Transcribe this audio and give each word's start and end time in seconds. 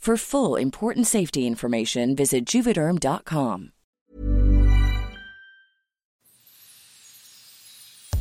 For 0.00 0.16
full 0.16 0.56
important 0.56 1.06
safety 1.06 1.46
information, 1.46 2.16
visit 2.16 2.46
juvederm.com. 2.46 3.72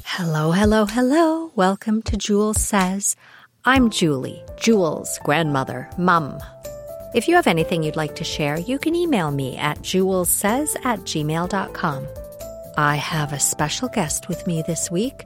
Hello, 0.04 0.52
hello, 0.52 0.86
hello. 0.86 1.54
Welcome 1.56 2.02
to 2.02 2.18
Jules 2.18 2.62
Says. 2.62 3.16
I'm 3.64 3.90
Julie, 3.90 4.44
Jules' 4.58 5.20
grandmother, 5.24 5.90
mum. 5.98 6.42
If 7.16 7.30
you 7.30 7.36
have 7.36 7.48
anything 7.48 7.82
you'd 7.82 7.96
like 7.96 8.16
to 8.16 8.26
share, 8.26 8.60
you 8.60 8.78
can 8.78 8.94
email 8.94 9.32
me 9.32 9.56
at 9.56 9.78
julessays 9.80 10.76
at 10.84 11.00
gmail.com. 11.00 12.08
I 12.78 12.98
have 12.98 13.32
a 13.32 13.40
special 13.40 13.88
guest 13.88 14.28
with 14.28 14.46
me 14.46 14.64
this 14.68 14.92
week. 14.92 15.24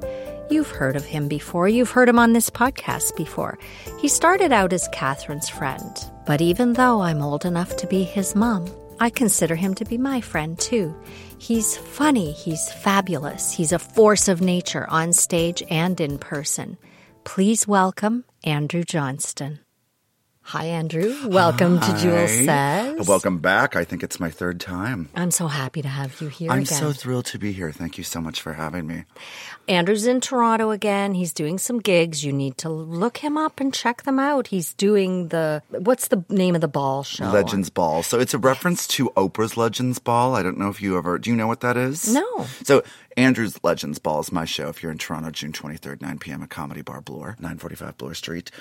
You've 0.51 0.69
heard 0.69 0.95
of 0.95 1.05
him 1.05 1.27
before. 1.27 1.67
You've 1.67 1.89
heard 1.89 2.09
him 2.09 2.19
on 2.19 2.33
this 2.33 2.51
podcast 2.51 3.17
before. 3.17 3.57
He 3.99 4.07
started 4.07 4.51
out 4.51 4.71
as 4.71 4.87
Katherine's 4.89 5.49
friend, 5.49 5.97
but 6.25 6.41
even 6.41 6.73
though 6.73 7.01
I'm 7.01 7.21
old 7.21 7.45
enough 7.45 7.75
to 7.77 7.87
be 7.87 8.03
his 8.03 8.35
mom, 8.35 8.69
I 8.99 9.09
consider 9.09 9.55
him 9.55 9.73
to 9.75 9.85
be 9.85 9.97
my 9.97 10.21
friend 10.21 10.57
too. 10.57 10.95
He's 11.37 11.75
funny, 11.75 12.31
he's 12.31 12.71
fabulous, 12.71 13.51
he's 13.51 13.71
a 13.73 13.79
force 13.79 14.27
of 14.27 14.41
nature 14.41 14.87
on 14.89 15.13
stage 15.13 15.61
and 15.69 15.99
in 15.99 16.17
person. 16.17 16.77
Please 17.23 17.67
welcome 17.67 18.25
Andrew 18.43 18.83
Johnston. 18.83 19.59
Hi, 20.45 20.65
Andrew. 20.65 21.15
Welcome 21.29 21.79
to 21.79 21.97
Jewel 21.97 22.27
Says. 22.27 23.07
Welcome 23.07 23.39
back. 23.39 23.77
I 23.77 23.85
think 23.85 24.03
it's 24.03 24.19
my 24.19 24.29
third 24.29 24.59
time. 24.59 25.07
I'm 25.15 25.31
so 25.31 25.47
happy 25.47 25.81
to 25.81 25.87
have 25.87 26.19
you 26.19 26.27
here 26.27 26.51
I'm 26.51 26.59
again. 26.63 26.79
so 26.79 26.91
thrilled 26.91 27.25
to 27.27 27.39
be 27.39 27.53
here. 27.53 27.71
Thank 27.71 27.97
you 27.97 28.03
so 28.03 28.19
much 28.19 28.41
for 28.41 28.53
having 28.53 28.85
me. 28.85 29.05
Andrew's 29.69 30.05
in 30.05 30.19
Toronto 30.19 30.69
again. 30.71 31.13
He's 31.13 31.33
doing 31.33 31.57
some 31.57 31.79
gigs. 31.79 32.25
You 32.25 32.33
need 32.33 32.57
to 32.59 32.69
look 32.69 33.17
him 33.17 33.37
up 33.37 33.61
and 33.61 33.73
check 33.73 34.03
them 34.03 34.19
out. 34.19 34.47
He's 34.47 34.73
doing 34.73 35.29
the 35.29 35.63
what's 35.69 36.09
the 36.09 36.23
name 36.29 36.55
of 36.55 36.61
the 36.61 36.67
ball 36.67 37.03
show? 37.03 37.31
Legends 37.31 37.69
Ball. 37.69 38.03
So 38.03 38.19
it's 38.19 38.33
a 38.33 38.37
reference 38.39 38.85
to 38.89 39.09
Oprah's 39.11 39.55
Legends 39.55 39.97
Ball. 39.99 40.35
I 40.35 40.43
don't 40.43 40.57
know 40.59 40.69
if 40.69 40.81
you 40.81 40.97
ever 40.97 41.17
do 41.17 41.29
you 41.29 41.37
know 41.37 41.47
what 41.47 41.61
that 41.61 41.77
is? 41.77 42.13
No. 42.13 42.45
So 42.63 42.83
Andrew's 43.15 43.57
Legends 43.63 43.97
Ball 43.97 44.19
is 44.19 44.31
my 44.31 44.45
show. 44.45 44.67
If 44.67 44.83
you're 44.83 44.91
in 44.91 44.97
Toronto, 44.97 45.31
June 45.31 45.53
23rd, 45.53 46.01
9 46.01 46.19
p.m. 46.19 46.43
at 46.43 46.49
Comedy 46.49 46.81
Bar 46.81 46.99
Bloor, 47.01 47.37
945 47.39 47.97
Bloor 47.97 48.13
Street, 48.13 48.51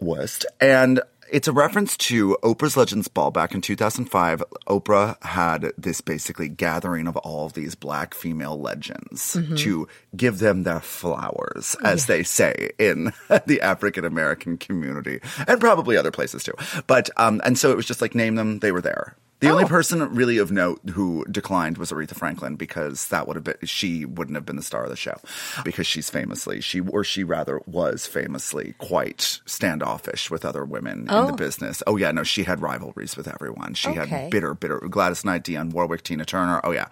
West. 0.00 0.46
And 0.60 1.00
it's 1.30 1.48
a 1.48 1.52
reference 1.52 1.96
to 1.98 2.36
Oprah's 2.42 2.76
Legends 2.76 3.08
Ball 3.08 3.30
back 3.30 3.54
in 3.54 3.60
2005. 3.60 4.42
Oprah 4.68 5.22
had 5.22 5.72
this 5.76 6.00
basically 6.00 6.48
gathering 6.48 7.06
of 7.06 7.16
all 7.18 7.46
of 7.46 7.52
these 7.54 7.74
black 7.74 8.14
female 8.14 8.60
legends 8.60 9.36
Mm-hmm. 9.36 9.56
to 9.56 9.88
give 10.16 10.38
them 10.38 10.62
their 10.62 10.80
flowers, 10.80 11.76
as 11.84 12.06
they 12.06 12.22
say 12.22 12.70
in 12.78 13.12
the 13.46 13.60
African 13.60 14.04
American 14.04 14.56
community 14.56 15.20
and 15.46 15.60
probably 15.60 15.96
other 15.96 16.10
places 16.10 16.44
too. 16.44 16.54
But, 16.86 17.10
um, 17.16 17.40
and 17.44 17.58
so 17.58 17.70
it 17.70 17.76
was 17.76 17.86
just 17.86 18.00
like 18.00 18.14
name 18.14 18.34
them, 18.36 18.60
they 18.60 18.72
were 18.72 18.80
there. 18.80 19.16
The 19.40 19.50
only 19.50 19.64
Oh. 19.64 19.68
person 19.68 20.00
really 20.14 20.38
of 20.38 20.50
note 20.50 20.80
who 20.94 21.24
declined 21.30 21.76
was 21.76 21.92
Aretha 21.92 22.14
Franklin 22.16 22.56
because 22.56 23.08
that 23.08 23.26
would 23.26 23.36
have 23.36 23.44
been 23.44 23.56
she 23.64 24.06
wouldn't 24.06 24.34
have 24.34 24.46
been 24.46 24.56
the 24.56 24.62
star 24.62 24.84
of 24.84 24.90
the 24.90 24.96
show 24.96 25.20
because 25.62 25.86
she's 25.86 26.08
famously 26.08 26.62
she 26.62 26.80
or 26.80 27.04
she 27.04 27.22
rather 27.22 27.60
was 27.66 28.06
famously 28.06 28.74
quite 28.78 29.40
standoffish 29.44 30.30
with 30.30 30.44
other 30.46 30.64
women 30.64 31.00
in 31.00 31.10
Oh. 31.10 31.26
the 31.26 31.32
business. 31.34 31.82
Oh 31.86 31.96
yeah, 31.96 32.12
no, 32.12 32.22
she 32.22 32.44
had 32.44 32.62
rivalries 32.62 33.14
with 33.16 33.28
everyone. 33.28 33.74
She 33.74 33.90
Okay. 33.90 34.06
had 34.06 34.30
bitter, 34.30 34.54
bitter 34.54 34.78
Gladys 34.78 35.24
Knight, 35.24 35.44
Dionne 35.44 35.70
Warwick, 35.70 36.02
Tina 36.02 36.24
Turner. 36.24 36.60
Oh 36.64 36.70
yeah. 36.72 36.86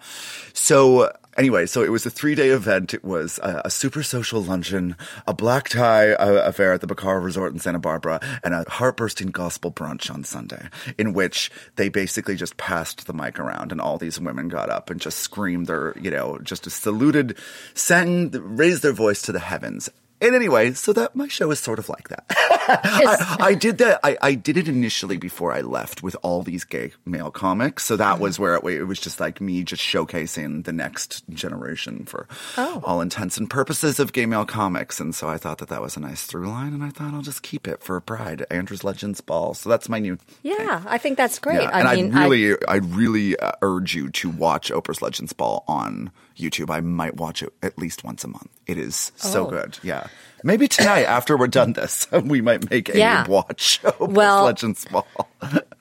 So 0.53 1.11
anyway, 1.37 1.65
so 1.65 1.83
it 1.83 1.91
was 1.91 2.05
a 2.05 2.09
three 2.09 2.35
day 2.35 2.49
event. 2.49 2.93
It 2.93 3.03
was 3.03 3.39
a, 3.43 3.63
a 3.65 3.69
super 3.69 4.03
social 4.03 4.41
luncheon, 4.41 4.95
a 5.27 5.33
black 5.33 5.69
tie 5.69 6.13
uh, 6.13 6.43
affair 6.45 6.73
at 6.73 6.81
the 6.81 6.87
Bacara 6.87 7.23
Resort 7.23 7.53
in 7.53 7.59
Santa 7.59 7.79
Barbara, 7.79 8.19
and 8.43 8.53
a 8.53 8.65
heartbursting 8.65 9.31
gospel 9.31 9.71
brunch 9.71 10.13
on 10.13 10.23
Sunday, 10.23 10.69
in 10.97 11.13
which 11.13 11.51
they 11.75 11.89
basically 11.89 12.35
just 12.35 12.57
passed 12.57 13.07
the 13.07 13.13
mic 13.13 13.39
around, 13.39 13.71
and 13.71 13.81
all 13.81 13.97
these 13.97 14.19
women 14.19 14.47
got 14.47 14.69
up 14.69 14.89
and 14.89 14.99
just 14.99 15.19
screamed 15.19 15.67
their, 15.67 15.93
you 15.99 16.11
know, 16.11 16.39
just 16.43 16.69
saluted, 16.69 17.37
sang, 17.73 18.31
raised 18.31 18.83
their 18.83 18.93
voice 18.93 19.21
to 19.23 19.31
the 19.31 19.39
heavens. 19.39 19.89
And 20.21 20.33
anyway, 20.33 20.73
so 20.73 20.93
that 20.93 21.15
my 21.15 21.27
show 21.27 21.51
is 21.51 21.59
sort 21.59 21.77
of 21.77 21.89
like 21.89 22.07
that. 22.09 22.25
I, 22.29 23.37
I 23.39 23.53
did 23.53 23.77
that. 23.79 23.99
I, 24.03 24.17
I 24.21 24.33
did 24.33 24.57
it 24.57 24.67
initially 24.67 25.17
before 25.17 25.51
I 25.51 25.61
left 25.61 26.01
with 26.01 26.15
all 26.23 26.41
these 26.41 26.63
gay 26.63 26.93
male 27.05 27.31
comics. 27.31 27.83
So 27.83 27.97
that 27.97 28.19
was 28.19 28.39
where 28.39 28.55
it, 28.55 28.63
it 28.63 28.83
was 28.85 28.99
just 28.99 29.19
like 29.19 29.41
me 29.41 29.63
just 29.63 29.81
showcasing 29.83 30.63
the 30.63 30.71
next 30.71 31.27
generation 31.29 32.05
for 32.05 32.27
all 32.57 33.01
intents 33.01 33.37
and 33.37 33.49
purposes 33.49 33.99
of 33.99 34.13
gay 34.13 34.25
male 34.25 34.45
comics. 34.45 34.99
And 34.99 35.13
so 35.13 35.27
I 35.27 35.37
thought 35.37 35.57
that 35.59 35.69
that 35.69 35.81
was 35.81 35.97
a 35.97 35.99
nice 35.99 36.25
through 36.25 36.47
line, 36.47 36.73
and 36.73 36.83
I 36.83 36.89
thought 36.89 37.13
I'll 37.13 37.21
just 37.21 37.43
keep 37.43 37.67
it 37.67 37.83
for 37.83 37.99
Pride, 37.99 38.45
Andrew's 38.49 38.83
Legends 38.83 39.21
Ball. 39.21 39.53
So 39.53 39.69
that's 39.69 39.89
my 39.89 39.99
new. 39.99 40.17
Yeah, 40.43 40.83
I 40.87 40.97
think 40.97 41.17
that's 41.17 41.39
great. 41.39 41.61
Yeah, 41.61 41.69
I 41.71 41.93
and 41.93 42.13
mean, 42.13 42.17
I 42.17 42.27
really, 42.27 42.65
I, 42.67 42.75
really 42.75 43.37
uh, 43.37 43.51
urge 43.61 43.93
you 43.95 44.09
to 44.11 44.29
watch 44.29 44.71
Oprah's 44.71 45.01
Legends 45.01 45.33
Ball 45.33 45.63
on 45.67 46.11
YouTube. 46.37 46.69
I 46.69 46.81
might 46.81 47.15
watch 47.17 47.41
it 47.43 47.53
at 47.63 47.77
least 47.77 48.03
once 48.03 48.23
a 48.23 48.27
month. 48.27 48.49
It 48.67 48.77
is 48.77 49.11
so 49.15 49.47
Oh. 49.47 49.49
good. 49.49 49.77
Yeah. 49.83 50.07
Maybe 50.43 50.67
tonight, 50.67 51.03
after 51.03 51.37
we're 51.37 51.47
done 51.47 51.73
this, 51.73 52.07
we 52.23 52.41
might 52.41 52.69
make 52.69 52.89
Abe 52.89 52.95
Yeah. 52.97 53.27
watch 53.27 53.79
Well- 53.99 54.43
Legends 54.45 54.85
Ball. 54.85 55.07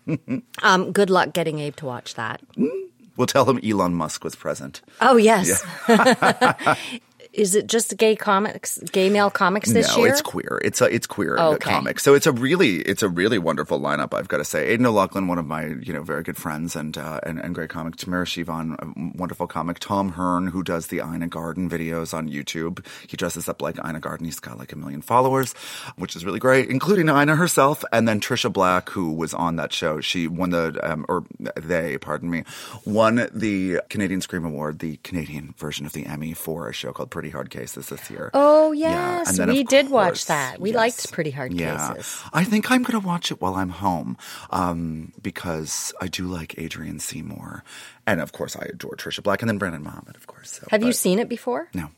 um, 0.62 0.92
good 0.92 1.10
luck 1.10 1.32
getting 1.32 1.58
Abe 1.58 1.76
to 1.76 1.86
watch 1.86 2.14
that. 2.14 2.40
We'll 3.16 3.26
tell 3.26 3.44
him 3.48 3.60
Elon 3.64 3.94
Musk 3.94 4.24
was 4.24 4.34
present. 4.34 4.80
Oh 5.00 5.16
yes. 5.16 5.64
Is 7.34 7.56
it 7.56 7.66
just 7.66 7.96
gay 7.96 8.14
comics, 8.14 8.78
gay 8.92 9.08
male 9.10 9.28
comics 9.28 9.72
this 9.72 9.88
no, 9.88 10.04
year? 10.04 10.12
it's 10.12 10.22
queer. 10.22 10.60
It's 10.64 10.80
a 10.80 10.84
it's 10.84 11.06
queer 11.06 11.36
Okay. 11.36 11.68
comic. 11.70 11.98
So 11.98 12.14
it's 12.14 12.26
a 12.26 12.32
really 12.32 12.76
it's 12.76 13.02
a 13.02 13.08
really 13.08 13.38
wonderful 13.38 13.80
lineup. 13.80 14.14
I've 14.14 14.28
got 14.28 14.36
to 14.38 14.44
say, 14.44 14.68
Aidan 14.68 14.86
O'Loughlin, 14.86 15.26
one 15.26 15.38
of 15.38 15.46
my 15.46 15.66
you 15.66 15.92
know 15.92 16.02
very 16.02 16.22
good 16.22 16.36
friends 16.36 16.76
and 16.76 16.96
uh, 16.96 17.18
and, 17.24 17.40
and 17.40 17.52
great 17.52 17.70
comic. 17.70 17.96
Tamara 17.96 18.24
Shivan, 18.24 18.74
a 18.78 19.18
wonderful 19.18 19.48
comic. 19.48 19.80
Tom 19.80 20.10
Hearn, 20.10 20.46
who 20.46 20.62
does 20.62 20.86
the 20.86 20.98
Ina 20.98 21.26
Garten 21.26 21.68
videos 21.68 22.14
on 22.14 22.28
YouTube. 22.28 22.86
He 23.08 23.16
dresses 23.16 23.48
up 23.48 23.60
like 23.60 23.78
Ina 23.84 23.98
Garten. 23.98 24.26
He's 24.26 24.38
got 24.38 24.56
like 24.56 24.72
a 24.72 24.76
million 24.76 25.02
followers, 25.02 25.54
which 25.96 26.14
is 26.14 26.24
really 26.24 26.38
great, 26.38 26.70
including 26.70 27.08
Ina 27.08 27.34
herself. 27.34 27.84
And 27.92 28.06
then 28.06 28.20
Tricia 28.20 28.52
Black, 28.52 28.90
who 28.90 29.12
was 29.12 29.34
on 29.34 29.56
that 29.56 29.72
show. 29.72 30.00
She 30.00 30.28
won 30.28 30.50
the 30.50 30.78
um, 30.88 31.04
or 31.08 31.24
they, 31.56 31.98
pardon 31.98 32.30
me, 32.30 32.44
won 32.84 33.28
the 33.34 33.80
Canadian 33.90 34.20
Screen 34.20 34.44
Award, 34.44 34.78
the 34.78 34.98
Canadian 34.98 35.54
version 35.58 35.84
of 35.84 35.92
the 35.94 36.06
Emmy 36.06 36.32
for 36.32 36.68
a 36.68 36.72
show 36.72 36.92
called 36.92 37.10
Pretty 37.10 37.23
Hard 37.30 37.50
Cases 37.50 37.88
this 37.88 38.10
year. 38.10 38.30
Oh, 38.34 38.72
yes. 38.72 39.36
then, 39.36 39.48
we 39.48 39.64
did 39.64 39.90
watch 39.90 40.26
that. 40.26 40.60
We 40.60 40.70
yes. 40.70 40.76
liked 40.76 41.12
Pretty 41.12 41.30
Hard 41.30 41.52
Yeah. 41.52 41.94
Cases. 41.94 42.22
I 42.32 42.44
think 42.44 42.70
I'm 42.70 42.82
going 42.82 43.00
to 43.00 43.06
watch 43.06 43.30
it 43.30 43.40
while 43.40 43.54
I'm 43.54 43.70
home 43.70 44.16
um, 44.50 45.12
because 45.22 45.92
I 46.00 46.08
do 46.08 46.26
like 46.26 46.58
Adrienne 46.58 46.98
C. 46.98 47.22
Moore. 47.22 47.64
And 48.06 48.20
of 48.20 48.32
course, 48.32 48.56
I 48.56 48.66
adore 48.66 48.96
Tricia 48.96 49.22
Black 49.22 49.42
and 49.42 49.48
then 49.48 49.58
Brandon 49.58 49.82
Muhammad, 49.82 50.16
of 50.16 50.26
course. 50.26 50.52
So, 50.60 50.66
Have 50.70 50.82
you 50.82 50.92
seen 50.92 51.18
it 51.18 51.28
before? 51.28 51.68
No. 51.74 51.90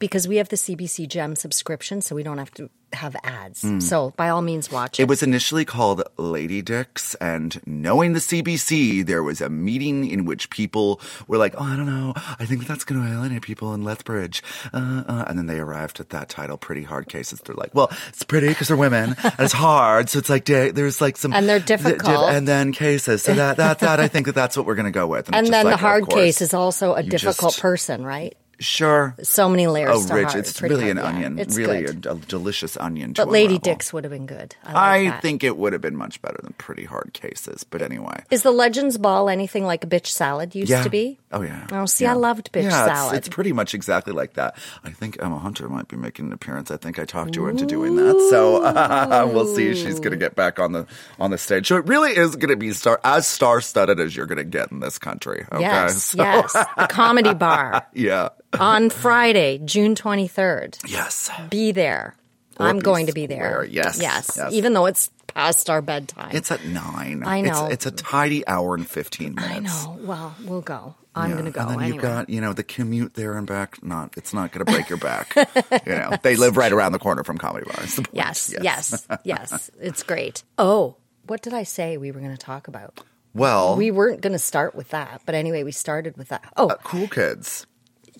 Because 0.00 0.26
we 0.26 0.36
have 0.36 0.48
the 0.48 0.56
CBC 0.56 1.06
Gem 1.08 1.36
subscription, 1.36 2.00
so 2.00 2.16
we 2.16 2.22
don't 2.24 2.38
have 2.38 2.50
to 2.54 2.68
have 2.92 3.14
ads. 3.22 3.64
So 3.86 4.12
by 4.16 4.30
all 4.30 4.42
means, 4.42 4.68
watch 4.72 4.98
it. 4.98 5.04
It 5.04 5.08
was 5.08 5.22
initially 5.22 5.64
called 5.64 6.02
Lady 6.16 6.60
Dicks, 6.60 7.14
and 7.20 7.60
knowing 7.66 8.14
the 8.14 8.18
CBC, 8.18 9.06
there 9.06 9.22
was 9.22 9.40
a 9.40 9.48
meeting 9.48 10.10
in 10.10 10.24
which 10.24 10.50
people 10.50 11.00
were 11.28 11.36
like, 11.38 11.54
"Oh, 11.56 11.62
I 11.62 11.76
don't 11.76 11.86
know, 11.86 12.14
I 12.16 12.46
think 12.46 12.66
that's 12.66 12.82
going 12.82 13.00
to 13.00 13.12
alienate 13.12 13.42
people 13.42 13.74
in 13.74 13.84
Lethbridge," 13.84 14.42
uh, 14.72 15.04
uh, 15.06 15.24
and 15.28 15.38
then 15.38 15.46
they 15.46 15.60
arrived 15.60 16.00
at 16.00 16.08
that 16.10 16.28
title, 16.28 16.56
"Pretty 16.56 16.82
Hard 16.82 17.06
Cases." 17.08 17.38
They're 17.44 17.54
like, 17.54 17.72
"Well, 17.74 17.90
it's 18.08 18.24
pretty 18.24 18.48
because 18.48 18.68
they're 18.68 18.76
women, 18.76 19.14
and 19.22 19.34
it's 19.38 19.52
hard, 19.52 20.08
so 20.08 20.18
it's 20.18 20.30
like 20.30 20.46
there's 20.46 21.00
like 21.00 21.16
some 21.16 21.32
And 21.32 21.48
they're 21.48 21.60
di- 21.60 21.76
di- 21.76 21.82
difficult. 21.84 22.30
and 22.30 22.48
then 22.48 22.72
cases." 22.72 23.22
So 23.22 23.34
that 23.34 23.58
that 23.58 23.78
that 23.80 24.00
I 24.00 24.08
think 24.08 24.26
that 24.26 24.34
that's 24.34 24.56
what 24.56 24.66
we're 24.66 24.74
going 24.74 24.86
to 24.86 24.90
go 24.90 25.06
with, 25.06 25.28
and 25.28 25.46
just 25.46 25.50
then 25.52 25.66
the 25.66 25.70
like, 25.72 25.74
of 25.74 25.80
hard 25.80 26.04
course, 26.04 26.14
case 26.14 26.40
is 26.40 26.54
also 26.54 26.94
a 26.94 27.02
difficult 27.04 27.52
just- 27.52 27.60
person, 27.62 28.02
right? 28.04 28.34
Sure. 28.60 29.14
So 29.22 29.48
many 29.48 29.66
oh, 29.66 29.72
layers 29.72 30.10
Oh, 30.10 30.14
rich! 30.14 30.24
hard. 30.28 30.38
It's 30.38 30.60
really 30.60 30.90
an 30.90 30.98
hard, 30.98 31.14
yeah. 31.16 31.26
onion, 31.26 31.38
It's 31.38 31.56
really 31.56 31.86
a, 31.86 31.90
a 31.90 32.14
delicious 32.16 32.76
onion. 32.76 33.14
But 33.14 33.28
Lady 33.30 33.54
unravel. 33.54 33.72
Dicks 33.74 33.92
would 33.92 34.04
have 34.04 34.12
been 34.12 34.26
good. 34.26 34.54
I, 34.64 35.04
like 35.04 35.14
I 35.14 35.20
think 35.20 35.42
it 35.42 35.56
would 35.56 35.72
have 35.72 35.80
been 35.82 35.96
much 35.96 36.20
better 36.20 36.38
than 36.42 36.52
Pretty 36.58 36.84
Hard 36.84 37.12
Cases, 37.14 37.64
but 37.64 37.80
anyway. 37.82 38.22
Is 38.30 38.42
the 38.42 38.50
Legends 38.50 38.98
Ball 38.98 39.28
anything 39.30 39.64
like 39.64 39.82
a 39.82 39.86
bitch 39.86 40.06
salad 40.08 40.54
used 40.54 40.70
Yeah. 40.70 40.82
to 40.82 40.90
be? 40.90 41.18
Oh 41.32 41.42
yeah. 41.42 41.66
Oh, 41.72 41.86
see, 41.86 42.04
Yeah. 42.04 42.12
I 42.12 42.16
loved 42.16 42.52
bitch 42.52 42.64
yeah, 42.64 42.84
salad. 42.86 43.16
It's, 43.16 43.28
pretty 43.30 43.52
much 43.52 43.74
exactly 43.74 44.12
like 44.12 44.34
that. 44.34 44.56
I 44.84 44.90
think 44.90 45.16
Emma 45.22 45.38
Hunter 45.38 45.68
might 45.68 45.88
be 45.88 45.96
making 45.96 46.26
an 46.26 46.32
appearance. 46.32 46.70
I 46.70 46.76
think 46.76 46.98
I 46.98 47.04
talked 47.04 47.32
to 47.34 47.44
her 47.44 47.50
into 47.50 47.64
doing 47.64 47.96
that. 47.96 48.26
So 48.30 48.60
we'll 49.32 49.46
see 49.54 49.68
if 49.68 49.78
she's 49.78 50.00
going 50.00 50.10
to 50.10 50.16
get 50.16 50.34
back 50.34 50.58
on 50.58 50.72
the 50.72 50.86
on 51.18 51.30
the 51.30 51.38
stage. 51.38 51.68
So 51.68 51.76
it 51.76 51.86
really 51.86 52.10
is 52.10 52.36
going 52.36 52.50
to 52.50 52.56
be 52.56 52.72
star 52.72 53.00
as 53.04 53.26
star 53.26 53.60
studded 53.60 54.00
as 54.00 54.14
you're 54.16 54.26
going 54.26 54.38
to 54.38 54.44
get 54.44 54.70
in 54.72 54.80
this 54.80 54.98
country. 54.98 55.46
Okay. 55.50 55.62
Yes, 55.62 56.02
So- 56.04 56.18
yes. 56.22 56.52
The 56.52 56.88
comedy 56.90 57.32
bar 57.32 57.86
yeah. 57.94 58.30
On 58.58 58.90
Friday, 58.90 59.58
June 59.64 59.94
23rd. 59.94 60.78
Yes. 60.90 61.30
Be 61.50 61.72
there. 61.72 62.16
I'm 62.58 62.78
going 62.78 63.06
to 63.06 63.12
be 63.12 63.26
there. 63.26 63.50
square. 63.52 63.64
Yes, 63.64 64.00
Yes. 64.00 64.32
yes. 64.36 64.52
Even 64.52 64.74
though 64.74 64.86
it's 64.86 65.10
past 65.28 65.70
our 65.70 65.80
bedtime. 65.80 66.30
It's 66.32 66.50
at 66.50 66.64
nine. 66.66 67.22
I 67.24 67.40
know. 67.40 67.66
It's, 67.68 67.86
it's 67.86 67.86
a 67.86 67.90
tidy 67.90 68.46
hour 68.46 68.74
and 68.74 68.86
fifteen 68.86 69.34
minutes. 69.34 69.84
I 69.86 69.86
know. 69.86 69.98
Well, 70.02 70.34
we'll 70.44 70.60
go. 70.60 70.94
I'm 71.14 71.30
Yeah, 71.30 71.36
going 71.36 71.44
to 71.46 71.50
go 71.52 71.60
And 71.62 71.70
then 71.70 71.80
anyway. 71.80 71.94
you've 71.94 72.02
got, 72.02 72.28
you 72.30 72.40
know, 72.40 72.52
the 72.52 72.62
commute 72.62 73.14
there 73.14 73.36
and 73.36 73.46
back. 73.46 73.82
Not, 73.82 74.14
it's 74.16 74.32
not 74.34 74.52
going 74.52 74.64
to 74.66 74.72
break 74.72 74.88
your 74.88 74.98
back. 74.98 75.34
you 75.86 75.92
know, 75.92 76.10
they 76.22 76.36
live 76.36 76.56
right 76.56 76.70
around 76.72 76.92
the 76.92 76.98
corner 77.00 77.24
from 77.24 77.38
comedy. 77.38 77.64
The 77.66 77.72
point. 77.72 78.08
yes, 78.12 78.54
yes, 78.60 79.06
yes. 79.24 79.70
It's 79.80 80.02
great. 80.02 80.42
Oh, 80.58 80.96
what 81.26 81.42
did 81.42 81.52
I 81.54 81.62
say 81.64 81.96
we 81.96 82.10
were 82.12 82.20
going 82.20 82.30
to 82.32 82.36
talk 82.38 82.68
about? 82.68 83.00
Well, 83.34 83.76
We 83.76 83.90
weren't 83.90 84.20
going 84.20 84.32
to 84.34 84.38
start 84.38 84.74
with 84.74 84.90
that, 84.90 85.22
but 85.24 85.34
anyway, 85.34 85.62
we 85.62 85.72
started 85.72 86.16
with 86.16 86.28
that. 86.28 86.44
Oh, 86.56 86.68
uh, 86.68 86.76
cool 86.84 87.08
kids. 87.08 87.66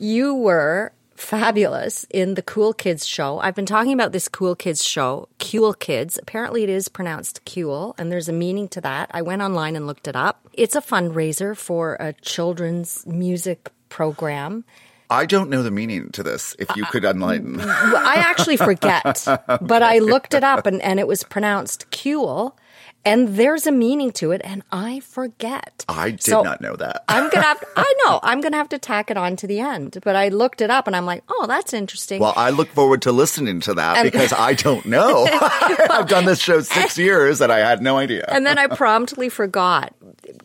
You 0.01 0.35
were 0.35 0.93
fabulous 1.15 2.07
in 2.09 2.35
the 2.35 2.43
Cool 2.43 2.73
Kids 2.73 3.07
show. 3.07 3.39
I've 3.41 3.55
been 3.55 3.67
talking 3.67 3.93
about 3.93 4.13
this 4.13 4.29
Cool 4.29 4.57
Kids 4.57 4.83
show, 4.83 5.29
Cool 5.39 5.75
Kids. 5.75 6.19
Apparently, 6.19 6.63
it 6.63 6.71
is 6.71 6.89
pronounced 6.89 7.43
Cool, 7.45 7.95
and 7.99 8.11
there's 8.11 8.29
a 8.29 8.33
meaning 8.33 8.67
to 8.69 8.81
that. 8.81 9.11
I 9.13 9.21
went 9.21 9.43
online 9.43 9.77
and 9.77 9.87
looked 9.87 10.09
it 10.09 10.17
up. 10.17 10.49
It's 10.55 10.75
a 10.75 10.81
fundraiser 10.81 11.55
for 11.55 11.99
a 12.01 12.15
children's 12.15 13.07
music 13.07 13.71
program. 13.91 14.65
I 15.11 15.27
don't 15.27 15.51
know 15.51 15.63
the 15.63 15.71
meaning 15.71 16.11
to 16.13 16.23
this. 16.23 16.57
If 16.59 16.75
you 16.77 16.85
could 16.87 17.05
enlighten. 17.05 17.61
I 17.61 18.15
actually 18.17 18.57
forget, 18.57 19.23
but 19.61 19.83
I 19.83 19.99
looked 19.99 20.33
it 20.35 20.45
up 20.45 20.67
and, 20.67 20.81
and 20.81 20.99
it 20.99 21.07
was 21.07 21.25
pronounced 21.25 21.91
Cool. 21.91 22.57
And 23.03 23.29
there's 23.37 23.67
a 23.67 23.73
meaning 23.73 24.11
to 24.13 24.31
it, 24.33 24.43
and 24.45 24.63
I 24.71 25.01
forget. 25.01 25.87
I 25.89 26.11
did 26.11 26.23
So- 26.23 26.43
not 26.43 26.61
know 26.61 26.77
that. 26.77 27.03
I'm 27.09 27.31
gonna 27.31 27.47
have. 27.47 27.65
I 27.77 27.95
know. 28.05 28.21
I'm 28.23 28.43
gonna 28.43 28.59
have 28.59 28.69
to 28.71 28.79
tack 28.79 29.11
it 29.11 29.17
on 29.17 29.37
to 29.37 29.47
the 29.47 29.59
end. 29.61 29.99
But 30.05 30.17
I 30.17 30.29
looked 30.29 30.61
it 30.61 30.71
up, 30.71 30.87
and 30.87 30.95
I'm 30.95 31.07
like, 31.07 31.25
oh, 31.31 31.47
that's 31.47 31.73
interesting. 31.73 32.21
well, 32.21 32.35
I 32.37 32.51
look 32.51 32.69
forward 32.69 33.01
to 33.03 33.13
listening 33.13 33.61
to 33.61 33.75
that 33.75 34.03
because 34.03 34.35
I 34.35 34.53
don't 34.53 34.85
know. 34.97 35.27
I've 35.91 36.09
done 36.09 36.27
this 36.27 36.41
show 36.41 36.61
six 36.61 36.99
years 36.99 37.41
and 37.41 37.51
I 37.51 37.61
had 37.61 37.81
no 37.81 37.97
idea. 37.97 38.27
and 38.29 38.45
then 38.45 38.59
I 38.59 38.67
promptly 38.67 39.31
forgot. 39.31 39.95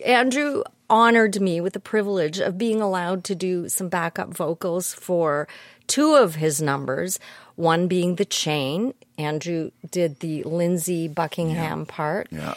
Andrew 0.06 0.64
honored 0.90 1.42
me 1.42 1.60
with 1.62 1.74
the 1.74 1.80
privilege 1.80 2.40
of 2.40 2.58
being 2.58 2.82
allowed 2.82 3.24
to 3.26 3.36
do 3.36 3.68
some 3.70 3.90
backup 3.90 4.34
vocals 4.34 4.94
for 4.94 5.48
two 5.88 6.16
of 6.16 6.36
his 6.36 6.62
numbers, 6.62 7.20
one 7.56 7.88
being 7.88 8.16
The 8.16 8.26
Chain. 8.26 8.94
Andrew 9.18 9.72
did 9.92 10.20
the 10.20 10.44
Lindsey 10.44 11.08
Buckingham 11.08 11.86
part. 11.86 12.28
yeah. 12.32 12.56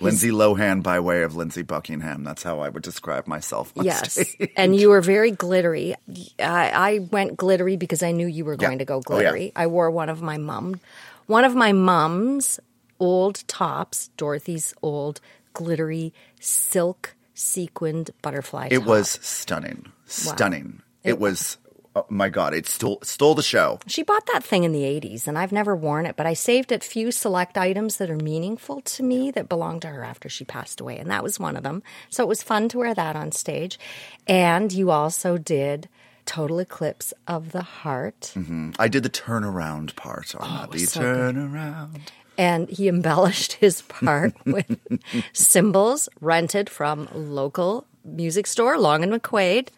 Lindsay 0.00 0.30
Lohan 0.30 0.80
by 0.80 1.00
way 1.00 1.22
of 1.22 1.34
Lindsey 1.34 1.62
Buckingham. 1.62 2.22
That's 2.22 2.44
how 2.44 2.60
I 2.60 2.68
would 2.68 2.84
describe 2.84 3.26
myself. 3.26 3.72
Yes. 3.74 4.12
stage. 4.12 4.48
and 4.56 4.76
you 4.80 4.90
were 4.90 5.00
very 5.00 5.32
glittery. 5.32 5.96
I, 6.38 6.70
I 6.70 6.98
went 7.10 7.36
glittery 7.36 7.76
because 7.76 8.04
I 8.04 8.12
knew 8.12 8.28
you 8.28 8.44
were 8.44 8.52
Yeah. 8.52 8.68
going 8.68 8.78
to 8.78 8.84
go 8.84 8.98
Oh, 8.98 9.18
yeah. 9.18 9.30
glittery. 9.32 9.52
I 9.56 9.66
wore 9.66 9.90
one 9.90 10.08
of 10.08 10.22
my 10.22 10.38
mum, 10.38 10.80
one 11.26 11.44
of 11.44 11.56
my 11.56 11.72
mum's 11.72 12.60
old 13.00 13.42
tops, 13.48 14.08
Dorothy's 14.16 14.72
old 14.82 15.20
glittery 15.52 16.14
silk 16.38 17.16
sequined 17.34 18.10
butterfly. 18.22 18.68
It 18.70 18.78
top. 18.78 18.86
was 18.86 19.10
stunning. 19.20 19.90
Stunning. 20.06 20.80
It, 21.02 21.18
was, 21.18 21.58
oh 21.96 22.06
my 22.08 22.28
God, 22.28 22.54
it 22.54 22.66
stole, 22.66 22.98
stole 23.02 23.34
the 23.34 23.42
show. 23.42 23.78
She 23.86 24.02
bought 24.02 24.26
that 24.32 24.44
thing 24.44 24.64
in 24.64 24.72
the 24.72 24.82
80s, 24.82 25.26
and 25.26 25.38
I've 25.38 25.52
never 25.52 25.74
worn 25.74 26.06
it, 26.06 26.16
but 26.16 26.26
I 26.26 26.34
saved 26.34 26.72
a 26.72 26.80
few 26.80 27.10
select 27.10 27.56
items 27.58 27.96
that 27.96 28.10
are 28.10 28.16
meaningful 28.16 28.80
to 28.82 29.02
me 29.02 29.30
that 29.32 29.48
belonged 29.48 29.82
to 29.82 29.88
her 29.88 30.04
after 30.04 30.28
she 30.28 30.44
passed 30.44 30.80
away, 30.80 30.98
and 30.98 31.10
that 31.10 31.22
was 31.22 31.40
one 31.40 31.56
of 31.56 31.62
them. 31.62 31.82
So 32.10 32.22
it 32.22 32.28
was 32.28 32.42
fun 32.42 32.68
to 32.70 32.78
wear 32.78 32.94
that 32.94 33.16
on 33.16 33.32
stage. 33.32 33.78
And 34.26 34.72
you 34.72 34.90
also 34.90 35.38
did 35.38 35.88
Total 36.26 36.58
Eclipse 36.58 37.14
of 37.26 37.52
the 37.52 37.62
Heart, 37.62 38.32
mm-hmm. 38.36 38.72
I 38.78 38.88
did 38.88 39.02
the 39.02 39.08
turnaround 39.08 39.96
part 39.96 40.34
on 40.34 40.42
oh, 40.42 40.60
that. 40.60 40.70
The 40.72 40.82
Oh, 40.82 40.86
so 40.86 41.00
good. 41.00 41.34
turnaround. 41.36 42.00
and 42.36 42.68
he 42.68 42.86
embellished 42.86 43.54
his 43.54 43.80
part 43.82 44.34
with 44.44 44.78
cymbals 45.32 46.08
rented 46.20 46.68
from 46.68 47.08
local 47.14 47.86
music 48.04 48.46
store, 48.46 48.78
Long 48.78 49.02
and 49.02 49.10
McQuade. 49.12 49.68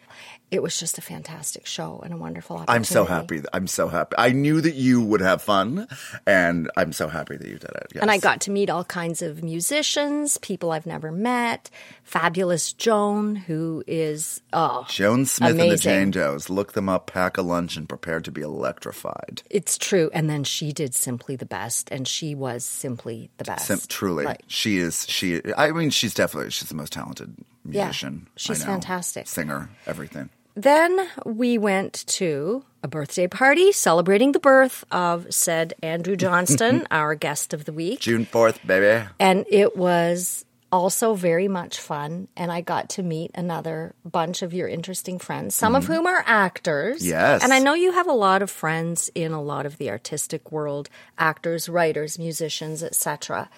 It 0.51 0.61
was 0.61 0.77
just 0.77 0.97
a 0.97 1.01
fantastic 1.01 1.65
show 1.65 2.01
and 2.03 2.13
a 2.13 2.17
wonderful 2.17 2.57
opportunity. 2.57 2.75
I'm 2.75 2.83
so 2.83 3.05
happy. 3.05 3.41
I'm 3.53 3.67
so 3.67 3.87
happy. 3.87 4.15
I 4.17 4.33
knew 4.33 4.59
that 4.59 4.75
you 4.75 5.01
would 5.01 5.21
have 5.21 5.41
fun, 5.41 5.87
and 6.27 6.69
I'm 6.75 6.91
so 6.91 7.07
happy 7.07 7.37
that 7.37 7.47
you 7.47 7.57
did 7.57 7.69
it. 7.69 7.87
Yes. 7.95 8.01
And 8.01 8.11
I 8.11 8.17
got 8.17 8.41
to 8.41 8.51
meet 8.51 8.69
all 8.69 8.83
kinds 8.83 9.21
of 9.21 9.43
musicians, 9.43 10.37
people 10.39 10.71
I've 10.71 10.85
never 10.85 11.09
met. 11.09 11.69
Fabulous 12.03 12.73
Joan, 12.73 13.37
who 13.37 13.81
is 13.87 14.41
oh, 14.51 14.85
Joan 14.89 15.25
Smith 15.25 15.51
and 15.51 15.59
the 15.59 15.63
Amazing. 15.67 15.91
Jane 15.91 16.11
Does. 16.11 16.49
Look 16.49 16.73
them 16.73 16.89
up, 16.89 17.07
pack 17.07 17.37
a 17.37 17.41
lunch, 17.41 17.77
and 17.77 17.87
prepare 17.87 18.19
to 18.19 18.31
be 18.31 18.41
electrified. 18.41 19.43
it's 19.49 19.77
true. 19.77 20.09
And 20.13 20.29
then 20.29 20.43
she 20.43 20.73
did 20.73 20.93
simply 20.93 21.37
the 21.37 21.45
best, 21.45 21.89
and 21.91 22.05
she 22.05 22.35
was 22.35 22.65
simply 22.65 23.29
the 23.37 23.45
best. 23.45 23.67
Sim- 23.67 23.79
truly, 23.87 24.25
Like, 24.25 24.41
she 24.47 24.79
is. 24.79 25.07
She. 25.07 25.41
I 25.57 25.71
mean, 25.71 25.91
she's 25.91 26.13
definitely. 26.13 26.51
She's 26.51 26.67
the 26.67 26.75
most 26.75 26.91
talented 26.91 27.35
musician. 27.63 28.27
I 28.27 28.31
she's 28.35 28.63
fantastic. 28.65 29.27
Singer, 29.27 29.69
everything. 29.87 30.29
Then 30.55 31.07
we 31.25 31.57
went 31.57 32.05
to 32.07 32.65
a 32.83 32.87
birthday 32.87 33.27
party 33.27 33.71
celebrating 33.71 34.31
the 34.31 34.39
birth 34.39 34.83
of 34.91 35.31
said 35.33 35.73
Andrew 35.83 36.15
Johnston, 36.15 36.87
our 36.91 37.15
guest 37.15 37.53
of 37.53 37.65
the 37.65 37.73
week. 37.73 37.99
June 38.01 38.25
fourth, 38.25 38.65
baby. 38.65 39.07
And 39.19 39.45
it 39.49 39.77
was 39.77 40.45
also 40.71 41.13
very 41.13 41.47
much 41.47 41.79
fun. 41.79 42.27
And 42.35 42.51
I 42.51 42.61
got 42.61 42.89
to 42.91 43.03
meet 43.03 43.31
another 43.35 43.93
bunch 44.05 44.41
of 44.41 44.53
your 44.53 44.67
interesting 44.67 45.19
friends, 45.19 45.53
some 45.53 45.75
of 45.75 45.85
whom 45.85 46.07
are 46.07 46.23
actors. 46.25 47.01
Mm-hmm. 47.01 47.09
Yes. 47.09 47.43
And 47.43 47.53
I 47.53 47.59
know 47.59 47.73
you 47.73 47.91
have 47.91 48.07
a 48.07 48.13
lot 48.13 48.41
of 48.41 48.49
friends 48.49 49.09
in 49.13 49.31
a 49.33 49.41
lot 49.41 49.65
of 49.65 49.77
the 49.77 49.89
artistic 49.89 50.51
world 50.51 50.89
actors, 51.17 51.67
writers, 51.67 52.17
musicians, 52.17 52.83
etc. 52.83 53.49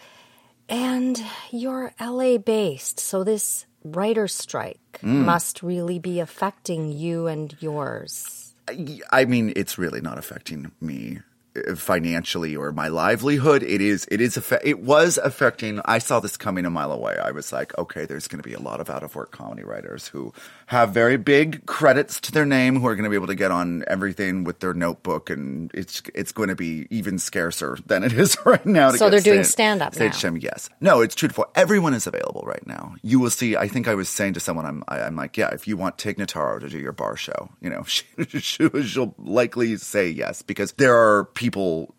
And 0.68 1.24
you're 1.52 1.94
LA 2.00 2.38
based. 2.38 3.00
So 3.00 3.24
this 3.24 3.66
writer 3.84 4.28
strike 4.28 4.80
Mm. 5.02 5.26
must 5.26 5.62
really 5.64 6.00
be 6.00 6.20
affecting 6.20 6.92
you 6.92 7.28
and 7.28 7.56
yours. 7.60 8.54
I 9.12 9.26
mean, 9.26 9.52
it's 9.56 9.78
really 9.78 10.00
not 10.02 10.18
affecting 10.18 10.72
me 10.80 11.20
uh, 11.56 11.76
financially 11.76 12.56
or 12.56 12.72
my 12.72 12.88
livelihood. 12.88 13.62
It 13.64 13.82
is. 13.82 14.08
It 14.10 14.22
is. 14.22 14.38
It 14.64 14.80
was 14.80 15.18
affecting. 15.18 15.82
I 15.86 15.98
saw 16.00 16.20
this 16.22 16.38
coming 16.38 16.66
a 16.66 16.70
mile 16.70 16.92
away. 16.92 17.18
I 17.18 17.32
was 17.32 17.52
like, 17.52 17.78
okay, 17.78 18.06
there's 18.06 18.28
going 18.28 18.42
to 18.42 18.48
be 18.48 18.56
a 18.56 18.60
lot 18.60 18.80
of 18.80 18.90
out 18.90 19.04
of 19.04 19.16
work 19.16 19.32
comedy 19.32 19.64
writers 19.64 20.08
who 20.08 20.34
have 20.74 20.90
very 20.90 21.18
big 21.18 21.66
credits 21.66 22.20
to 22.22 22.32
their 22.32 22.46
name, 22.46 22.80
who 22.80 22.88
are 22.88 22.96
going 22.96 23.04
to 23.04 23.10
be 23.10 23.16
able 23.16 23.28
to 23.28 23.36
get 23.36 23.52
on 23.52 23.84
everything 23.88 24.44
with 24.44 24.60
their 24.60 24.74
notebook, 24.74 25.30
and 25.30 25.72
it's 25.74 26.02
it's 26.14 26.32
going 26.32 26.50
to 26.50 26.56
be 26.56 26.88
even 26.90 27.18
scarcer 27.18 27.78
than 27.86 28.04
it 28.04 28.12
is 28.12 28.36
right 28.46 28.66
now. 28.66 28.92
To 28.92 28.98
So 28.98 29.10
they're 29.10 29.22
doing 29.22 29.44
stand- 29.44 29.80
stand-up 29.80 29.96
stage 29.96 30.22
time. 30.22 30.38
Yes. 30.38 30.70
No, 30.82 31.02
it's 31.02 31.16
truthful. 31.16 31.46
Everyone 31.56 31.94
is 31.94 32.08
available 32.08 32.44
right 32.46 32.66
now. 32.68 32.96
You 33.04 33.20
will 33.20 33.30
see. 33.30 33.56
I 33.56 33.68
think 33.68 33.88
I 33.88 33.96
was 33.96 34.10
saying 34.10 34.34
to 34.34 34.40
someone, 34.40 34.66
I'm, 34.66 34.84
I, 34.88 35.02
I'm 35.02 35.16
like, 35.16 35.38
yeah, 35.38 35.54
if 35.54 35.68
you 35.68 35.78
want 35.78 35.98
Tig 35.98 36.18
Notaro 36.18 36.60
to 36.60 36.68
do 36.68 36.80
your 36.80 36.92
bar 36.92 37.16
show, 37.16 37.50
you 37.62 37.70
know, 37.70 37.84
she, 37.88 38.06
she, 38.40 38.84
she'll 38.84 39.14
likely 39.18 39.78
say 39.78 40.10
yes 40.10 40.42
because 40.42 40.74
there 40.74 40.96
are 40.96 41.26
people. 41.26 41.96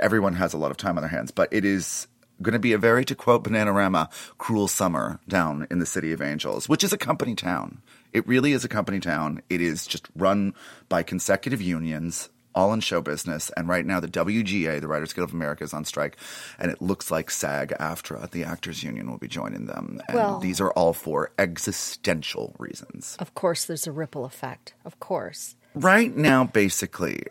Everyone 0.00 0.34
has 0.34 0.54
a 0.54 0.58
lot 0.58 0.70
of 0.70 0.76
time 0.76 0.96
on 0.96 1.02
their 1.02 1.10
hands, 1.10 1.30
but 1.30 1.48
it 1.52 1.64
is 1.64 2.08
going 2.42 2.52
to 2.52 2.58
be 2.58 2.72
a 2.72 2.78
very, 2.78 3.04
to 3.04 3.14
quote 3.14 3.44
Bananarama, 3.44 4.10
cruel 4.38 4.68
summer 4.68 5.20
down 5.28 5.66
in 5.70 5.78
the 5.78 5.86
city 5.86 6.12
of 6.12 6.20
Angels, 6.20 6.68
which 6.68 6.84
is 6.84 6.92
a 6.92 6.98
company 6.98 7.34
town. 7.34 7.80
It 8.16 8.26
really 8.26 8.52
is 8.52 8.64
a 8.64 8.68
company 8.68 8.98
town. 8.98 9.42
It 9.50 9.60
is 9.60 9.86
just 9.86 10.08
run 10.16 10.54
by 10.88 11.02
consecutive 11.02 11.60
unions 11.60 12.30
all 12.54 12.72
in 12.72 12.80
show 12.80 13.02
business. 13.02 13.50
And 13.58 13.68
right 13.68 13.84
now, 13.84 14.00
the 14.00 14.08
WGA, 14.08 14.80
the 14.80 14.88
Writers 14.88 15.12
Guild 15.12 15.28
of 15.28 15.34
America, 15.34 15.62
is 15.64 15.74
on 15.74 15.84
strike, 15.84 16.16
and 16.58 16.70
it 16.70 16.80
looks 16.80 17.10
like 17.10 17.30
SAG-AFTRA, 17.30 18.30
the 18.30 18.42
Actors 18.42 18.82
Union, 18.82 19.10
will 19.10 19.18
be 19.18 19.28
joining 19.28 19.66
them. 19.66 20.00
And 20.08 20.16
Well- 20.16 20.38
these 20.38 20.62
are 20.62 20.70
all 20.70 20.94
for 20.94 21.30
existential 21.38 22.56
reasons. 22.58 23.18
Of 23.18 23.34
course, 23.34 23.66
there's 23.66 23.86
a 23.86 23.92
ripple 23.92 24.24
effect. 24.24 24.72
Of 24.86 24.98
course. 24.98 25.54
Right 25.74 26.16
now, 26.16 26.44
basically, 26.44 27.24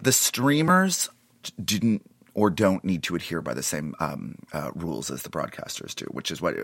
the 0.00 0.10
streamers 0.10 1.08
didn't 1.64 2.02
or 2.34 2.50
don't 2.50 2.84
need 2.84 3.02
to 3.04 3.14
adhere 3.14 3.42
by 3.42 3.54
the 3.54 3.62
same 3.62 3.94
um, 4.00 4.36
uh, 4.52 4.70
rules 4.74 5.10
as 5.10 5.22
the 5.22 5.28
broadcasters 5.28 5.94
do, 5.94 6.06
which 6.06 6.30
is 6.30 6.40
what 6.40 6.56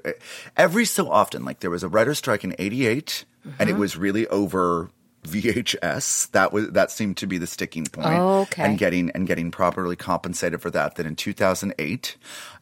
every 0.56 0.84
so 0.84 1.10
often, 1.10 1.44
like 1.44 1.60
there 1.60 1.70
was 1.70 1.82
a 1.82 1.88
writer's 1.88 2.18
strike 2.18 2.44
in 2.44 2.54
'88, 2.58 3.25
and 3.58 3.68
it 3.68 3.76
was 3.76 3.96
really 3.96 4.26
over 4.28 4.90
VHS. 5.25 6.30
That 6.30 6.52
was 6.52 6.70
that 6.70 6.90
seemed 6.90 7.16
to 7.18 7.26
be 7.26 7.38
the 7.38 7.46
sticking 7.46 7.84
point. 7.84 8.08
Oh, 8.08 8.40
okay. 8.42 8.62
And 8.64 8.78
getting 8.78 9.10
and 9.10 9.26
getting 9.26 9.50
properly 9.50 9.96
compensated 9.96 10.60
for 10.60 10.70
that. 10.70 10.96
Then 10.96 11.06
in 11.06 11.16
2008. 11.16 12.16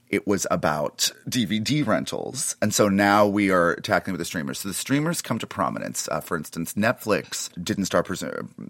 It 0.09 0.27
was 0.27 0.47
about 0.51 1.11
DVD 1.29 1.87
rentals. 1.87 2.57
And 2.63 2.75
so 2.75 2.89
now 2.89 3.27
we 3.27 3.51
are 3.51 3.77
tackling 3.77 4.13
with 4.13 4.21
the 4.21 4.25
streamers. 4.25 4.61
So 4.61 4.69
the 4.69 4.75
streamers 4.75 5.21
come 5.21 5.39
to 5.39 5.47
prominence. 5.47 6.09
Uh, 6.11 6.21
for 6.21 6.37
instance, 6.37 6.75
Netflix 6.75 7.51
didn't 7.63 7.87
start 7.87 8.07
pres- 8.07 8.25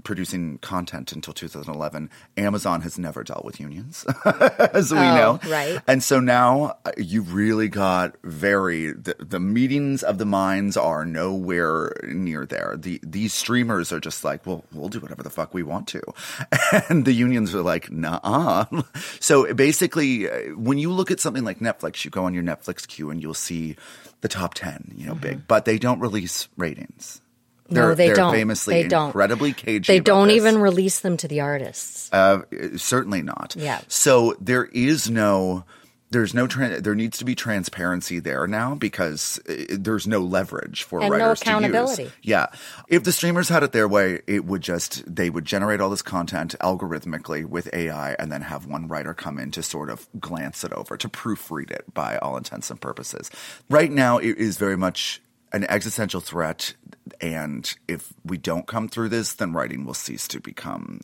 producing 0.04 0.58
content 0.58 1.12
until 1.12 1.34
2011. 1.34 2.10
Amazon 2.36 2.80
has 2.82 2.98
never 2.98 3.22
dealt 3.22 3.44
with 3.44 3.60
unions, 3.60 4.06
as 4.72 4.90
we 4.92 4.98
know. 4.98 5.38
right. 5.48 5.80
And 5.86 6.02
so 6.02 6.20
now 6.20 6.76
uh, 6.84 6.92
you've 6.96 7.34
really 7.34 7.68
got 7.68 8.16
very 8.22 8.92
the, 8.92 9.14
the 9.18 9.40
meetings 9.40 10.02
of 10.02 10.18
the 10.18 10.26
minds 10.26 10.76
are 10.76 11.04
nowhere 11.04 11.92
near 12.04 12.46
there. 12.46 12.76
The 12.78 13.00
these 13.02 13.32
streamers 13.34 13.92
are 13.92 14.00
just 14.00 14.24
like, 14.24 14.46
well, 14.46 14.64
we'll 14.72 14.88
do 14.88 15.00
whatever 15.00 15.22
the 15.22 15.30
fuck 15.30 15.52
we 15.54 15.62
want 15.62 15.86
to, 15.88 16.02
and 16.88 17.04
the 17.04 17.12
unions 17.12 17.54
are 17.54 17.62
like, 17.62 17.90
nah. 17.90 18.64
So 19.20 19.52
basically, 19.54 20.30
uh, 20.30 20.54
when 20.56 20.78
you 20.78 20.90
look 20.92 21.10
at 21.10 21.20
something 21.26 21.44
like 21.44 21.58
Netflix, 21.58 22.04
you 22.04 22.10
go 22.12 22.24
on 22.24 22.34
your 22.34 22.44
Netflix 22.44 22.86
queue 22.86 23.10
and 23.10 23.20
you'll 23.20 23.34
see 23.34 23.74
the 24.20 24.28
top 24.28 24.54
ten, 24.54 24.94
you 24.96 25.06
know, 25.06 25.14
big, 25.16 25.48
but 25.48 25.64
they 25.64 25.76
don't 25.76 25.98
release 25.98 26.46
ratings. 26.56 27.20
They're, 27.68 27.88
no, 27.88 27.94
they 27.96 28.12
don't. 28.12 28.32
famously 28.32 28.82
they 28.82 28.88
don't. 28.88 29.08
incredibly 29.08 29.52
cagey. 29.52 29.92
They 29.92 29.98
don't 29.98 30.28
this. 30.28 30.36
even 30.36 30.58
release 30.58 31.00
them 31.00 31.16
to 31.16 31.26
the 31.26 31.40
artists. 31.40 32.08
Uh, 32.12 32.42
certainly 32.76 33.22
not. 33.22 33.56
Yeah. 33.58 33.80
So 33.88 34.36
there 34.40 34.66
is 34.66 35.10
no, 35.10 35.64
there's 36.10 36.34
no, 36.34 36.46
tran 36.46 36.82
there 36.82 36.94
needs 36.94 37.18
to 37.18 37.24
be 37.24 37.34
transparency 37.34 38.20
there 38.20 38.46
now 38.46 38.74
because 38.74 39.40
uh, 39.48 39.54
there's 39.70 40.06
no 40.06 40.20
leverage 40.20 40.84
for 40.84 41.00
And 41.00 41.10
no 41.10 41.16
writers 41.16 41.42
accountability. 41.42 41.96
to 41.96 42.02
use. 42.04 42.12
Yeah. 42.22 42.46
If 42.88 43.04
the 43.04 43.12
streamers 43.12 43.48
had 43.48 43.62
it 43.62 43.72
their 43.72 43.88
way, 43.88 44.20
it 44.26 44.44
would 44.44 44.62
just, 44.62 45.02
they 45.12 45.30
would 45.30 45.44
generate 45.44 45.80
all 45.80 45.90
this 45.90 46.02
content 46.02 46.54
algorithmically 46.60 47.44
with 47.44 47.68
AI 47.72 48.14
and 48.18 48.30
then 48.30 48.42
have 48.42 48.66
one 48.66 48.86
writer 48.88 49.14
come 49.14 49.38
in 49.38 49.50
to 49.52 49.62
sort 49.62 49.90
of 49.90 50.08
glance 50.20 50.62
it 50.62 50.72
over, 50.72 50.96
to 50.96 51.08
proofread 51.08 51.70
it 51.70 51.92
by 51.92 52.18
all 52.18 52.36
intents 52.36 52.70
and 52.70 52.80
purposes. 52.80 53.30
Right 53.68 53.90
now, 53.90 54.18
it 54.18 54.38
is 54.38 54.58
very 54.58 54.76
much 54.76 55.20
an 55.52 55.64
existential 55.64 56.20
threat. 56.20 56.74
And 57.20 57.74
if 57.88 58.12
we 58.24 58.38
don't 58.38 58.66
come 58.66 58.88
through 58.88 59.08
this, 59.08 59.32
then 59.32 59.52
writing 59.52 59.84
will 59.84 59.94
cease 59.94 60.28
to 60.28 60.40
become 60.40 61.00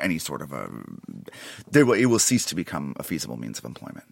any 0.00 0.18
sort 0.18 0.42
of 0.42 0.52
a, 0.52 0.68
will, 1.72 1.92
it 1.92 2.06
will 2.06 2.18
cease 2.18 2.44
to 2.46 2.54
become 2.54 2.94
a 2.98 3.02
feasible 3.02 3.36
means 3.36 3.58
of 3.58 3.64
employment 3.64 4.04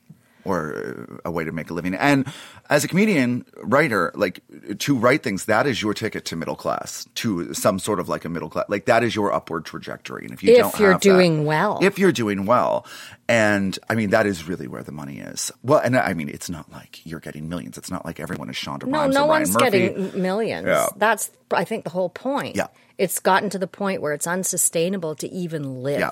or 0.49 1.21
a 1.25 1.31
way 1.31 1.45
to 1.45 1.53
make 1.53 1.71
a 1.71 1.75
living. 1.75 1.95
And 1.95 2.27
as 2.71 2.85
a 2.85 2.89
comedian, 2.89 3.45
writer, 3.63 4.11
like 4.15 4.41
to 4.79 4.97
write 4.97 5.23
things, 5.23 5.45
that 5.47 5.67
is 5.67 5.83
your 5.83 5.95
ticket 5.95 6.25
to 6.27 6.37
middle 6.37 6.57
class, 6.57 7.07
to 7.17 7.53
some 7.55 7.79
sort 7.79 8.01
of 8.01 8.09
like 8.09 8.25
a 8.25 8.29
middle 8.29 8.49
class, 8.49 8.65
like 8.69 8.87
that 8.87 9.03
is 9.05 9.15
your 9.15 9.33
upward 9.33 9.65
trajectory. 9.65 10.25
And 10.25 10.33
if 10.33 10.43
you 10.43 10.53
If 10.53 10.59
don't 10.59 10.75
if 10.75 10.81
you're 10.81 10.99
doing 10.99 11.39
that- 11.39 11.43
well. 11.47 11.79
if 11.83 11.99
you're 11.99 12.13
doing 12.13 12.47
well, 12.47 12.87
and 13.29 13.79
I 13.91 13.95
mean 13.95 14.11
that 14.11 14.27
is 14.27 14.49
really 14.49 14.67
where 14.67 14.83
the 14.83 14.93
money 14.93 15.19
is. 15.19 15.53
Well, 15.63 15.81
and 15.81 15.97
I 15.97 16.15
mean 16.15 16.29
it's 16.29 16.49
not 16.49 16.71
like 16.73 17.05
you're 17.05 17.21
getting 17.21 17.49
millions. 17.49 17.77
It's 17.79 17.91
not 17.91 18.05
like 18.07 18.21
everyone 18.21 18.49
is 18.49 18.57
Shonda 18.57 18.87
No, 18.87 18.99
Rhimes 18.99 19.15
no 19.15 19.25
or 19.25 19.29
Ryan 19.29 19.43
one's 19.43 19.55
Murphy. 19.55 19.71
getting 19.71 20.23
millions. 20.23 20.67
Yeah. 20.67 20.87
That's, 20.97 21.31
I 21.53 21.65
think, 21.65 21.85
the 21.85 21.91
whole 21.91 22.09
point. 22.09 22.57
Yeah. 22.57 22.69
It's 22.97 23.21
gotten 23.21 23.51
to 23.51 23.59
the 23.59 23.67
point 23.67 24.03
where 24.03 24.13
it's 24.13 24.27
unsustainable 24.27 25.15
to 25.17 25.29
even 25.29 25.83
live. 25.83 26.01
Yeah. 26.01 26.11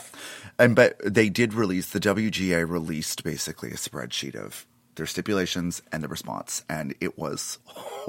And 0.59 0.77
but 0.77 0.99
they 1.05 1.29
did 1.29 1.53
release 1.55 1.91
the 1.91 2.01
WGA 2.01 2.69
released 2.69 3.25
basically 3.25 3.71
a 3.71 3.75
spreadsheet 3.75 4.37
of 4.37 4.67
their 4.97 5.07
stipulations 5.07 5.83
and 5.93 6.03
the 6.03 6.09
response 6.09 6.65
and 6.69 6.95
it 7.01 7.19
was 7.19 7.59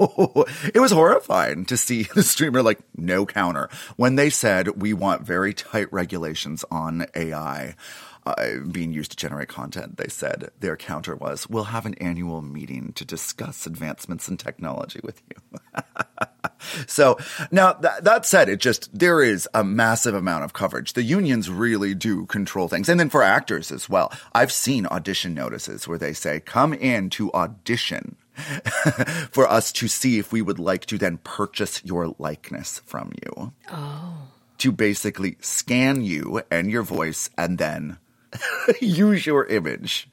it 0.00 0.80
was 0.80 0.90
horrifying 0.90 1.64
to 1.66 1.76
see 1.76 2.04
the 2.14 2.22
streamer 2.22 2.62
like 2.62 2.78
no 2.96 3.26
counter 3.26 3.68
when 3.96 4.16
they 4.16 4.30
said 4.30 4.80
we 4.80 4.94
want 4.94 5.22
very 5.22 5.52
tight 5.52 5.92
regulations 5.92 6.64
on 6.70 7.06
AI 7.14 7.74
uh, 8.36 8.58
being 8.70 8.92
used 8.92 9.10
to 9.10 9.16
generate 9.16 9.48
content 9.48 9.96
they 9.96 10.08
said 10.08 10.50
their 10.60 10.76
counter 10.76 11.14
was 11.16 11.48
we'll 11.48 11.64
have 11.64 11.86
an 11.86 11.94
annual 11.94 12.42
meeting 12.42 12.92
to 12.92 13.04
discuss 13.04 13.66
advancements 13.66 14.28
in 14.28 14.36
technology 14.36 15.00
with 15.02 15.22
you 15.30 15.60
so 16.86 17.18
now 17.50 17.72
that, 17.74 18.04
that 18.04 18.26
said, 18.26 18.48
it 18.48 18.60
just 18.60 18.96
there 18.96 19.22
is 19.22 19.48
a 19.54 19.64
massive 19.64 20.14
amount 20.14 20.44
of 20.44 20.52
coverage. 20.52 20.92
The 20.92 21.02
unions 21.02 21.50
really 21.50 21.94
do 21.94 22.26
control 22.26 22.68
things, 22.68 22.88
and 22.88 22.98
then 22.98 23.10
for 23.10 23.22
actors 23.22 23.70
as 23.70 23.88
well. 23.88 24.12
I've 24.32 24.52
seen 24.52 24.86
audition 24.86 25.34
notices 25.34 25.86
where 25.86 25.98
they 25.98 26.12
say, 26.12 26.40
"Come 26.40 26.74
in 26.74 27.10
to 27.10 27.32
audition." 27.32 28.16
for 29.32 29.48
us 29.48 29.72
to 29.72 29.88
see 29.88 30.20
if 30.20 30.30
we 30.30 30.40
would 30.40 30.60
like 30.60 30.86
to 30.86 30.96
then 30.96 31.18
purchase 31.24 31.84
your 31.84 32.14
likeness 32.20 32.80
from 32.86 33.10
you. 33.20 33.52
Oh. 33.68 34.28
To 34.58 34.70
basically 34.70 35.36
scan 35.40 36.02
you 36.04 36.42
and 36.48 36.70
your 36.70 36.84
voice 36.84 37.30
and 37.36 37.58
then 37.58 37.98
use 38.80 39.26
your 39.26 39.44
image. 39.46 40.08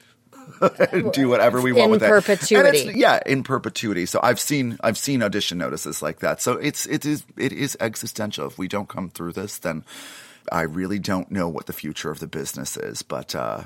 and 0.92 1.12
do 1.14 1.28
whatever 1.28 1.60
we 1.62 1.72
want 1.72 1.86
In 1.86 1.92
with 1.92 2.04
it. 2.04 2.06
And 2.12 2.24
perpetuity. 2.24 2.78
it's- 2.80 2.96
yeah, 2.96 3.20
in 3.26 3.44
perpetuity. 3.44 4.06
So 4.06 4.20
I've 4.22 4.40
seen 4.40 4.78
I've 4.82 4.98
seen 4.98 5.24
audition 5.24 5.58
notices 5.58 6.02
like 6.02 6.20
that. 6.20 6.42
So 6.42 6.54
it's 6.54 6.86
it 6.86 7.06
is 7.06 7.26
it 7.38 7.52
is 7.52 7.76
existential. 7.80 8.48
If 8.48 8.58
we 8.58 8.68
don't 8.68 8.88
come 8.88 9.10
through 9.10 9.34
this, 9.34 9.58
then 9.58 9.84
I 10.52 10.62
really 10.62 11.00
don't 11.00 11.32
know 11.32 11.50
what 11.50 11.66
the 11.66 11.74
future 11.74 12.12
of 12.12 12.20
the 12.20 12.28
business 12.28 12.78
is. 12.78 13.02
But 13.02 13.34
uh, 13.36 13.64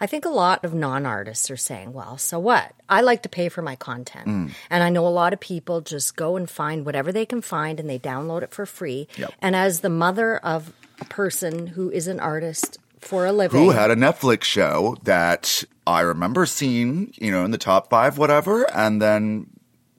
I 0.00 0.06
think 0.06 0.24
a 0.24 0.30
lot 0.30 0.64
of 0.64 0.74
non 0.74 1.04
artists 1.06 1.50
are 1.50 1.56
saying, 1.56 1.92
well, 1.92 2.16
so 2.18 2.38
what? 2.38 2.72
I 2.88 3.02
like 3.02 3.22
to 3.22 3.28
pay 3.28 3.48
for 3.48 3.62
my 3.62 3.76
content. 3.76 4.26
Mm. 4.26 4.50
And 4.70 4.82
I 4.82 4.88
know 4.88 5.06
a 5.06 5.10
lot 5.10 5.32
of 5.32 5.38
people 5.40 5.80
just 5.82 6.16
go 6.16 6.36
and 6.36 6.48
find 6.50 6.84
whatever 6.86 7.12
they 7.12 7.26
can 7.26 7.42
find 7.42 7.78
and 7.78 7.88
they 7.88 7.98
download 7.98 8.42
it 8.42 8.52
for 8.52 8.66
free. 8.66 9.06
Yep. 9.16 9.32
And 9.40 9.54
as 9.54 9.80
the 9.80 9.90
mother 9.90 10.38
of 10.38 10.72
a 11.00 11.04
person 11.04 11.66
who 11.68 11.90
is 11.90 12.08
an 12.08 12.18
artist 12.20 12.78
for 13.04 13.26
a 13.26 13.32
living, 13.32 13.60
who 13.60 13.70
had 13.70 13.90
a 13.90 13.96
Netflix 13.96 14.44
show 14.44 14.96
that 15.04 15.64
I 15.86 16.00
remember 16.00 16.46
seeing, 16.46 17.12
you 17.16 17.30
know, 17.30 17.44
in 17.44 17.50
the 17.50 17.58
top 17.58 17.90
five, 17.90 18.18
whatever, 18.18 18.64
and 18.74 19.02
then 19.02 19.48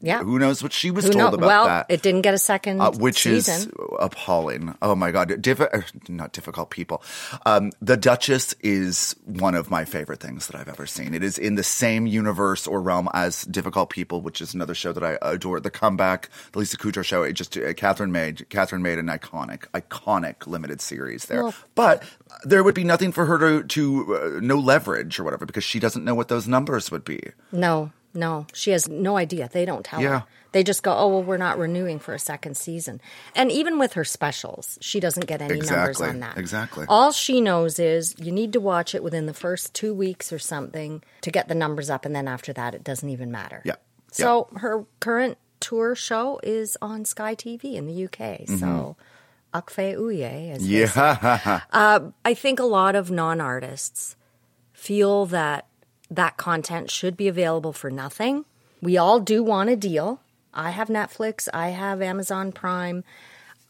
yeah. 0.04 0.22
who 0.22 0.38
knows 0.38 0.62
what 0.62 0.72
she 0.74 0.92
was 0.92 1.06
Who 1.06 1.12
told 1.14 1.32
know- 1.32 1.38
about 1.40 1.48
well, 1.48 1.66
that. 1.66 1.86
it 1.90 2.02
didn't 2.04 2.22
get 2.22 2.34
a 2.36 2.38
second 2.38 2.80
uh, 2.82 2.92
which 2.92 3.24
season. 3.24 3.56
is 3.56 3.70
appalling. 4.00 4.76
Oh 4.82 4.96
my 4.96 5.12
god, 5.12 5.30
Diffi- 5.30 5.74
er, 5.74 5.86
not 6.08 6.34
difficult 6.34 6.70
people. 6.70 7.02
Um, 7.46 7.72
the 7.82 7.98
Duchess 7.98 8.54
is 8.62 9.16
one 9.26 9.56
of 9.56 9.72
my 9.72 9.86
favorite 9.86 10.20
things 10.20 10.48
that 10.48 10.56
I've 10.56 10.68
ever 10.70 10.86
seen. 10.86 11.14
It 11.14 11.24
is 11.24 11.38
in 11.38 11.56
the 11.56 11.64
same 11.64 12.06
universe 12.06 12.68
or 12.68 12.82
realm 12.82 13.10
as 13.14 13.44
Difficult 13.46 13.90
People, 13.90 14.22
which 14.22 14.42
is 14.42 14.54
another 14.54 14.76
show 14.76 14.92
that 14.94 15.04
I 15.04 15.18
adore. 15.22 15.60
The 15.60 15.72
Comeback, 15.72 16.30
the 16.52 16.60
Lisa 16.60 16.78
Kudrow 16.78 17.04
show. 17.04 17.24
It 17.24 17.34
just 17.34 17.56
uh, 17.58 17.74
Katherine 17.74 18.12
made 18.12 18.48
Katherine 18.50 18.82
made 18.84 19.00
an 19.00 19.08
iconic, 19.08 19.68
iconic 19.74 20.46
limited 20.48 20.82
series 20.82 21.26
there. 21.26 21.44
Well- 21.44 21.54
but 21.76 22.04
there 22.44 22.64
would 22.64 22.76
be 22.76 22.84
nothing 22.84 23.12
for 23.12 23.26
her 23.26 23.38
to 23.40 23.64
to 23.68 24.16
uh, 24.16 24.40
no 24.42 24.58
leverage 24.58 25.20
or 25.20 25.24
whatever 25.24 25.46
because 25.46 25.64
she 25.64 25.80
doesn't 25.80 26.04
know 26.04 26.16
what 26.16 26.28
those 26.28 26.48
numbers 26.48 26.92
would 26.92 27.06
be. 27.06 27.22
no. 27.52 27.92
No, 28.14 28.46
she 28.54 28.72
has 28.72 28.88
no 28.88 29.18
idea. 29.18 29.50
They 29.52 29.66
don't 29.66 29.84
tell 29.84 30.02
Yeah. 30.02 30.20
her. 30.20 30.26
They 30.52 30.64
just 30.64 30.84
go, 30.84 30.96
oh, 30.96 31.08
well, 31.08 31.24
we're 31.24 31.38
not 31.38 31.58
renewing 31.58 31.98
for 31.98 32.14
a 32.14 32.20
second 32.20 32.56
season. 32.58 33.02
And 33.36 33.52
even 33.52 33.80
with 33.80 33.94
her 33.94 34.04
specials, 34.06 34.78
she 34.82 35.00
doesn't 35.00 35.26
get 35.26 35.42
any 35.42 35.56
numbers 35.56 36.00
Exactly, 36.00 36.10
on 36.10 36.20
that. 36.20 36.38
exactly. 36.38 36.86
All 36.88 37.12
she 37.12 37.42
knows 37.42 37.80
is 37.80 38.14
you 38.20 38.32
need 38.32 38.54
to 38.54 38.60
watch 38.60 38.94
it 38.94 39.02
within 39.04 39.26
the 39.26 39.34
first 39.34 39.74
two 39.74 39.96
weeks 39.96 40.32
or 40.32 40.38
something 40.38 41.02
to 41.22 41.32
get 41.32 41.48
the 41.48 41.56
numbers 41.56 41.90
up. 41.90 42.06
And 42.06 42.16
then 42.16 42.28
after 42.28 42.54
that, 42.54 42.76
it 42.76 42.84
doesn't 42.84 43.10
even 43.10 43.32
matter. 43.32 43.64
Yeah, 43.66 43.76
So 44.12 44.48
her 44.58 44.86
current 45.00 45.40
tour 45.60 45.96
show 45.96 46.40
is 46.44 46.78
on 46.84 47.04
Sky 47.06 47.34
TV 47.34 47.74
in 47.74 47.88
the 47.88 48.04
UK. 48.06 48.48
So 48.60 48.96
Akfe 49.56 49.96
Uye, 49.98 50.52
as. 50.52 50.62
Mm-hmm. 50.62 51.48
Yeah. 51.74 52.12
I 52.26 52.34
think 52.36 52.60
a 52.60 52.66
lot 52.66 52.96
of 52.96 53.10
non 53.10 53.42
artists 53.42 54.16
feel 54.72 55.26
that 55.28 55.66
that 56.16 56.38
content 56.38 56.90
should 56.92 57.18
be 57.18 57.28
available 57.28 57.74
for 57.74 57.90
nothing. 57.90 58.46
We 58.82 58.98
all 58.98 59.20
do 59.20 59.44
want 59.44 59.70
a 59.70 59.76
deal. 59.76 60.22
I 60.54 60.70
have 60.72 60.88
Netflix, 60.88 61.48
I 61.54 61.70
have 61.70 62.02
Amazon 62.02 62.52
Prime, 62.52 63.04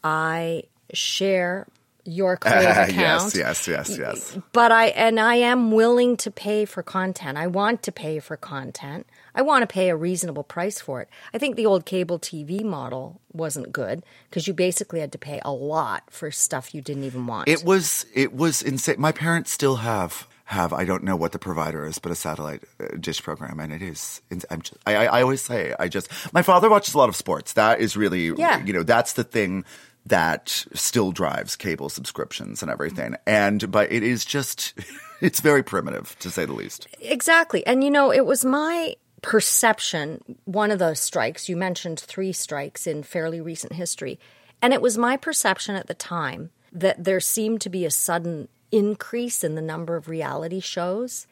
I 0.02 0.64
share 0.92 1.66
your 2.04 2.36
Crave 2.36 2.62
account. 2.62 3.34
yes, 3.34 3.34
yes, 3.34 3.66
yes, 3.66 3.98
yes. 3.98 4.38
But 4.52 4.70
I 4.70 4.88
and 4.88 5.18
I 5.18 5.36
am 5.36 5.70
willing 5.70 6.18
to 6.18 6.30
pay 6.30 6.66
for 6.66 6.82
content. 6.82 7.38
I 7.38 7.46
want 7.46 7.82
to 7.84 7.92
pay 7.92 8.18
for 8.18 8.36
content. 8.36 9.06
I 9.34 9.40
want 9.40 9.62
to 9.62 9.66
pay 9.66 9.88
a 9.88 9.96
reasonable 9.96 10.44
price 10.44 10.80
for 10.80 11.00
it. 11.00 11.08
I 11.32 11.38
think 11.38 11.56
the 11.56 11.64
old 11.64 11.86
cable 11.86 12.18
TV 12.18 12.62
model 12.62 13.20
wasn't 13.32 13.72
good 13.72 14.04
because 14.28 14.46
you 14.46 14.52
basically 14.52 15.00
had 15.00 15.12
to 15.12 15.18
pay 15.18 15.40
a 15.44 15.52
lot 15.52 16.02
for 16.10 16.30
stuff 16.30 16.74
you 16.74 16.82
didn't 16.82 17.04
even 17.04 17.26
want. 17.26 17.48
It 17.48 17.64
was 17.64 18.04
it 18.12 18.34
was 18.34 18.60
insane. 18.60 18.96
My 18.98 19.12
parents 19.12 19.50
still 19.50 19.76
have 19.76 20.28
have 20.54 20.72
I 20.72 20.84
don't 20.84 21.04
know 21.04 21.16
what 21.16 21.32
the 21.32 21.38
provider 21.38 21.86
is, 21.86 21.98
but 21.98 22.10
a 22.10 22.14
satellite 22.14 22.62
uh, 22.80 22.96
dish 22.98 23.22
program, 23.22 23.60
and 23.60 23.72
it 23.72 23.82
is. 23.82 24.22
I'm 24.50 24.62
just, 24.62 24.76
I, 24.86 24.94
I 24.96 25.04
I 25.18 25.22
always 25.22 25.42
say 25.42 25.74
I 25.78 25.88
just 25.88 26.08
my 26.32 26.42
father 26.42 26.70
watches 26.70 26.94
a 26.94 26.98
lot 26.98 27.08
of 27.10 27.16
sports. 27.16 27.52
That 27.52 27.80
is 27.80 27.96
really 27.96 28.28
Yeah. 28.28 28.64
you 28.64 28.72
know 28.72 28.82
that's 28.82 29.12
the 29.12 29.24
thing 29.24 29.64
that 30.06 30.64
still 30.74 31.12
drives 31.12 31.56
cable 31.56 31.88
subscriptions 31.88 32.62
and 32.62 32.70
everything. 32.70 33.16
And 33.26 33.70
but 33.70 33.90
it 33.92 34.02
is 34.02 34.24
just 34.24 34.74
it's 35.20 35.40
very 35.40 35.62
primitive 35.62 36.16
to 36.20 36.30
say 36.30 36.44
the 36.46 36.52
least. 36.52 36.88
Exactly. 37.00 37.66
And 37.66 37.82
you 37.84 37.90
know, 37.90 38.12
it 38.12 38.24
was 38.26 38.44
my 38.44 38.96
perception, 39.22 40.20
one 40.44 40.70
of 40.70 40.78
the 40.78 40.94
strikes, 40.94 41.48
you 41.48 41.56
mentioned 41.56 41.98
three 41.98 42.32
strikes 42.32 42.86
in 42.86 43.02
fairly 43.02 43.40
recent 43.40 43.72
history. 43.72 44.18
And 44.60 44.72
it 44.74 44.82
was 44.82 44.98
my 44.98 45.16
perception 45.16 45.74
at 45.76 45.86
the 45.86 45.94
time 45.94 46.50
that 46.72 47.02
there 47.02 47.20
seemed 47.20 47.60
to 47.62 47.70
be 47.70 47.84
a 47.86 47.90
sudden 47.90 48.48
increase 48.70 49.44
in 49.44 49.54
the 49.54 49.62
number 49.62 49.96
of 49.96 50.08
reality 50.08 50.60
shows. 50.60 51.26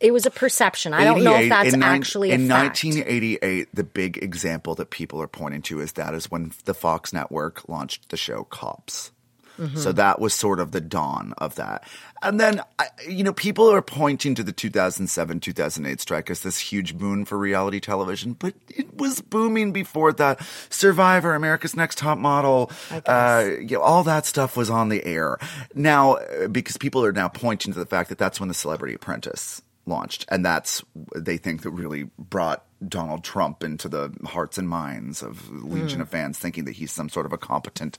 It 0.00 0.12
was 0.12 0.24
a 0.24 0.30
perception. 0.30 0.94
I 0.94 1.04
don't 1.04 1.22
know 1.22 1.36
if 1.36 1.48
that's 1.50 1.74
in 1.74 1.82
actually 1.82 2.30
in 2.30 2.48
fact. 2.48 2.82
1988. 2.84 3.68
The 3.74 3.84
big 3.84 4.16
example 4.22 4.74
that 4.76 4.90
people 4.90 5.20
are 5.20 5.28
pointing 5.28 5.62
to 5.62 5.80
is 5.80 5.92
that 5.92 6.14
is 6.14 6.30
when 6.30 6.52
the 6.64 6.74
Fox 6.74 7.12
network 7.12 7.68
launched 7.68 8.08
the 8.08 8.16
show 8.16 8.44
Cops. 8.44 9.12
Mm-hmm. 9.58 9.76
So 9.78 9.92
that 9.92 10.20
was 10.20 10.34
sort 10.34 10.60
of 10.60 10.72
the 10.72 10.80
dawn 10.80 11.32
of 11.38 11.54
that. 11.56 11.84
And 12.22 12.40
then, 12.40 12.60
I- 12.78 12.88
you 13.08 13.22
know, 13.22 13.32
people 13.32 13.70
are 13.70 13.82
pointing 13.82 14.34
to 14.34 14.42
the 14.42 14.52
2007 14.52 15.40
2008 15.40 16.00
strike 16.00 16.30
as 16.30 16.40
this 16.40 16.58
huge 16.58 16.96
boon 16.96 17.24
for 17.24 17.38
reality 17.38 17.80
television, 17.80 18.32
but 18.32 18.54
it 18.68 18.96
was 18.96 19.20
booming 19.20 19.72
before 19.72 20.12
that. 20.14 20.40
Survivor, 20.70 21.34
America's 21.34 21.76
Next 21.76 21.98
Top 21.98 22.18
Model, 22.18 22.70
uh, 23.06 23.44
you 23.60 23.76
know, 23.76 23.80
all 23.82 24.02
that 24.04 24.26
stuff 24.26 24.56
was 24.56 24.70
on 24.70 24.88
the 24.88 25.04
air. 25.04 25.38
Now, 25.74 26.14
uh, 26.14 26.48
because 26.48 26.76
people 26.76 27.04
are 27.04 27.12
now 27.12 27.28
pointing 27.28 27.72
to 27.72 27.78
the 27.78 27.86
fact 27.86 28.08
that 28.08 28.18
that's 28.18 28.40
when 28.40 28.48
the 28.48 28.54
Celebrity 28.54 28.94
Apprentice 28.94 29.60
launched. 29.86 30.24
And 30.28 30.44
that's, 30.44 30.82
they 31.14 31.36
think 31.36 31.62
that 31.62 31.70
really 31.70 32.10
brought 32.18 32.64
Donald 32.86 33.24
Trump 33.24 33.62
into 33.62 33.88
the 33.88 34.14
hearts 34.24 34.58
and 34.58 34.68
minds 34.68 35.22
of 35.22 35.50
legion 35.50 36.00
of 36.00 36.08
fans, 36.08 36.38
thinking 36.38 36.64
that 36.64 36.72
he's 36.72 36.92
some 36.92 37.08
sort 37.08 37.26
of 37.26 37.32
a 37.32 37.38
competent 37.38 37.98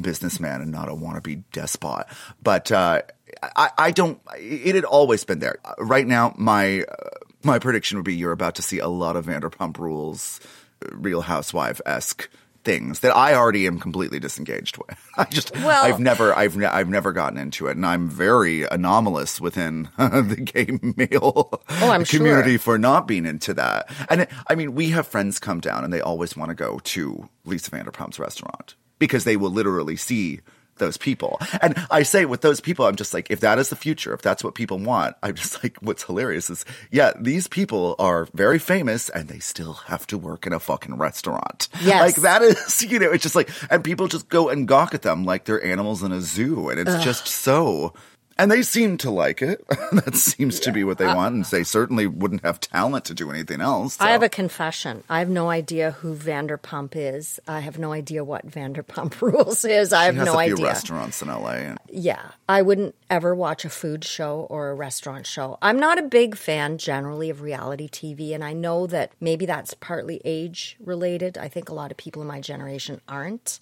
businessman 0.00 0.60
and 0.60 0.70
not 0.70 0.88
a 0.88 0.92
wannabe 0.92 1.44
despot. 1.52 2.06
But, 2.42 2.72
uh, 2.72 3.02
I, 3.42 3.70
I 3.78 3.90
don't, 3.90 4.20
it 4.36 4.74
had 4.74 4.84
always 4.84 5.24
been 5.24 5.38
there. 5.38 5.58
Right 5.78 6.06
now, 6.06 6.34
my, 6.36 6.82
uh, 6.82 7.08
my 7.42 7.58
prediction 7.58 7.98
would 7.98 8.04
be 8.04 8.14
you're 8.14 8.32
about 8.32 8.54
to 8.56 8.62
see 8.62 8.78
a 8.78 8.88
lot 8.88 9.16
of 9.16 9.26
Vanderpump 9.26 9.78
Rules, 9.78 10.40
uh, 10.84 10.94
Real 10.94 11.22
Housewife 11.22 11.80
esque 11.86 12.28
things 12.64 13.00
that 13.00 13.14
I 13.16 13.34
already 13.34 13.66
am 13.66 13.78
completely 13.80 14.20
disengaged 14.20 14.76
with. 14.78 14.98
I 15.16 15.24
just, 15.24 15.52
Well- 15.54 15.84
I've 15.84 15.98
never, 16.00 16.36
I've, 16.36 16.56
ne- 16.56 16.66
I've 16.66 16.88
never 16.88 17.12
gotten 17.12 17.38
into 17.38 17.66
it, 17.66 17.76
and 17.76 17.84
I'm 17.84 18.08
very 18.08 18.62
anomalous 18.64 19.40
within 19.40 19.88
the 19.98 20.36
gay 20.42 20.78
male 20.96 21.62
Oh, 21.68 21.90
I'm 21.90 22.04
sure. 22.04 22.18
community 22.20 22.56
for 22.58 22.78
not 22.78 23.06
being 23.08 23.26
into 23.26 23.54
that. 23.54 23.90
And 24.08 24.26
I 24.48 24.54
mean, 24.54 24.74
we 24.74 24.90
have 24.90 25.06
friends 25.06 25.38
come 25.38 25.60
down 25.60 25.84
and 25.84 25.92
they 25.92 26.00
always 26.00 26.36
want 26.36 26.50
to 26.50 26.54
go 26.54 26.78
to 26.84 27.28
Lisa 27.44 27.70
Vanderpump's 27.70 28.18
restaurant 28.18 28.76
because 28.98 29.24
they 29.24 29.36
will 29.36 29.50
literally 29.50 29.96
see 29.96 30.40
those 30.82 30.96
people. 30.96 31.40
And 31.62 31.74
I 31.90 32.02
say 32.02 32.24
with 32.24 32.40
those 32.40 32.60
people, 32.60 32.84
I'm 32.86 32.96
just 32.96 33.14
like, 33.14 33.30
if 33.30 33.40
that 33.40 33.58
is 33.58 33.70
the 33.70 33.76
future, 33.76 34.12
if 34.12 34.20
that's 34.20 34.42
what 34.42 34.54
people 34.54 34.78
want, 34.78 35.16
I'm 35.22 35.34
just 35.34 35.62
like, 35.62 35.78
what's 35.80 36.02
hilarious 36.02 36.50
is, 36.50 36.64
yeah, 36.90 37.12
these 37.18 37.46
people 37.46 37.94
are 37.98 38.26
very 38.34 38.58
famous 38.58 39.08
and 39.08 39.28
they 39.28 39.38
still 39.38 39.74
have 39.86 40.06
to 40.08 40.18
work 40.18 40.46
in 40.46 40.52
a 40.52 40.60
fucking 40.60 40.96
restaurant. 40.96 41.68
Yes. 41.80 42.00
Like 42.00 42.14
that 42.16 42.42
is, 42.42 42.82
you 42.90 42.98
know, 42.98 43.12
it's 43.12 43.22
just 43.22 43.36
like, 43.36 43.48
and 43.70 43.82
people 43.82 44.08
just 44.08 44.28
go 44.28 44.48
and 44.48 44.66
gawk 44.66 44.92
at 44.94 45.02
them 45.02 45.24
like 45.24 45.44
they're 45.44 45.64
animals 45.64 46.02
in 46.02 46.12
a 46.12 46.20
zoo. 46.20 46.68
And 46.68 46.80
it's 46.80 47.02
just 47.04 47.28
so, 47.28 47.94
and 48.42 48.50
they 48.50 48.62
seem 48.62 48.98
to 48.98 49.10
like 49.10 49.40
it. 49.40 49.64
that 49.92 50.16
seems 50.16 50.58
to 50.60 50.72
be 50.72 50.82
what 50.82 50.98
they 50.98 51.06
want. 51.06 51.34
And 51.36 51.44
they 51.44 51.62
certainly 51.62 52.08
wouldn't 52.08 52.42
have 52.42 52.58
talent 52.58 53.04
to 53.04 53.14
do 53.14 53.30
anything 53.30 53.60
else. 53.60 54.00
I 54.00 54.10
have 54.10 54.24
a 54.24 54.28
confession. 54.28 55.04
I 55.08 55.20
have 55.20 55.28
no 55.28 55.48
idea 55.48 55.92
who 55.92 56.16
Vanderpump 56.16 56.96
is. 56.96 57.38
I 57.46 57.60
have 57.60 57.78
no 57.78 57.92
idea 57.92 58.24
what 58.24 58.44
Vanderpump 58.44 59.20
Rules 59.22 59.64
is. 59.64 59.92
I 59.92 60.06
have 60.06 60.16
no 60.16 60.22
a 60.22 60.44
few 60.44 60.54
idea. 60.54 60.66
restaurants 60.66 61.22
in 61.22 61.28
LA. 61.28 61.50
And 61.52 61.78
Yeah, 61.88 62.32
I 62.48 62.62
wouldn't 62.62 62.96
ever 63.08 63.32
watch 63.32 63.64
a 63.64 63.70
food 63.70 64.04
show 64.04 64.48
or 64.50 64.70
a 64.70 64.74
restaurant 64.74 65.24
show. 65.24 65.56
I'm 65.62 65.78
not 65.78 66.00
a 66.00 66.02
big 66.02 66.36
fan 66.36 66.78
generally 66.78 67.30
of 67.30 67.42
reality 67.42 67.88
TV, 67.88 68.34
and 68.34 68.42
I 68.42 68.54
know 68.54 68.88
that 68.88 69.12
maybe 69.20 69.46
that's 69.46 69.74
partly 69.74 70.20
age 70.24 70.76
related. 70.84 71.38
I 71.38 71.46
think 71.46 71.68
a 71.68 71.74
lot 71.74 71.92
of 71.92 71.96
people 71.96 72.22
in 72.22 72.28
my 72.28 72.40
generation 72.40 73.00
aren't. 73.08 73.60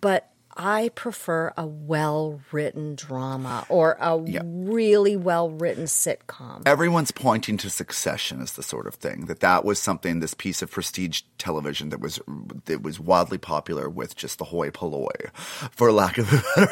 But 0.00 0.30
I 0.56 0.90
prefer 0.94 1.52
a 1.56 1.66
well 1.66 2.40
written 2.50 2.94
drama 2.94 3.66
or 3.68 3.96
a 4.00 4.18
really 4.18 5.16
well 5.16 5.50
written 5.50 5.84
sitcom. 5.84 6.62
everyone's 6.66 7.10
pointing 7.10 7.56
to 7.58 7.70
Succession 7.70 8.40
as 8.40 8.52
the 8.52 8.62
sort 8.62 8.86
of 8.86 8.94
thing 8.94 9.26
that 9.26 9.40
that 9.40 9.64
was 9.64 9.78
something 9.80 10.20
this 10.20 10.34
piece 10.34 10.62
of 10.62 10.70
prestige 10.70 11.22
television 11.38 11.90
that 11.90 12.00
was 12.00 12.20
that 12.64 12.82
was 12.82 12.98
wildly 12.98 13.38
popular 13.38 13.88
with 13.88 14.16
just 14.16 14.38
the 14.38 14.44
hoi 14.44 14.70
polloi, 14.70 15.30
for 15.72 15.92
lack 15.92 16.18
of 16.18 16.32
a 16.32 16.66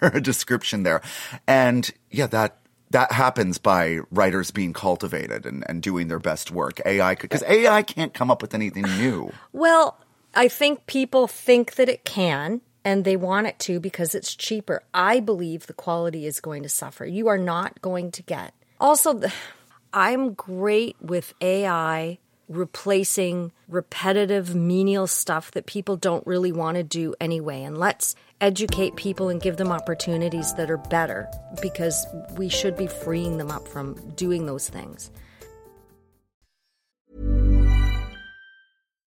better 0.00 0.20
description 0.20 0.82
there, 0.82 1.02
and 1.46 1.90
yeah 2.10 2.26
that. 2.26 2.58
That 2.90 3.10
happens 3.10 3.58
by 3.58 3.98
writers 4.12 4.52
being 4.52 4.72
cultivated 4.72 5.44
and, 5.44 5.64
and 5.68 5.82
doing 5.82 6.06
their 6.06 6.20
best 6.20 6.52
work. 6.52 6.80
AI, 6.86 7.16
because 7.16 7.42
AI 7.42 7.82
can't 7.82 8.14
come 8.14 8.30
up 8.30 8.40
with 8.40 8.54
anything 8.54 8.84
new. 8.84 9.32
Well, 9.52 9.98
I 10.36 10.46
think 10.46 10.86
people 10.86 11.26
think 11.26 11.74
that 11.74 11.88
it 11.88 12.04
can 12.04 12.60
and 12.86 13.04
they 13.04 13.16
want 13.16 13.48
it 13.48 13.58
to 13.58 13.80
because 13.80 14.14
it's 14.14 14.36
cheaper. 14.36 14.80
I 14.94 15.18
believe 15.18 15.66
the 15.66 15.72
quality 15.72 16.24
is 16.24 16.38
going 16.38 16.62
to 16.62 16.68
suffer. 16.68 17.04
You 17.04 17.26
are 17.26 17.36
not 17.36 17.82
going 17.82 18.12
to 18.12 18.22
get. 18.22 18.54
Also, 18.78 19.20
I'm 19.92 20.34
great 20.34 20.94
with 21.00 21.34
AI 21.40 22.18
replacing 22.48 23.50
repetitive 23.66 24.54
menial 24.54 25.08
stuff 25.08 25.50
that 25.50 25.66
people 25.66 25.96
don't 25.96 26.24
really 26.28 26.52
want 26.52 26.76
to 26.76 26.84
do 26.84 27.12
anyway. 27.20 27.64
And 27.64 27.76
let's 27.76 28.14
educate 28.40 28.94
people 28.94 29.30
and 29.30 29.42
give 29.42 29.56
them 29.56 29.72
opportunities 29.72 30.54
that 30.54 30.70
are 30.70 30.76
better 30.76 31.28
because 31.60 32.06
we 32.36 32.48
should 32.48 32.76
be 32.76 32.86
freeing 32.86 33.36
them 33.36 33.50
up 33.50 33.66
from 33.66 33.94
doing 34.10 34.46
those 34.46 34.68
things. 34.68 35.10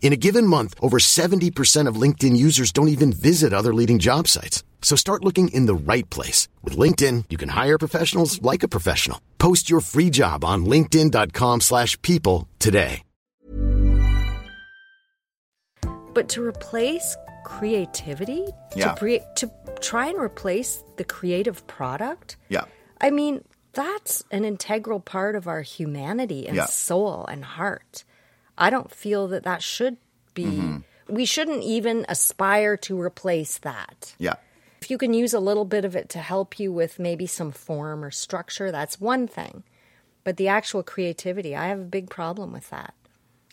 In 0.00 0.12
a 0.14 0.16
given 0.16 0.46
month, 0.46 0.74
over 0.80 0.98
70% 0.98 1.86
of 1.86 1.96
LinkedIn 1.96 2.34
users 2.36 2.72
don't 2.72 2.88
even 2.88 3.12
visit 3.12 3.52
other 3.52 3.74
leading 3.74 3.98
job 3.98 4.26
sites. 4.26 4.64
So 4.80 4.96
start 4.96 5.22
looking 5.24 5.48
in 5.48 5.66
the 5.66 5.74
right 5.74 6.08
place. 6.08 6.48
With 6.64 6.78
LinkedIn, 6.78 7.24
you 7.28 7.36
can 7.36 7.50
hire 7.50 7.76
professionals 7.78 8.40
like 8.40 8.62
a 8.62 8.68
professional. 8.68 9.20
Post 9.38 9.68
your 9.68 9.80
free 9.80 10.08
job 10.08 10.44
on 10.44 10.64
linkedin.com 10.64 11.60
slash 11.60 12.00
people 12.00 12.48
today. 12.58 13.02
But 16.14 16.28
to 16.30 16.42
replace 16.44 17.16
creativity, 17.44 18.46
Yeah. 18.74 18.92
to, 18.92 18.96
pre- 18.96 19.20
to 19.36 19.50
try 19.80 20.08
and 20.08 20.18
replace 20.18 20.82
the 20.96 21.04
creative 21.04 21.64
product, 21.66 22.36
Yeah. 22.48 22.64
I 23.00 23.10
mean, 23.10 23.44
that's 23.72 24.24
an 24.32 24.44
integral 24.44 24.98
part 25.00 25.36
of 25.36 25.46
our 25.46 25.62
humanity 25.62 26.46
and 26.48 26.56
Yeah. 26.56 26.66
soul 26.66 27.24
and 27.26 27.44
heart. 27.44 28.04
I 28.58 28.70
don't 28.70 28.90
feel 28.92 29.28
that 29.28 29.44
that 29.44 29.62
should 29.62 29.96
be, 30.34 30.44
Mm-hmm. 30.44 30.78
we 31.14 31.24
shouldn't 31.24 31.62
even 31.62 32.04
aspire 32.08 32.76
to 32.78 33.00
replace 33.00 33.58
that. 33.58 34.14
Yeah. 34.18 34.34
If 34.82 34.90
you 34.90 34.98
can 34.98 35.14
use 35.14 35.32
a 35.34 35.40
little 35.40 35.64
bit 35.64 35.84
of 35.84 35.96
it 35.96 36.08
to 36.10 36.18
help 36.18 36.58
you 36.60 36.72
with 36.72 36.98
maybe 36.98 37.26
some 37.26 37.50
form 37.52 38.04
or 38.04 38.10
structure, 38.10 38.70
that's 38.70 39.00
one 39.00 39.26
thing. 39.26 39.64
But 40.24 40.36
the 40.36 40.48
actual 40.48 40.82
creativity, 40.82 41.56
I 41.56 41.68
have 41.68 41.80
a 41.80 41.84
big 41.84 42.10
problem 42.10 42.52
with 42.52 42.68
that. 42.70 42.94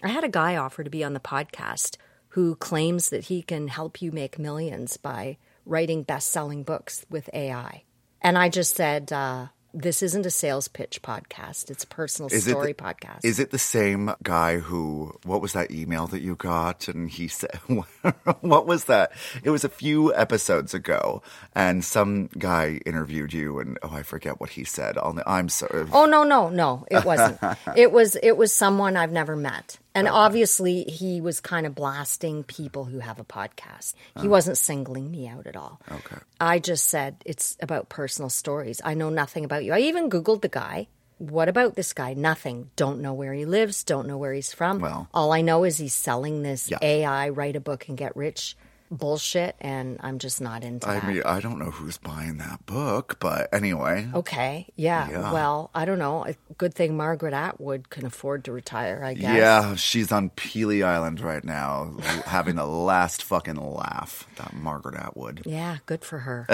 I 0.04 0.10
had 0.10 0.24
a 0.24 0.30
guy 0.30 0.56
offer 0.58 0.84
to 0.84 0.90
be 0.90 1.04
on 1.04 1.14
the 1.14 1.20
podcast 1.20 1.98
who 2.30 2.56
claims 2.56 3.10
that 3.10 3.26
he 3.26 3.42
can 3.42 3.70
help 3.70 4.02
you 4.02 4.12
make 4.12 4.38
millions 4.38 4.98
by 4.98 5.38
writing 5.66 6.04
best 6.04 6.28
selling 6.32 6.64
books 6.64 7.06
with 7.10 7.30
AI. 7.34 7.84
And 8.22 8.38
I 8.38 8.50
just 8.50 8.76
said, 8.76 9.12
uh, 9.14 9.48
this 9.76 10.02
isn't 10.02 10.26
a 10.26 10.30
sales 10.32 10.68
pitch 10.68 11.02
podcast, 11.02 11.70
it's 11.70 11.84
a 11.84 11.88
personal 11.88 12.32
Is 12.32 12.46
story 12.46 12.74
the- 12.74 12.84
podcast. 12.84 13.24
Is 13.24 13.40
it 13.40 13.52
the 13.52 13.60
same 13.60 14.14
guy 14.24 14.58
who? 14.60 15.14
What 15.24 15.42
was 15.42 15.54
that 15.54 15.72
email 15.72 16.08
that 16.08 16.22
you 16.22 16.36
got? 16.36 16.88
And 16.88 17.10
he 17.10 17.28
said, 17.28 17.60
"What 18.42 18.66
was 18.66 18.86
that?" 18.86 19.12
It 19.44 19.50
was 19.50 19.64
a 19.64 19.70
few 19.70 20.14
episodes 20.16 20.74
ago, 20.74 21.22
and 21.54 21.84
some 21.84 22.30
guy 22.38 22.80
interviewed 22.86 23.34
you, 23.34 23.60
and 23.60 23.78
oh, 23.84 23.90
I 23.94 24.04
forget 24.04 24.40
what 24.40 24.52
he 24.52 24.64
said. 24.64 24.98
On 24.98 25.16
the, 25.18 25.30
I'm 25.30 25.50
sorry. 25.50 25.86
Oh 25.92 26.06
no, 26.06 26.24
no, 26.24 26.50
no, 26.50 26.86
it 26.90 27.04
wasn't. 27.06 27.38
it 27.76 27.92
was 27.92 28.16
it 28.24 28.38
was 28.38 28.54
someone 28.54 28.96
I've 28.98 29.12
never 29.12 29.36
met. 29.36 29.78
And 29.96 30.08
obviously 30.08 30.84
he 30.84 31.22
was 31.22 31.40
kind 31.40 31.66
of 31.66 31.74
blasting 31.74 32.44
people 32.44 32.84
who 32.84 33.00
have 33.00 33.20
a 33.20 33.24
podcast. 33.24 33.94
He 34.14 34.20
uh-huh. 34.20 34.30
wasn't 34.30 34.58
singling 34.58 35.10
me 35.10 35.28
out 35.28 35.48
at 35.48 35.56
all. 35.56 35.82
Okay. 35.90 36.18
I 36.40 36.60
just 36.60 36.88
said 36.88 37.16
it's 37.26 37.58
about 37.62 37.90
personal 37.90 38.30
stories. 38.30 38.82
I 38.84 38.94
know 38.94 39.10
nothing 39.10 39.46
about 39.46 39.64
you. 39.64 39.74
I 39.74 39.80
even 39.80 40.10
googled 40.10 40.42
the 40.42 40.50
guy. 40.50 40.88
What 41.18 41.48
about 41.48 41.76
this 41.76 41.94
guy? 41.94 42.14
Nothing. 42.14 42.72
Don't 42.76 43.00
know 43.00 43.14
where 43.14 43.34
he 43.34 43.46
lives, 43.46 43.86
don't 43.86 44.06
know 44.06 44.18
where 44.18 44.34
he's 44.34 44.54
from. 44.54 44.80
Well- 44.80 45.08
all 45.14 45.32
I 45.32 45.42
know 45.42 45.64
is 45.64 45.78
he's 45.78 45.94
selling 45.94 46.44
this 46.44 46.70
Yeah. 46.70 46.80
AI 46.82 47.30
write 47.30 47.56
a 47.56 47.62
book 47.62 47.88
and 47.88 47.98
get 47.98 48.16
rich 48.18 48.58
bullshit 48.92 49.56
and 49.60 49.98
I'm 50.02 50.20
just 50.20 50.42
not 50.42 50.64
into 50.64 50.88
I 50.88 51.00
that. 51.00 51.08
mean, 51.08 51.22
I 51.26 51.40
don't 51.40 51.60
know 51.60 51.72
who's 51.72 51.98
buying 51.98 52.38
that 52.38 52.66
book, 52.66 53.18
but 53.20 53.54
anyway. 53.54 54.08
Okay. 54.14 54.68
Yeah. 54.76 55.10
Yeah. 55.10 55.32
Well, 55.32 55.72
I 55.74 55.86
don't 55.86 56.00
know. 56.00 56.26
A 56.26 56.36
good 56.58 56.74
thing 56.74 56.96
Margaret 56.96 57.34
Atwood 57.34 57.90
can 57.90 58.06
afford 58.06 58.46
to 58.46 58.52
retire, 58.52 59.02
I 59.04 59.14
guess. 59.14 59.38
Yeah, 59.38 59.76
she's 59.76 60.12
on 60.12 60.30
Pelee 60.32 60.84
Island 60.84 61.20
right 61.22 61.44
now, 61.44 61.96
having 62.26 62.56
the 62.56 62.66
last 62.68 63.24
fucking 63.24 63.56
laugh. 63.56 64.28
That 64.38 64.54
Margaret 64.54 64.96
Atwood. 64.96 65.42
Yeah. 65.46 65.78
Good 65.86 66.04
for 66.06 66.20
her. 66.20 66.48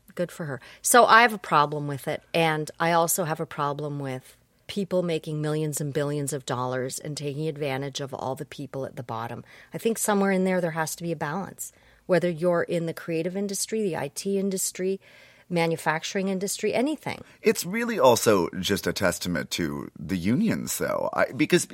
good 0.14 0.30
for 0.30 0.44
her. 0.46 0.60
So 0.82 1.06
I 1.06 1.22
have 1.22 1.32
a 1.32 1.38
problem 1.38 1.86
with 1.86 2.06
it. 2.08 2.22
And 2.34 2.70
I 2.78 2.92
also 2.92 3.24
have 3.24 3.40
a 3.40 3.46
problem 3.46 3.98
with 3.98 4.36
people 4.72 5.02
making 5.02 5.42
millions 5.42 5.82
and 5.82 5.92
billions 5.92 6.32
of 6.32 6.46
dollars 6.46 6.98
and 6.98 7.14
taking 7.14 7.46
advantage 7.46 8.00
of 8.00 8.14
all 8.14 8.34
the 8.34 8.46
people 8.46 8.86
at 8.86 8.96
the 8.96 9.02
bottom. 9.02 9.44
I 9.74 9.76
think 9.76 9.98
somewhere 9.98 10.30
in 10.30 10.44
there, 10.44 10.62
there 10.62 10.70
has 10.70 10.96
to 10.96 11.02
be 11.02 11.12
a 11.12 11.16
balance. 11.16 11.74
Whether 12.06 12.30
you're 12.30 12.62
in 12.62 12.86
the 12.86 12.94
creative 12.94 13.36
industry, 13.36 13.82
the 13.82 14.02
IT 14.02 14.24
industry, 14.24 14.98
manufacturing 15.52 16.28
industry, 16.28 16.74
anything. 16.74 17.22
It's 17.42 17.64
really 17.64 17.98
also 17.98 18.48
just 18.58 18.86
a 18.86 18.92
testament 18.92 19.50
to 19.52 19.90
the 19.98 20.16
unions, 20.16 20.78
though, 20.78 21.10
I, 21.12 21.26
because 21.36 21.68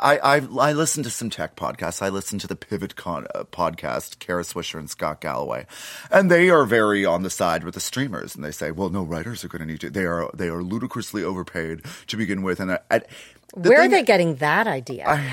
I, 0.00 0.18
I 0.18 0.36
I 0.60 0.72
listen 0.72 1.02
to 1.02 1.10
some 1.10 1.30
tech 1.30 1.56
podcasts. 1.56 2.00
I 2.00 2.08
listen 2.08 2.38
to 2.38 2.46
the 2.46 2.56
Pivot 2.56 2.96
Con, 2.96 3.26
uh, 3.34 3.44
podcast, 3.44 4.18
Kara 4.20 4.42
Swisher 4.42 4.78
and 4.78 4.88
Scott 4.88 5.20
Galloway, 5.20 5.66
and 6.10 6.30
they 6.30 6.48
are 6.48 6.64
very 6.64 7.04
on 7.04 7.22
the 7.22 7.30
side 7.30 7.64
with 7.64 7.74
the 7.74 7.80
streamers, 7.80 8.34
and 8.34 8.44
they 8.44 8.52
say, 8.52 8.70
"Well, 8.70 8.90
no, 8.90 9.02
writers 9.02 9.44
are 9.44 9.48
going 9.48 9.60
to 9.60 9.66
need 9.66 9.80
to. 9.80 9.90
They 9.90 10.06
are 10.06 10.30
they 10.32 10.48
are 10.48 10.62
ludicrously 10.62 11.24
overpaid 11.24 11.82
to 12.06 12.16
begin 12.16 12.42
with." 12.42 12.60
And 12.60 12.72
I, 12.72 12.78
I, 12.90 13.00
the 13.56 13.70
Where 13.70 13.82
are 13.82 13.88
they 13.88 14.02
getting 14.02 14.36
that 14.36 14.66
idea? 14.66 15.06
I, 15.06 15.32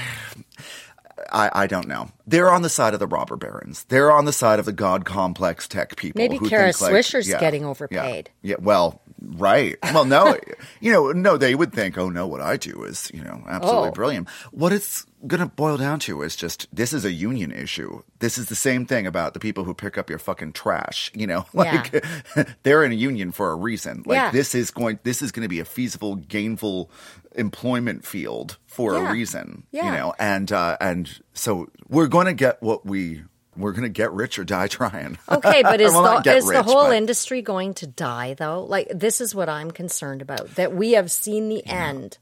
I 1.31 1.67
don't 1.67 1.87
know. 1.87 2.09
They're 2.27 2.51
on 2.51 2.61
the 2.61 2.69
side 2.69 2.93
of 2.93 2.99
the 2.99 3.07
robber 3.07 3.35
barons. 3.35 3.85
They're 3.85 4.11
on 4.11 4.25
the 4.25 4.33
side 4.33 4.59
of 4.59 4.65
the 4.65 4.71
god 4.71 5.05
complex 5.05 5.67
tech 5.67 5.95
people. 5.95 6.19
Maybe 6.19 6.37
who 6.37 6.49
Kara 6.49 6.71
think, 6.73 6.91
like, 6.91 7.05
Swisher's 7.05 7.27
yeah, 7.27 7.39
getting 7.39 7.61
yeah, 7.61 7.67
overpaid. 7.67 8.29
Yeah, 8.41 8.55
well, 8.59 9.01
right. 9.21 9.77
Well, 9.93 10.05
no, 10.05 10.37
you 10.79 10.91
know, 10.91 11.11
no, 11.11 11.37
they 11.37 11.55
would 11.55 11.73
think, 11.73 11.97
oh 11.97 12.09
no, 12.09 12.27
what 12.27 12.41
I 12.41 12.57
do 12.57 12.83
is, 12.83 13.09
you 13.13 13.23
know, 13.23 13.43
absolutely 13.47 13.89
Oh. 13.89 13.91
brilliant. 13.91 14.29
What 14.51 14.73
it's 14.73 15.05
going 15.27 15.39
to 15.39 15.45
boil 15.45 15.77
down 15.77 15.99
to 15.99 16.23
is 16.23 16.35
just 16.35 16.67
this 16.75 16.93
is 16.93 17.05
a 17.05 17.11
union 17.11 17.51
issue. 17.51 18.01
This 18.19 18.37
is 18.39 18.47
the 18.47 18.55
same 18.55 18.85
thing 18.87 19.05
about 19.05 19.33
the 19.35 19.39
people 19.39 19.63
who 19.63 19.73
pick 19.75 19.97
up 19.97 20.09
your 20.09 20.17
fucking 20.19 20.53
trash. 20.53 21.11
You 21.13 21.27
know, 21.27 21.45
like 21.53 22.03
they're 22.63 22.83
in 22.83 22.91
a 22.91 22.95
union 22.95 23.31
for 23.31 23.51
a 23.51 23.55
reason. 23.55 24.03
Like 24.05 24.15
Yeah. 24.17 24.31
this 24.31 24.55
is 24.55 24.71
going, 24.71 24.99
this 25.03 25.21
is 25.21 25.31
going 25.31 25.43
to 25.43 25.49
be 25.49 25.59
a 25.59 25.65
feasible, 25.65 26.15
gainful 26.15 26.89
employment 27.35 28.05
field 28.05 28.57
for 28.65 28.93
Yeah. 28.93 29.09
a 29.09 29.13
reason. 29.13 29.63
You 29.71 29.83
know, 29.83 30.13
and 30.19 30.51
uh, 30.51 30.77
and 30.81 31.09
so 31.33 31.67
we're 31.87 32.07
going 32.07 32.25
to 32.27 32.33
get 32.33 32.61
what 32.61 32.85
we 32.85 33.23
we're 33.57 33.71
going 33.71 33.83
to 33.83 33.89
get 33.89 34.11
rich 34.13 34.39
or 34.39 34.43
die 34.43 34.67
trying. 34.67 35.17
Okay, 35.29 35.61
but 35.63 35.81
is, 35.81 35.91
Well, 35.91 36.21
the, 36.21 36.35
is 36.35 36.45
the 36.45 36.63
whole 36.63 36.85
but- 36.87 36.95
industry 36.95 37.41
going 37.41 37.73
to 37.75 37.87
die, 37.87 38.33
though? 38.33 38.63
Like, 38.63 38.87
this 38.93 39.21
is 39.21 39.35
what 39.35 39.49
I'm 39.49 39.71
concerned 39.71 40.21
about 40.21 40.55
that 40.55 40.73
we 40.73 40.91
have 40.93 41.11
seen 41.11 41.49
the 41.49 41.65
end 41.65 42.17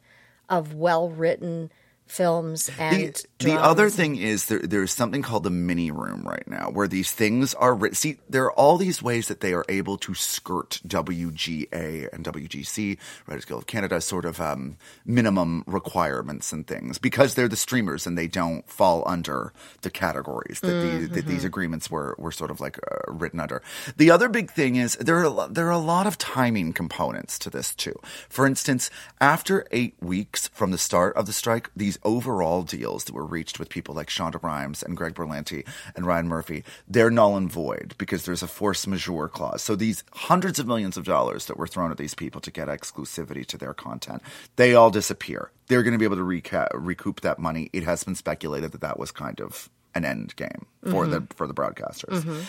of 0.50 0.74
well 0.74 1.10
written 1.10 1.72
films 2.10 2.70
and 2.80 3.14
the, 3.40 3.46
the 3.46 3.54
other 3.54 3.90
thing 3.90 4.16
is 4.18 4.48
there, 4.48 4.60
there's 4.60 4.92
something 4.92 5.22
called 5.22 5.44
the 5.44 5.50
mini 5.52 5.92
room 5.92 6.24
right 6.24 6.48
now 6.48 6.70
where 6.72 6.88
these 6.88 7.12
things 7.12 7.54
are 7.54 7.74
written. 7.74 7.96
See, 7.96 8.18
there 8.30 8.46
are 8.46 8.54
all 8.54 8.78
these 8.78 9.02
ways 9.02 9.28
that 9.28 9.42
they 9.42 9.54
are 9.54 9.66
able 9.70 9.98
to 10.00 10.14
skirt 10.16 10.82
WGA 10.88 12.12
and 12.12 12.26
WGC, 12.26 12.98
Writers 13.28 13.46
Guild 13.46 13.62
of 13.62 13.68
Canada, 13.68 14.02
sort 14.02 14.26
of 14.26 14.42
um, 14.42 14.78
minimum 15.06 15.64
requirements 15.68 16.52
and 16.52 16.66
things 16.68 16.98
because 16.98 17.36
they're 17.36 17.48
the 17.48 17.56
streamers 17.56 18.08
and 18.08 18.18
they 18.18 18.28
don't 18.28 18.68
fall 18.70 19.04
under 19.08 19.54
the 19.82 19.90
categories 19.92 20.60
that, 20.62 20.80
the, 20.82 21.06
that 21.08 21.20
Mm-hmm. 21.20 21.30
these 21.30 21.44
agreements 21.46 21.92
were, 21.92 22.16
were 22.18 22.32
sort 22.32 22.50
of 22.52 22.60
like 22.60 22.78
uh, 22.92 23.12
written 23.12 23.40
under. 23.40 23.62
The 23.98 24.10
other 24.12 24.30
big 24.30 24.50
thing 24.52 24.78
is 24.78 24.96
there 24.96 25.24
are, 25.26 25.48
there 25.50 25.68
are 25.68 25.72
a 25.72 25.78
lot 25.78 26.08
of 26.08 26.18
timing 26.18 26.74
components 26.74 27.38
to 27.40 27.50
this 27.52 27.76
too. 27.76 27.94
For 28.30 28.48
instance, 28.48 28.90
after 29.22 29.66
eight 29.72 29.96
weeks 30.02 30.48
from 30.50 30.72
the 30.72 30.78
start 30.80 31.16
of 31.16 31.28
the 31.28 31.34
strike, 31.34 31.70
these 31.76 31.99
overall 32.04 32.64
deals 32.64 33.06
that 33.06 33.14
were 33.14 33.26
reached 33.26 33.60
with 33.60 33.70
people 33.70 33.96
like 33.96 34.10
Shonda 34.10 34.42
Rhimes 34.42 34.84
and 34.84 34.96
Greg 34.96 35.16
Berlanti 35.16 35.66
and 35.96 36.06
Ryan 36.06 36.28
Murphy, 36.28 36.64
they're 36.88 37.10
null 37.10 37.38
and 37.38 37.52
void 37.52 37.96
because 37.98 38.26
there's 38.26 38.44
a 38.44 38.48
force 38.48 38.88
majeure 38.88 39.28
clause. 39.28 39.62
So 39.62 39.76
these 39.76 40.04
hundreds 40.14 40.60
of 40.60 40.68
millions 40.68 40.98
of 40.98 41.06
dollars 41.06 41.46
that 41.46 41.58
were 41.58 41.68
thrown 41.68 41.92
at 41.92 41.98
these 41.98 42.16
people 42.16 42.42
to 42.42 42.52
get 42.52 42.68
exclusivity 42.68 43.46
to 43.48 43.58
their 43.58 43.74
content, 43.74 44.22
they 44.56 44.74
all 44.74 44.92
disappear. 44.92 45.52
They're 45.68 45.84
going 45.84 45.94
to 45.94 46.00
be 46.00 46.06
able 46.06 46.18
to 46.18 46.24
reca- 46.24 46.70
recoup 46.74 47.22
that 47.22 47.40
money. 47.40 47.70
It 47.74 47.84
has 47.84 48.04
been 48.04 48.16
speculated 48.16 48.72
that 48.72 48.82
that 48.82 49.00
was 49.00 49.12
kind 49.12 49.40
of 49.40 49.70
an 49.96 50.06
end 50.06 50.36
game 50.36 50.66
for 50.92 51.08
the 51.08 51.18
mm-hmm. 51.18 51.34
for 51.36 51.48
the 51.48 51.54
broadcasters. 51.54 52.22
Mm-hmm. 52.22 52.42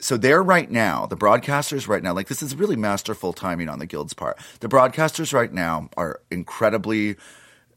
So 0.00 0.16
they're 0.16 0.42
right 0.42 0.70
now, 0.70 1.06
the 1.06 1.16
broadcasters 1.16 1.88
right 1.88 2.02
now, 2.02 2.12
like 2.12 2.28
this 2.28 2.42
is 2.42 2.54
really 2.54 2.76
masterful 2.76 3.32
timing 3.32 3.68
on 3.68 3.78
the 3.78 3.86
guild's 3.86 4.12
part. 4.12 4.38
The 4.60 4.68
broadcasters 4.68 5.32
right 5.32 5.52
now 5.52 5.88
are 5.96 6.20
incredibly 6.30 7.16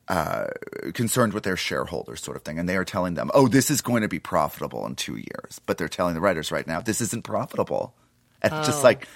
uh, 0.08 0.48
concerned 0.94 1.34
with 1.34 1.44
their 1.44 1.58
shareholders, 1.58 2.22
sort 2.24 2.38
of 2.38 2.44
thing, 2.44 2.60
and 2.60 2.68
they 2.68 2.78
are 2.78 2.86
telling 2.86 3.16
them, 3.16 3.30
"Oh, 3.34 3.48
this 3.48 3.70
is 3.70 3.82
going 3.82 4.02
to 4.04 4.08
be 4.08 4.20
profitable 4.20 4.86
in 4.86 4.96
two 4.96 5.16
years," 5.18 5.60
but 5.66 5.78
they're 5.78 5.90
telling 5.90 6.14
the 6.14 6.22
writers 6.22 6.52
right 6.52 6.66
now, 6.66 6.82
"This 6.82 7.02
isn't 7.02 7.24
profitable," 7.24 7.94
and 8.42 8.54
it's 8.54 8.68
just 8.68 8.84
like. 8.84 9.08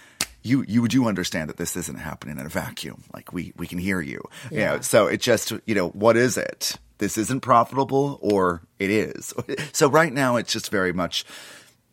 You 0.43 0.65
you 0.67 0.87
do 0.87 1.07
understand 1.07 1.49
that 1.49 1.57
this 1.57 1.75
isn't 1.75 1.99
happening 1.99 2.39
in 2.39 2.47
a 2.47 2.49
vacuum. 2.49 3.03
Like 3.13 3.31
we 3.31 3.53
we 3.57 3.67
can 3.67 3.77
hear 3.77 4.01
you. 4.01 4.23
You 4.49 4.57
know, 4.65 4.81
so 4.81 5.05
it 5.05 5.21
just 5.21 5.53
you 5.67 5.75
know 5.75 5.89
what 5.89 6.17
is 6.17 6.35
it? 6.35 6.77
This 6.97 7.15
isn't 7.15 7.41
profitable 7.41 8.17
or 8.23 8.63
it 8.79 8.89
is. 8.89 9.35
So 9.73 9.87
right 9.87 10.11
now 10.11 10.37
it's 10.37 10.51
just 10.51 10.71
very 10.71 10.93
much 10.93 11.25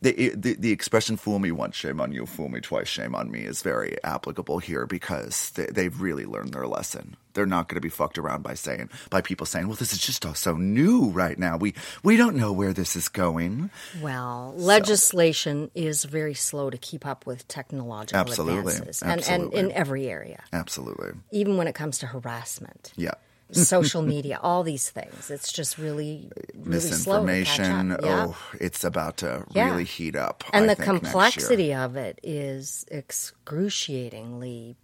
the, 0.00 0.32
the 0.34 0.54
the 0.54 0.70
expression 0.70 1.16
"fool 1.16 1.38
me 1.38 1.50
once, 1.50 1.74
shame 1.74 2.00
on 2.00 2.12
you; 2.12 2.24
fool 2.26 2.48
me 2.48 2.60
twice, 2.60 2.86
shame 2.86 3.14
on 3.14 3.30
me" 3.30 3.40
is 3.40 3.62
very 3.62 4.02
applicable 4.04 4.58
here 4.58 4.86
because 4.86 5.50
they, 5.50 5.66
they've 5.66 6.00
really 6.00 6.24
learned 6.24 6.54
their 6.54 6.66
lesson. 6.66 7.16
They're 7.34 7.46
not 7.46 7.68
going 7.68 7.76
to 7.76 7.80
be 7.80 7.88
fucked 7.88 8.18
around 8.18 8.42
by 8.42 8.54
saying 8.54 8.90
by 9.10 9.20
people 9.22 9.44
saying, 9.44 9.66
"Well, 9.66 9.76
this 9.76 9.92
is 9.92 9.98
just 9.98 10.24
all 10.24 10.34
so 10.34 10.56
new 10.56 11.10
right 11.10 11.38
now. 11.38 11.56
We 11.56 11.74
we 12.04 12.16
don't 12.16 12.36
know 12.36 12.52
where 12.52 12.72
this 12.72 12.94
is 12.94 13.08
going." 13.08 13.70
Well, 14.00 14.54
legislation 14.56 15.70
is 15.74 16.04
very 16.04 16.34
slow 16.34 16.70
to 16.70 16.78
keep 16.78 17.04
up 17.04 17.26
with 17.26 17.48
technological 17.48 18.20
Absolutely. 18.20 18.74
advances, 18.74 19.02
and, 19.02 19.28
and 19.28 19.52
in 19.52 19.72
every 19.72 20.08
area, 20.08 20.44
Absolutely, 20.52 21.10
even 21.32 21.56
when 21.56 21.66
it 21.66 21.74
comes 21.74 21.98
to 21.98 22.06
harassment, 22.06 22.92
yeah. 22.96 23.14
Social 23.52 24.02
media, 24.02 24.38
all 24.42 24.62
these 24.62 24.90
things. 24.90 25.30
It's 25.30 25.50
just 25.52 25.78
really, 25.78 26.30
really 26.54 26.80
slow 26.80 27.24
to 27.24 27.32
catch 27.44 27.58
Misinformation. 27.58 27.96
Yeah. 28.02 28.26
Oh, 28.28 28.36
it's 28.60 28.84
about 28.84 29.16
to 29.18 29.44
Yeah. 29.52 29.70
really 29.70 29.84
heat 29.84 30.16
up. 30.16 30.44
and 30.52 30.64
I 30.70 30.74
the 30.74 30.76
think, 30.76 30.78
next 30.78 30.92
year. 30.92 31.00
complexity 31.12 31.74
of 31.74 31.96
it 31.96 32.20
is 32.22 32.84
excruciatingly 32.90 34.76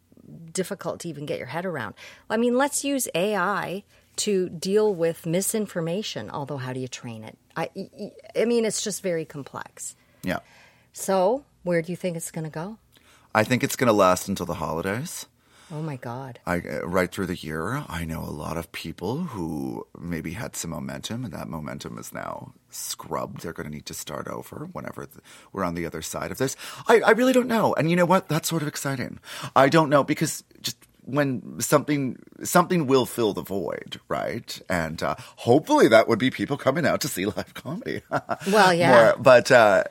difficult 0.52 1.00
to 1.00 1.08
even 1.08 1.26
get 1.26 1.38
your 1.38 1.48
head 1.48 1.66
around. 1.66 1.94
I 2.30 2.36
mean, 2.36 2.56
let's 2.56 2.84
use 2.84 3.08
AI 3.14 3.84
to 4.16 4.48
deal 4.48 4.94
with 4.94 5.26
misinformation. 5.26 6.30
Although, 6.30 6.56
how 6.58 6.72
do 6.72 6.80
you 6.80 6.88
train 6.88 7.24
it? 7.24 7.36
I, 7.56 7.68
I 8.36 8.44
mean, 8.46 8.64
it's 8.64 8.82
just 8.82 9.02
very 9.02 9.24
complex. 9.24 9.94
Yeah, 10.22 10.38
So, 10.92 11.44
where 11.64 11.82
do 11.82 11.92
you 11.92 11.96
think 11.96 12.16
it's 12.16 12.30
going 12.30 12.44
to 12.44 12.50
go? 12.50 12.78
I 13.34 13.44
think 13.44 13.62
it's 13.62 13.76
going 13.76 13.88
to 13.88 13.92
last 13.92 14.28
until 14.28 14.46
the 14.46 14.54
holidays. 14.54 15.26
Oh 15.74 15.82
my 15.82 15.96
God! 15.96 16.38
I, 16.46 16.58
uh, 16.60 16.86
right 16.86 17.10
through 17.10 17.26
the 17.26 17.34
year, 17.34 17.82
I 17.88 18.04
know 18.04 18.20
a 18.20 18.30
lot 18.30 18.56
of 18.56 18.70
people 18.70 19.24
who 19.24 19.84
maybe 19.98 20.30
had 20.34 20.54
some 20.54 20.70
momentum, 20.70 21.24
and 21.24 21.34
that 21.34 21.48
momentum 21.48 21.98
is 21.98 22.12
now 22.14 22.52
scrubbed. 22.70 23.42
They're 23.42 23.52
going 23.52 23.66
to 23.68 23.74
need 23.74 23.86
to 23.86 23.94
start 23.94 24.28
over 24.28 24.68
whenever 24.72 25.04
th- 25.06 25.18
we're 25.52 25.64
on 25.64 25.74
the 25.74 25.84
other 25.84 26.00
side 26.00 26.30
of 26.30 26.38
this. 26.38 26.54
I, 26.86 27.00
I 27.00 27.10
really 27.10 27.32
don't 27.32 27.48
know, 27.48 27.74
and 27.74 27.90
you 27.90 27.96
know 27.96 28.04
what? 28.04 28.28
That's 28.28 28.48
sort 28.48 28.62
of 28.62 28.68
exciting. 28.68 29.18
I 29.56 29.68
don't 29.68 29.90
know 29.90 30.04
because 30.04 30.44
just 30.62 30.76
when 31.06 31.60
something 31.60 32.22
something 32.44 32.86
will 32.86 33.04
fill 33.04 33.32
the 33.34 33.42
void, 33.42 34.00
right? 34.08 34.60
And 34.70 35.02
uh, 35.02 35.16
hopefully 35.36 35.88
that 35.88 36.06
would 36.06 36.20
be 36.20 36.30
people 36.30 36.56
coming 36.56 36.86
out 36.86 37.00
to 37.00 37.08
see 37.08 37.26
live 37.26 37.52
comedy. 37.54 38.00
Well, 38.46 38.72
yeah. 38.72 38.90
More- 39.12 39.16
but 39.18 39.50
uh, 39.50 39.84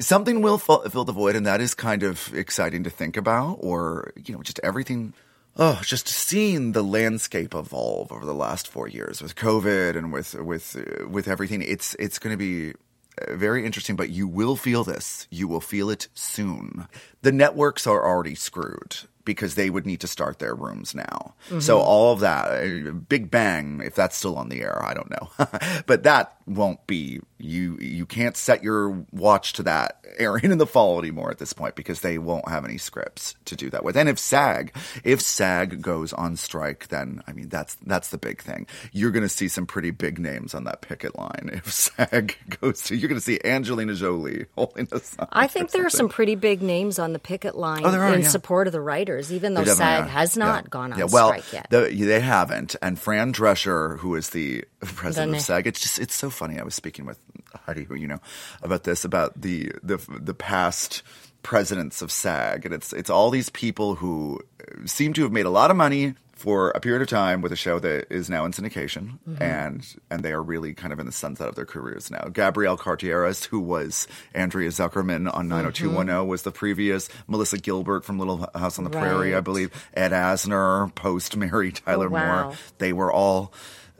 something 0.00 0.42
will 0.42 0.58
fill, 0.58 0.80
fill 0.90 1.04
the 1.04 1.12
void, 1.12 1.36
and 1.36 1.46
that 1.46 1.60
is 1.60 1.74
kind 1.74 2.02
of 2.02 2.34
exciting 2.34 2.82
to 2.84 2.90
think 2.90 3.16
about. 3.16 3.58
Or 3.60 4.12
you 4.16 4.34
know, 4.34 4.42
just 4.42 4.58
everything. 4.64 5.14
Oh, 5.60 5.80
just 5.82 6.06
seeing 6.06 6.70
the 6.70 6.84
landscape 6.84 7.52
evolve 7.52 8.12
over 8.12 8.24
the 8.24 8.34
last 8.34 8.68
four 8.68 8.86
years 8.86 9.20
with 9.20 9.34
COVID 9.34 9.96
and 9.96 10.12
with 10.12 10.34
with 10.34 10.76
uh, 10.76 11.08
with 11.08 11.26
everything. 11.26 11.62
It's 11.62 11.96
it's 11.98 12.20
going 12.20 12.32
to 12.32 12.36
be 12.38 12.74
uh, 13.20 13.34
very 13.34 13.66
interesting. 13.66 13.96
But 13.96 14.10
you 14.10 14.28
will 14.28 14.54
feel 14.54 14.84
this. 14.84 15.26
You 15.30 15.48
will 15.48 15.60
feel 15.60 15.90
it 15.90 16.06
soon. 16.14 16.86
The 17.22 17.32
networks 17.32 17.88
are 17.88 18.06
already 18.06 18.36
screwed 18.36 18.98
because 19.28 19.56
they 19.56 19.68
would 19.68 19.84
need 19.84 20.00
to 20.00 20.06
start 20.06 20.38
their 20.38 20.54
rooms 20.54 20.94
now. 20.94 21.34
Mm-hmm. 21.48 21.60
So 21.60 21.80
all 21.80 22.14
of 22.14 22.20
that, 22.20 23.06
Big 23.10 23.30
Bang, 23.30 23.82
if 23.84 23.94
that's 23.94 24.16
still 24.16 24.36
on 24.36 24.48
the 24.48 24.62
air, 24.62 24.82
I 24.82 24.94
don't 24.94 25.10
know, 25.10 25.30
but 25.86 26.04
that 26.04 26.34
won't 26.46 26.86
be. 26.86 27.20
You 27.40 27.78
you 27.78 28.04
can't 28.04 28.36
set 28.36 28.64
your 28.64 29.04
watch 29.12 29.52
to 29.52 29.62
that 29.64 30.04
airing 30.18 30.50
in 30.50 30.58
the 30.58 30.66
fall 30.66 30.98
anymore 30.98 31.30
at 31.30 31.38
this 31.38 31.52
point 31.52 31.76
because 31.76 32.00
they 32.00 32.18
won't 32.18 32.48
have 32.48 32.64
any 32.64 32.78
scripts 32.78 33.36
to 33.44 33.54
do 33.54 33.70
that 33.70 33.84
with. 33.84 33.96
And 33.96 34.08
if 34.08 34.18
SAG, 34.18 34.74
if 35.04 35.20
SAG 35.20 35.80
goes 35.82 36.12
on 36.12 36.34
strike, 36.36 36.88
then 36.88 37.22
I 37.28 37.32
mean 37.32 37.48
that's 37.48 37.76
that's 37.86 38.08
the 38.08 38.18
big 38.18 38.40
thing. 38.42 38.66
You're 38.92 39.12
going 39.12 39.22
to 39.22 39.28
see 39.28 39.46
some 39.46 39.66
pretty 39.66 39.92
big 39.92 40.18
names 40.18 40.54
on 40.54 40.64
that 40.64 40.80
picket 40.80 41.16
line. 41.16 41.50
If 41.52 41.70
SAG 41.72 42.34
goes 42.60 42.82
to, 42.84 42.96
you're 42.96 43.08
going 43.08 43.20
to 43.20 43.24
see 43.24 43.38
Angelina 43.44 43.94
Jolie 43.94 44.46
holding 44.56 44.88
a 44.90 44.98
sign. 44.98 45.28
I 45.30 45.46
think 45.46 45.70
there 45.70 45.86
are 45.86 45.90
some 45.90 46.08
pretty 46.08 46.34
big 46.34 46.62
names 46.62 46.98
on 46.98 47.12
the 47.12 47.18
picket 47.18 47.56
line 47.56 47.84
Oh, 47.84 47.90
are, 47.90 48.14
in 48.14 48.22
yeah. 48.22 48.28
support 48.28 48.66
of 48.66 48.72
the 48.72 48.80
writers, 48.80 49.17
even 49.32 49.54
though 49.54 49.64
SAG 49.64 50.04
are. 50.04 50.06
has 50.08 50.36
not 50.36 50.64
Yeah. 50.64 50.68
gone 50.70 50.92
on 50.92 50.98
yeah, 50.98 51.04
well, 51.10 51.28
strike 51.30 51.52
yet. 51.52 51.66
the- 51.70 51.90
they 51.90 52.20
haven't. 52.20 52.76
And 52.80 52.98
Fran 52.98 53.32
Drescher, 53.32 53.98
who 53.98 54.14
is 54.14 54.30
the 54.30 54.64
president 54.80 55.32
The 55.32 55.38
of 55.38 55.42
SAG, 55.42 55.66
it's 55.66 55.80
just 55.80 55.98
it's 55.98 56.14
so 56.14 56.30
funny. 56.30 56.58
I 56.58 56.62
was 56.64 56.74
speaking 56.74 57.04
with 57.06 57.18
Heidi, 57.66 57.84
who 57.84 57.94
you 57.94 58.06
know, 58.06 58.20
about 58.62 58.84
this 58.84 59.04
about 59.04 59.40
the 59.40 59.72
the 59.82 59.98
the 60.08 60.34
past 60.34 61.02
presidents 61.42 62.02
of 62.02 62.10
SAG, 62.12 62.64
and 62.66 62.74
it's 62.74 62.92
it's 62.92 63.10
all 63.10 63.30
these 63.30 63.48
people 63.50 63.96
who 63.96 64.40
seem 64.86 65.12
to 65.14 65.22
have 65.22 65.32
made 65.32 65.46
a 65.46 65.50
lot 65.50 65.70
of 65.70 65.76
money 65.76 66.14
for 66.38 66.70
a 66.70 66.78
period 66.80 67.02
of 67.02 67.08
time 67.08 67.40
with 67.42 67.50
a 67.52 67.56
show 67.56 67.78
that 67.80 68.06
is 68.10 68.30
now 68.30 68.44
in 68.44 68.52
syndication, 68.52 69.18
Mm-hmm. 69.28 69.42
and 69.42 69.86
and 70.10 70.22
they 70.24 70.32
are 70.32 70.42
really 70.42 70.72
kind 70.72 70.92
of 70.92 71.00
in 71.00 71.06
the 71.06 71.12
sunset 71.12 71.48
of 71.48 71.54
their 71.56 71.66
careers 71.66 72.10
now. 72.10 72.28
Gabrielle 72.32 72.76
Carteris, 72.78 73.44
who 73.44 73.58
was 73.60 74.06
Andrea 74.34 74.68
Zuckerman 74.70 75.28
on 75.34 75.48
90210, 75.48 76.26
was 76.28 76.42
the 76.42 76.52
previous. 76.52 77.08
Melissa 77.26 77.58
Gilbert 77.58 78.04
from 78.04 78.18
Little 78.18 78.48
House 78.54 78.78
on 78.78 78.84
the 78.84 78.90
Prairie, 78.90 79.34
I 79.34 79.40
believe. 79.40 79.70
Ed 79.94 80.12
Asner, 80.12 80.94
post 80.94 81.36
Mary 81.36 81.72
Tyler 81.72 82.06
Oh, 82.06 82.10
wow. 82.10 82.42
Moore. 82.44 82.54
They 82.78 82.92
were 82.92 83.12
all 83.12 83.52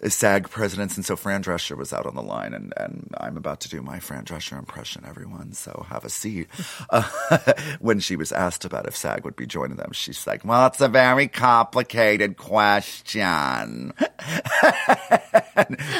SAG 0.06 0.48
presidents, 0.50 0.96
and 0.96 1.04
so 1.04 1.16
Fran 1.16 1.42
Drescher 1.42 1.76
was 1.76 1.92
out 1.92 2.06
on 2.06 2.14
the 2.14 2.22
line, 2.22 2.54
and, 2.54 2.72
and 2.76 3.12
I'm 3.18 3.36
about 3.36 3.60
to 3.60 3.68
do 3.68 3.82
my 3.82 3.98
Fran 3.98 4.24
Drescher 4.24 4.56
impression, 4.58 5.04
everyone, 5.06 5.52
so 5.52 5.84
have 5.88 6.04
a 6.04 6.10
seat. 6.10 6.48
Uh, 6.90 7.02
when 7.80 8.00
she 8.00 8.16
was 8.16 8.32
asked 8.32 8.64
about 8.64 8.86
if 8.86 8.96
SAG 8.96 9.22
would 9.24 9.36
be 9.36 9.46
joining 9.46 9.76
them, 9.76 9.90
she's 9.92 10.26
like, 10.26 10.42
well, 10.44 10.66
it's 10.68 10.80
a 10.80 10.88
very 10.88 11.28
complicated 11.28 12.36
question. 12.36 13.92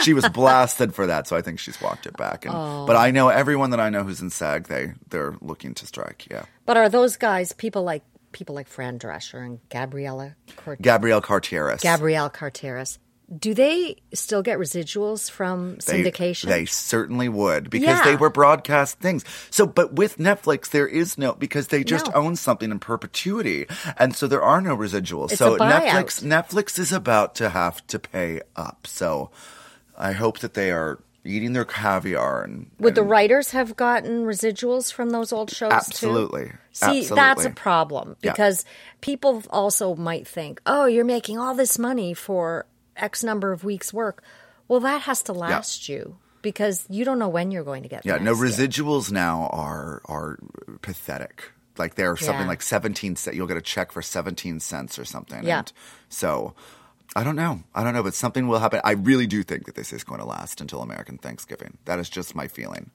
She 0.03 0.15
was 0.15 0.29
blasted 0.29 0.95
for 0.95 1.07
that, 1.09 1.27
so 1.27 1.37
I 1.37 1.43
think 1.43 1.59
she's 1.59 1.81
walked 1.81 2.07
it 2.07 2.17
back. 2.17 2.45
And, 2.47 2.55
But 2.55 2.97
I 2.97 3.11
know 3.11 3.29
everyone 3.29 3.71
that 3.71 3.81
I 3.81 3.91
know 3.91 4.05
who's 4.05 4.21
in 4.21 4.31
SAG, 4.31 4.69
they, 4.69 4.93
they're 5.11 5.35
looking 5.41 5.75
to 5.75 5.87
strike, 5.87 6.27
yeah. 6.31 6.45
But 6.65 6.77
are 6.77 6.89
those 6.89 7.17
guys 7.17 7.53
people 7.53 7.83
like 7.83 8.03
people 8.33 8.55
like 8.55 8.69
Fran 8.69 8.99
Drescher 8.99 9.45
and 9.45 9.59
Gabriella 9.69 10.37
Cort- 10.57 10.81
Gabrielle 10.81 11.21
Carteris. 11.21 11.81
Gabrielle 11.83 12.31
Carteris? 12.31 12.99
Do 13.37 13.53
they 13.53 13.97
still 14.15 14.41
get 14.41 14.59
residuals 14.59 15.31
from 15.31 15.77
syndication? 15.77 16.47
They 16.47 16.65
certainly 16.65 17.29
would 17.29 17.69
because 17.69 17.99
Yeah. 17.99 18.05
they 18.05 18.17
were 18.17 18.31
broadcast 18.31 19.01
things. 19.01 19.23
So, 19.51 19.67
but 19.67 19.93
with 19.93 20.17
Netflix, 20.17 20.71
there 20.71 20.87
is 20.89 21.19
no 21.19 21.35
because 21.35 21.67
they 21.69 21.85
just 21.85 22.07
No. 22.07 22.13
own 22.15 22.37
something 22.37 22.71
in 22.71 22.79
perpetuity, 22.79 23.67
and 23.99 24.17
so 24.17 24.27
there 24.29 24.43
are 24.43 24.63
no 24.63 24.75
residuals. 24.75 25.33
It's 25.33 25.39
so. 25.41 25.59
Netflix, 25.59 26.23
Netflix 26.23 26.79
is 26.79 26.91
about 26.91 27.35
to 27.35 27.51
have 27.51 27.87
to 27.89 27.99
pay 27.99 28.41
up. 28.57 28.87
So, 28.87 29.31
I 29.99 30.13
hope 30.13 30.39
that 30.39 30.55
they 30.55 30.71
are 30.71 30.99
eating 31.25 31.53
their 31.53 31.67
caviar 31.67 32.43
and 32.45 32.71
Would 32.79 32.95
the 32.95 33.03
writers 33.03 33.51
have 33.51 33.77
gotten 33.77 34.25
residuals 34.25 34.91
from 34.91 35.11
those 35.11 35.33
old 35.35 35.51
shows 35.51 35.73
Absolutely. 35.73 36.47
too? 36.47 36.53
See, 36.73 37.01
that's 37.01 37.11
a 37.11 37.21
Absolutely. 37.21 37.53
problem 37.57 38.17
Yeah. 38.23 38.31
because 38.33 38.65
people 39.03 39.43
also 39.51 39.95
might 39.97 40.27
think, 40.27 40.63
"Oh, 40.65 40.87
you're 40.87 41.05
making 41.05 41.37
all 41.39 41.55
this 41.55 41.79
money 41.79 42.15
for 42.15 42.65
X 42.99 43.25
number 43.25 43.53
of 43.53 43.65
weeks' 43.65 43.93
work." 43.93 44.23
Well, 44.67 44.81
that 44.81 45.03
has 45.03 45.23
to 45.25 45.33
last 45.33 45.89
you 45.89 46.19
because 46.43 46.85
you 46.89 47.05
don't 47.05 47.19
know 47.19 47.29
when 47.29 47.51
you're 47.51 47.65
going 47.65 47.83
to 47.83 47.89
get. 47.89 48.05
Yeah, 48.05 48.19
no 48.19 48.35
residuals 48.35 49.11
now 49.11 49.49
are 49.53 50.03
are 50.07 50.39
pathetic. 50.83 51.53
Like 51.79 51.95
they're 51.95 52.17
something 52.17 52.47
like 52.47 52.63
seventeen 52.63 53.17
cent. 53.17 53.37
You'll 53.37 53.47
get 53.47 53.57
a 53.57 53.63
check 53.63 53.93
for 53.93 54.03
seventeen 54.03 54.61
cents 54.61 54.99
or 54.99 55.05
something. 55.05 55.45
Yeah. 55.45 55.61
And 55.61 55.73
so 56.09 56.55
I 57.17 57.25
don't 57.25 57.37
know. 57.37 57.63
I 57.75 57.85
don't 57.85 57.95
know, 57.95 58.03
but 58.03 58.15
something 58.15 58.49
will 58.49 58.59
happen. 58.59 58.81
I 58.85 58.93
really 58.93 59.27
do 59.27 59.43
think 59.43 59.67
that 59.67 59.75
this 59.75 59.93
is 59.93 60.05
going 60.05 60.21
to 60.21 60.27
last 60.27 60.61
until 60.61 60.83
American 60.83 61.19
Thanksgiving. 61.19 61.79
That 61.85 61.99
is 61.99 62.11
just 62.11 62.35
my 62.35 62.49
feeling. 62.49 62.91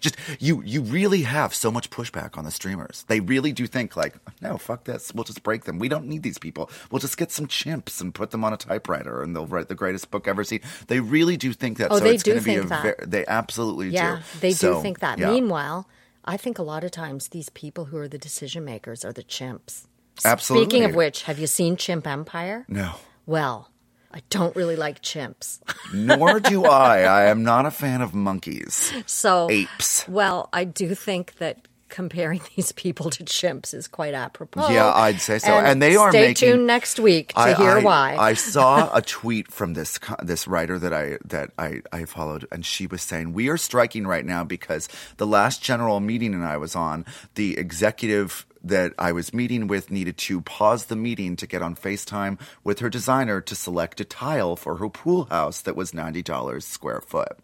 Just 0.00 0.16
you, 0.38 0.62
you 0.64 0.80
really 0.82 1.22
have 1.22 1.54
so 1.54 1.70
much 1.70 1.90
pushback 1.90 2.38
on 2.38 2.44
the 2.44 2.50
streamers. 2.50 3.04
They 3.08 3.20
really 3.20 3.52
do 3.52 3.66
think 3.66 3.96
like, 3.96 4.14
no, 4.40 4.56
fuck 4.58 4.84
this. 4.84 5.12
We'll 5.14 5.24
just 5.24 5.42
break 5.42 5.64
them. 5.64 5.78
We 5.78 5.88
don't 5.88 6.06
need 6.06 6.22
these 6.22 6.38
people. 6.38 6.70
We'll 6.90 7.00
just 7.00 7.16
get 7.16 7.32
some 7.32 7.46
chimps 7.46 8.00
and 8.00 8.14
put 8.14 8.30
them 8.30 8.44
on 8.44 8.52
a 8.52 8.56
typewriter, 8.56 9.22
and 9.22 9.34
they'll 9.34 9.46
write 9.46 9.68
the 9.68 9.74
greatest 9.74 10.10
book 10.10 10.28
ever 10.28 10.44
seen. 10.44 10.60
They 10.86 11.00
really 11.00 11.36
do 11.36 11.52
think 11.52 11.78
that. 11.78 11.90
Oh, 11.90 11.98
so 11.98 12.04
they 12.04 12.14
it's 12.14 12.22
do 12.22 12.32
going 12.32 12.40
to 12.42 12.44
be 12.44 12.54
a 12.54 12.58
think 12.58 12.68
that. 12.70 12.82
ver- 12.82 13.04
they 13.06 13.26
absolutely 13.26 13.88
Yeah, 13.88 14.10
do. 14.10 14.16
Yeah, 14.18 14.22
they 14.40 14.52
So, 14.52 14.74
do 14.74 14.82
think 14.82 15.00
that. 15.00 15.18
yeah. 15.18 15.30
Meanwhile, 15.30 15.88
I 16.24 16.36
think 16.36 16.58
a 16.58 16.62
lot 16.62 16.84
of 16.84 16.90
times 16.90 17.28
these 17.28 17.48
people 17.48 17.86
who 17.86 17.96
are 17.96 18.08
the 18.08 18.18
decision 18.18 18.64
makers 18.64 19.04
are 19.04 19.12
the 19.12 19.22
chimps. 19.24 19.86
Absolutely. 20.24 20.66
Speaking 20.68 20.84
of 20.84 20.94
which, 20.94 21.22
have 21.24 21.38
you 21.38 21.46
seen 21.46 21.76
Chimp 21.76 22.06
Empire? 22.06 22.64
No. 22.68 22.94
Well, 23.26 23.70
I 24.12 24.22
don't 24.30 24.56
really 24.56 24.76
like 24.76 25.02
chimps. 25.02 25.60
Nor 25.94 26.40
do 26.40 26.64
I. 26.64 27.00
I 27.02 27.24
am 27.26 27.42
not 27.42 27.66
a 27.66 27.70
fan 27.70 28.00
of 28.00 28.14
monkeys. 28.14 28.92
So 29.06 29.50
Apes. 29.50 30.08
Well, 30.08 30.48
I 30.52 30.64
do 30.64 30.94
think 30.94 31.36
that 31.38 31.68
comparing 31.90 32.40
these 32.56 32.70
people 32.72 33.08
to 33.10 33.24
chimps 33.24 33.72
is 33.72 33.88
quite 33.88 34.12
apropos. 34.14 34.68
Yeah, 34.68 34.92
I'd 34.94 35.20
say 35.20 35.38
so. 35.38 35.52
And 35.52 35.80
they 35.80 35.96
are 35.96 36.10
stay 36.10 36.28
making- 36.28 36.52
tuned 36.52 36.66
next 36.66 36.98
week 37.00 37.28
to 37.34 37.38
I, 37.40 37.54
hear 37.54 37.78
I- 37.78 37.82
why. 37.82 38.16
I 38.18 38.34
saw 38.34 38.90
a 38.94 39.02
tweet 39.02 39.50
from 39.52 39.74
this 39.74 39.98
this 40.22 40.46
writer 40.48 40.78
that 40.78 40.92
I 40.92 41.18
that 41.24 41.50
I, 41.58 41.80
I 41.92 42.04
followed, 42.04 42.46
and 42.52 42.64
she 42.64 42.86
was 42.86 43.02
saying 43.02 43.32
we 43.34 43.48
are 43.48 43.56
striking 43.56 44.06
right 44.06 44.24
now 44.24 44.42
because 44.44 44.88
the 45.18 45.26
last 45.26 45.62
general 45.62 46.00
meeting 46.00 46.32
and 46.34 46.44
I 46.44 46.56
was 46.56 46.74
on, 46.76 47.04
the 47.36 47.56
executive 47.58 48.44
that 48.62 48.92
I 48.98 49.12
was 49.12 49.34
meeting 49.34 49.66
with 49.66 49.90
needed 49.90 50.16
to 50.18 50.40
pause 50.40 50.86
the 50.86 50.96
meeting 50.96 51.36
to 51.36 51.46
get 51.46 51.62
on 51.62 51.74
FaceTime 51.74 52.40
with 52.64 52.80
her 52.80 52.90
designer 52.90 53.40
to 53.40 53.54
select 53.54 54.00
a 54.00 54.04
tile 54.04 54.56
for 54.56 54.76
her 54.76 54.88
pool 54.88 55.24
house 55.24 55.60
that 55.62 55.76
was 55.76 55.94
ninety 55.94 56.22
dollars 56.22 56.64
square 56.64 57.00
foot. 57.00 57.38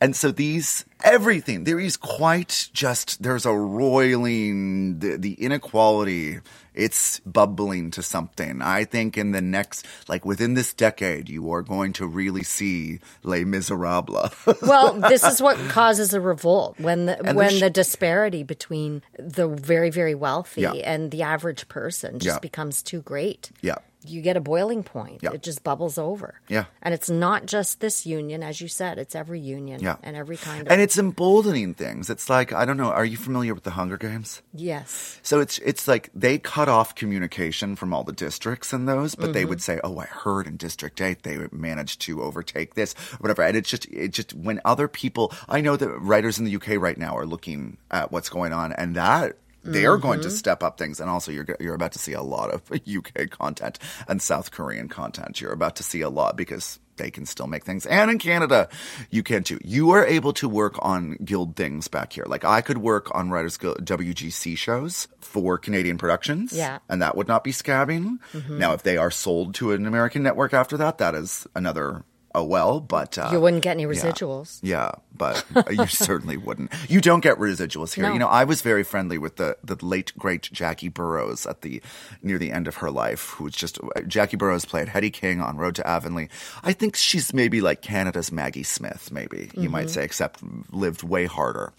And 0.00 0.14
so 0.16 0.30
these, 0.30 0.84
everything, 1.04 1.64
there 1.64 1.80
is 1.80 1.96
quite 1.96 2.68
just, 2.72 3.22
there's 3.22 3.46
a 3.46 3.52
roiling, 3.52 4.98
the, 4.98 5.16
the 5.16 5.32
inequality, 5.34 6.38
it's 6.74 7.20
bubbling 7.20 7.90
to 7.92 8.02
something. 8.02 8.62
I 8.62 8.84
think 8.84 9.18
in 9.18 9.32
the 9.32 9.40
next, 9.40 9.84
like 10.08 10.24
within 10.24 10.54
this 10.54 10.72
decade, 10.72 11.28
you 11.28 11.50
are 11.52 11.62
going 11.62 11.92
to 11.94 12.06
really 12.06 12.44
see 12.44 13.00
Les 13.24 13.44
Miserables. 13.44 14.32
well, 14.62 14.94
this 14.94 15.24
is 15.24 15.42
what 15.42 15.56
causes 15.68 16.14
a 16.14 16.20
revolt 16.20 16.78
when 16.78 17.06
the 17.06 17.18
And 17.18 17.36
when 17.36 17.48
there's- 17.48 17.60
the 17.60 17.70
disparity 17.70 18.42
between 18.44 19.02
the 19.18 19.48
very 19.48 19.90
very 19.90 20.14
wealthy 20.14 20.62
Yeah. 20.62 20.72
and 20.72 21.10
the 21.10 21.22
average 21.22 21.68
person 21.68 22.18
just 22.20 22.36
Yeah. 22.36 22.38
becomes 22.40 22.82
too 22.82 23.02
great. 23.02 23.50
yeah. 23.60 23.76
You 24.04 24.22
get 24.22 24.36
a 24.36 24.40
boiling 24.40 24.84
point. 24.84 25.20
Yeah. 25.22 25.32
It 25.32 25.42
just 25.42 25.64
bubbles 25.64 25.98
over. 25.98 26.40
Yeah. 26.48 26.66
And 26.82 26.94
it's 26.94 27.10
not 27.10 27.46
just 27.46 27.80
this 27.80 28.06
union, 28.06 28.42
as 28.44 28.60
you 28.60 28.68
said, 28.68 28.96
it's 28.98 29.16
every 29.16 29.40
union 29.40 29.80
Yeah. 29.82 29.96
and 30.04 30.16
every 30.16 30.36
kind 30.36 30.62
of 30.66 30.72
And 30.72 30.80
it's 30.80 30.96
emboldening 30.98 31.74
things. 31.74 32.08
It's 32.08 32.30
like, 32.30 32.52
I 32.52 32.64
don't 32.64 32.76
know, 32.76 32.90
are 32.92 33.04
you 33.04 33.16
familiar 33.16 33.54
with 33.54 33.64
the 33.64 33.72
Hunger 33.72 33.98
Games? 33.98 34.40
Yes. 34.54 35.18
So 35.22 35.40
it's 35.40 35.58
it's 35.58 35.88
like 35.88 36.10
they 36.14 36.38
cut 36.38 36.68
off 36.68 36.94
communication 36.94 37.74
from 37.76 37.92
all 37.92 38.04
the 38.04 38.12
districts 38.12 38.72
and 38.72 38.88
those, 38.88 39.14
but 39.16 39.32
they 39.32 39.40
Mm-hmm. 39.40 39.48
would 39.50 39.62
say, 39.62 39.80
"Oh, 39.82 39.98
I 39.98 40.04
heard 40.06 40.46
in 40.46 40.56
District 40.56 41.00
Eight 41.00 41.22
they 41.24 41.38
managed 41.50 42.00
to 42.02 42.22
overtake 42.22 42.74
this, 42.74 42.94
whatever." 43.18 43.42
And 43.42 43.56
it's 43.56 43.68
just 43.68 43.86
it 43.86 44.12
just 44.12 44.32
when 44.34 44.60
other 44.64 44.86
people, 44.88 45.32
I 45.48 45.60
know 45.60 45.76
that 45.76 45.88
writers 45.88 46.38
in 46.38 46.44
the 46.44 46.54
UK 46.54 46.76
right 46.80 46.96
now 46.98 47.16
are 47.16 47.26
looking 47.26 47.78
at 47.90 48.12
what's 48.12 48.28
going 48.28 48.52
on, 48.52 48.72
and 48.74 48.94
that 48.94 49.36
they 49.64 49.86
are 49.86 49.96
going 49.98 50.20
Mm-hmm. 50.20 50.28
to 50.28 50.34
step 50.36 50.62
up 50.62 50.78
things. 50.78 51.00
And 51.00 51.10
also, 51.10 51.30
you're 51.32 51.46
you're 51.60 51.74
about 51.74 51.92
to 51.92 51.98
see 51.98 52.12
a 52.12 52.22
lot 52.22 52.50
of 52.50 52.62
UK 52.88 53.30
content 53.30 53.78
and 54.08 54.20
South 54.22 54.50
Korean 54.50 54.88
content. 54.88 55.40
You're 55.40 55.52
about 55.52 55.76
to 55.76 55.82
see 55.82 56.00
a 56.00 56.08
lot 56.10 56.36
because. 56.36 56.78
They 56.98 57.12
can 57.12 57.26
still 57.26 57.46
make 57.46 57.64
things. 57.64 57.86
And 57.86 58.10
in 58.10 58.18
Canada, 58.18 58.68
you 59.08 59.22
can 59.22 59.44
too. 59.44 59.60
You 59.62 59.92
are 59.92 60.04
able 60.04 60.32
to 60.32 60.48
work 60.48 60.74
on 60.84 61.12
guild 61.24 61.54
things 61.54 61.86
back 61.86 62.12
here. 62.12 62.24
Like 62.26 62.44
I 62.44 62.60
could 62.60 62.78
work 62.78 63.14
on 63.14 63.30
Writers 63.30 63.56
Guild 63.56 63.84
WGC 63.84 64.58
shows 64.58 65.06
for 65.20 65.58
Canadian 65.58 65.96
productions. 65.96 66.52
Yeah. 66.52 66.80
And 66.88 67.00
that 67.00 67.16
would 67.16 67.28
not 67.28 67.44
be 67.44 67.52
scabbing. 67.52 68.18
Now, 68.48 68.72
if 68.72 68.82
they 68.82 68.96
are 68.96 69.12
sold 69.12 69.54
to 69.54 69.70
an 69.70 69.86
American 69.86 70.24
network 70.24 70.52
after 70.52 70.76
that, 70.78 70.98
that 70.98 71.14
is 71.14 71.46
another 71.54 72.02
oh 72.34 72.44
well, 72.44 72.80
but. 72.80 73.18
Uh, 73.18 73.30
You 73.32 73.40
wouldn't 73.40 73.62
get 73.62 73.72
any 73.72 73.86
residuals. 73.86 74.58
Yeah, 74.62 74.92
but 75.16 75.44
you 75.70 75.86
certainly 75.86 76.36
wouldn't. 76.36 76.72
You 76.88 77.00
don't 77.00 77.20
get 77.20 77.38
residuals 77.38 77.94
here. 77.94 78.04
No. 78.04 78.12
You 78.12 78.18
know, 78.18 78.28
I 78.28 78.44
was 78.44 78.62
very 78.62 78.84
friendly 78.84 79.18
with 79.18 79.36
the, 79.36 79.56
the 79.64 79.76
late 79.84 80.12
great 80.18 80.42
Jackie 80.52 80.88
Burroughs 80.88 81.46
at 81.46 81.62
the 81.62 81.82
near 82.22 82.38
the 82.38 82.52
end 82.52 82.68
of 82.68 82.76
her 82.76 82.90
life, 82.90 83.30
who 83.30 83.44
was 83.44 83.54
just 83.54 83.78
Jackie 84.06 84.36
Burroughs 84.36 84.64
played 84.64 84.88
Hetty 84.88 85.10
King 85.10 85.40
on 85.40 85.56
Road 85.56 85.74
to 85.76 85.86
Avonlea. 85.86 86.28
I 86.62 86.72
think 86.72 86.96
she's 86.96 87.32
maybe 87.34 87.60
like 87.60 87.82
Canada's 87.82 88.30
Maggie 88.32 88.62
Smith, 88.62 89.10
maybe 89.12 89.50
you 89.54 89.68
might 89.68 89.90
say, 89.90 90.04
except 90.04 90.40
lived 90.72 91.02
way 91.02 91.26
harder. 91.26 91.72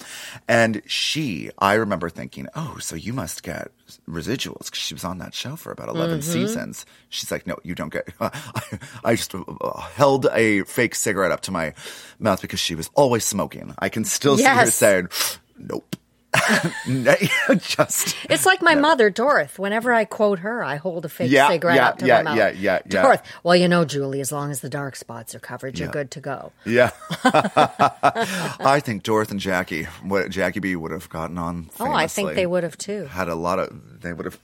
And 0.48 0.82
she, 0.86 1.52
I 1.60 1.76
remember 1.76 2.10
thinking, 2.10 2.48
oh, 2.56 2.78
so 2.80 2.96
you 2.96 3.14
must 3.14 3.44
get 3.44 3.72
residuals 4.08 4.65
because 4.65 4.80
she 4.80 4.93
was 4.93 5.04
on 5.04 5.17
that 5.19 5.34
show 5.34 5.56
for 5.56 5.71
about 5.71 5.89
11 5.89 6.21
seasons. 6.21 6.86
She's 7.10 7.32
like, 7.32 7.47
no, 7.47 7.58
you 7.63 7.75
don't 7.75 7.91
get. 7.91 8.08
I, 8.19 8.32
I 9.04 9.15
just 9.15 9.34
uh, 9.36 9.41
held 9.95 10.28
a 10.34 10.63
fake 10.63 10.95
cigarette 10.95 11.32
up 11.32 11.41
to 11.41 11.52
my 11.52 11.73
mouth 12.19 12.41
because 12.41 12.60
she 12.60 12.75
was 12.75 12.89
always 12.95 13.23
smoking. 13.25 13.73
I 13.80 13.89
can 13.89 14.04
still 14.06 14.38
see 14.38 14.43
her 14.43 14.49
Yes. 14.65 14.75
saying, 14.75 15.08
nope. 15.58 15.95
just 17.60 18.15
It's 18.30 18.46
like 18.46 18.62
my 18.62 18.76
mother, 18.76 19.10
Dorth. 19.12 19.58
Whenever 19.58 19.94
I 19.94 20.06
quote 20.06 20.39
her, 20.39 20.63
I 20.63 20.76
hold 20.76 21.06
a 21.06 21.10
fake 21.10 21.32
Yeah, 21.32 21.48
cigarette 21.50 21.76
yeah, 21.78 21.88
up 21.89 21.98
to 22.00 22.06
yeah, 22.06 22.15
my 22.18 22.24
mouth. 22.24 22.38
yeah, 22.38 22.50
yeah, 22.52 22.80
yeah. 22.89 23.04
Dorth. 23.04 23.22
Well, 23.44 23.56
you 23.56 23.68
know, 23.68 23.84
Julie, 23.86 24.22
as 24.22 24.32
long 24.32 24.52
as 24.52 24.62
the 24.62 24.70
dark 24.70 24.96
spots 24.96 25.34
are 25.34 25.39
covered, 25.39 25.80
you're 25.80 25.89
good 25.89 26.12
to 26.12 26.20
go. 26.20 26.52
yeah. 26.65 26.92
I 27.24 28.80
think 28.84 29.04
Dorothy 29.04 29.32
and 29.32 29.39
Jackie, 29.39 29.84
what 30.04 30.30
Jackie 30.30 30.60
B 30.60 30.76
would 30.76 30.92
have 30.92 31.10
gotten 31.10 31.38
on. 31.38 31.70
Oh, 31.80 31.92
I 31.92 32.08
think 32.08 32.34
they 32.36 32.46
would 32.46 32.63
have 32.63 32.78
too. 32.78 33.06
had 33.06 33.28
a 33.30 33.36
lot 33.36 33.60
of 33.60 34.02
they 34.02 34.13
would 34.13 34.26
have 34.26 34.39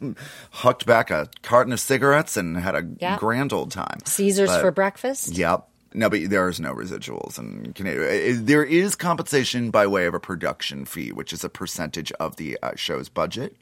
hucked 0.51 0.85
back 0.85 1.11
a 1.11 1.29
carton 1.43 1.71
of 1.73 1.79
cigarettes 1.79 2.35
and 2.37 2.57
had 2.57 2.75
a 2.75 2.81
grand 3.17 3.53
old 3.53 3.71
time. 3.71 3.99
Caesars 4.05 4.49
But- 4.49 4.61
for 4.61 4.71
breakfast. 4.71 5.37
Yep. 5.37 5.67
No, 5.95 6.09
but 6.09 6.29
there 6.29 6.49
is 6.49 6.59
no 6.59 6.73
residuals, 6.73 7.39
in 7.39 7.73
Canada. 7.73 8.33
There 8.33 8.63
is 8.63 8.95
compensation 8.95 9.71
by 9.71 9.87
way 9.87 10.05
of 10.05 10.13
a 10.13 10.19
production 10.19 10.85
fee, 10.85 11.11
which 11.11 11.31
is 11.31 11.43
a 11.43 11.49
percentage 11.49 12.11
of 12.13 12.35
the 12.35 12.59
uh, 12.61 12.75
show's 12.75 13.09
budget, 13.09 13.55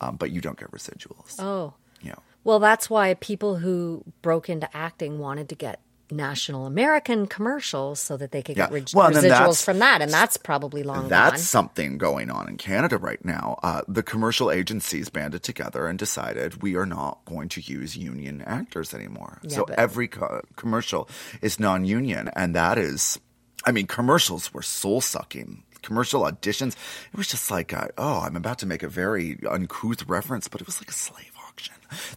um, 0.00 0.16
but 0.16 0.30
you 0.30 0.40
don't 0.40 0.58
get 0.58 0.70
residuals. 0.72 1.36
Mm-hmm. 1.36 1.46
Oh. 1.46 1.74
Yeah. 2.00 2.14
Well, 2.44 2.58
that's 2.58 2.88
why 2.88 3.14
people 3.14 3.56
who 3.56 4.04
broke 4.22 4.48
into 4.48 4.74
acting 4.74 5.18
wanted 5.18 5.48
to 5.50 5.54
get 5.54 5.80
national 6.10 6.66
American 6.66 7.26
commercials 7.26 8.00
so 8.00 8.16
that 8.16 8.32
they 8.32 8.42
could 8.42 8.56
get 8.56 8.70
Yeah. 8.70 8.74
res- 8.74 8.94
Well, 8.94 9.10
residuals 9.10 9.62
from 9.62 9.78
that, 9.80 10.00
and 10.02 10.10
that's 10.12 10.36
probably 10.36 10.82
long 10.82 11.08
That's 11.08 11.32
gone. 11.32 11.38
something 11.38 11.98
going 11.98 12.30
on 12.30 12.48
in 12.48 12.56
Canada 12.56 12.96
right 12.98 13.22
now. 13.24 13.58
Uh, 13.62 13.82
the 13.88 14.02
commercial 14.02 14.50
agencies 14.50 15.08
banded 15.10 15.42
together 15.42 15.86
and 15.86 15.98
decided 15.98 16.62
we 16.62 16.76
are 16.76 16.86
not 16.86 17.24
going 17.24 17.48
to 17.50 17.60
use 17.60 17.96
union 17.96 18.42
actors 18.46 18.94
anymore. 18.94 19.38
Yeah, 19.42 19.56
so 19.56 19.64
but- 19.66 19.78
every 19.78 20.08
co- 20.08 20.42
commercial 20.56 21.08
is 21.42 21.58
non 21.60 21.84
union. 21.84 22.30
And 22.34 22.54
that 22.54 22.78
is, 22.78 23.18
I 23.64 23.72
mean, 23.72 23.86
commercials 23.86 24.52
were 24.54 24.62
soul 24.62 25.00
sucking. 25.00 25.64
Commercial 25.82 26.22
auditions, 26.22 26.72
it 27.12 27.16
was 27.16 27.28
just 27.28 27.50
like, 27.50 27.72
uh, 27.72 27.88
oh, 27.96 28.20
I'm 28.20 28.34
about 28.36 28.58
to 28.58 28.66
make 28.66 28.82
a 28.82 28.88
very 28.88 29.38
uncouth 29.48 30.02
reference, 30.08 30.48
but 30.48 30.60
it 30.60 30.66
was 30.66 30.80
like 30.80 30.90
a 30.90 30.92
slave 30.94 31.32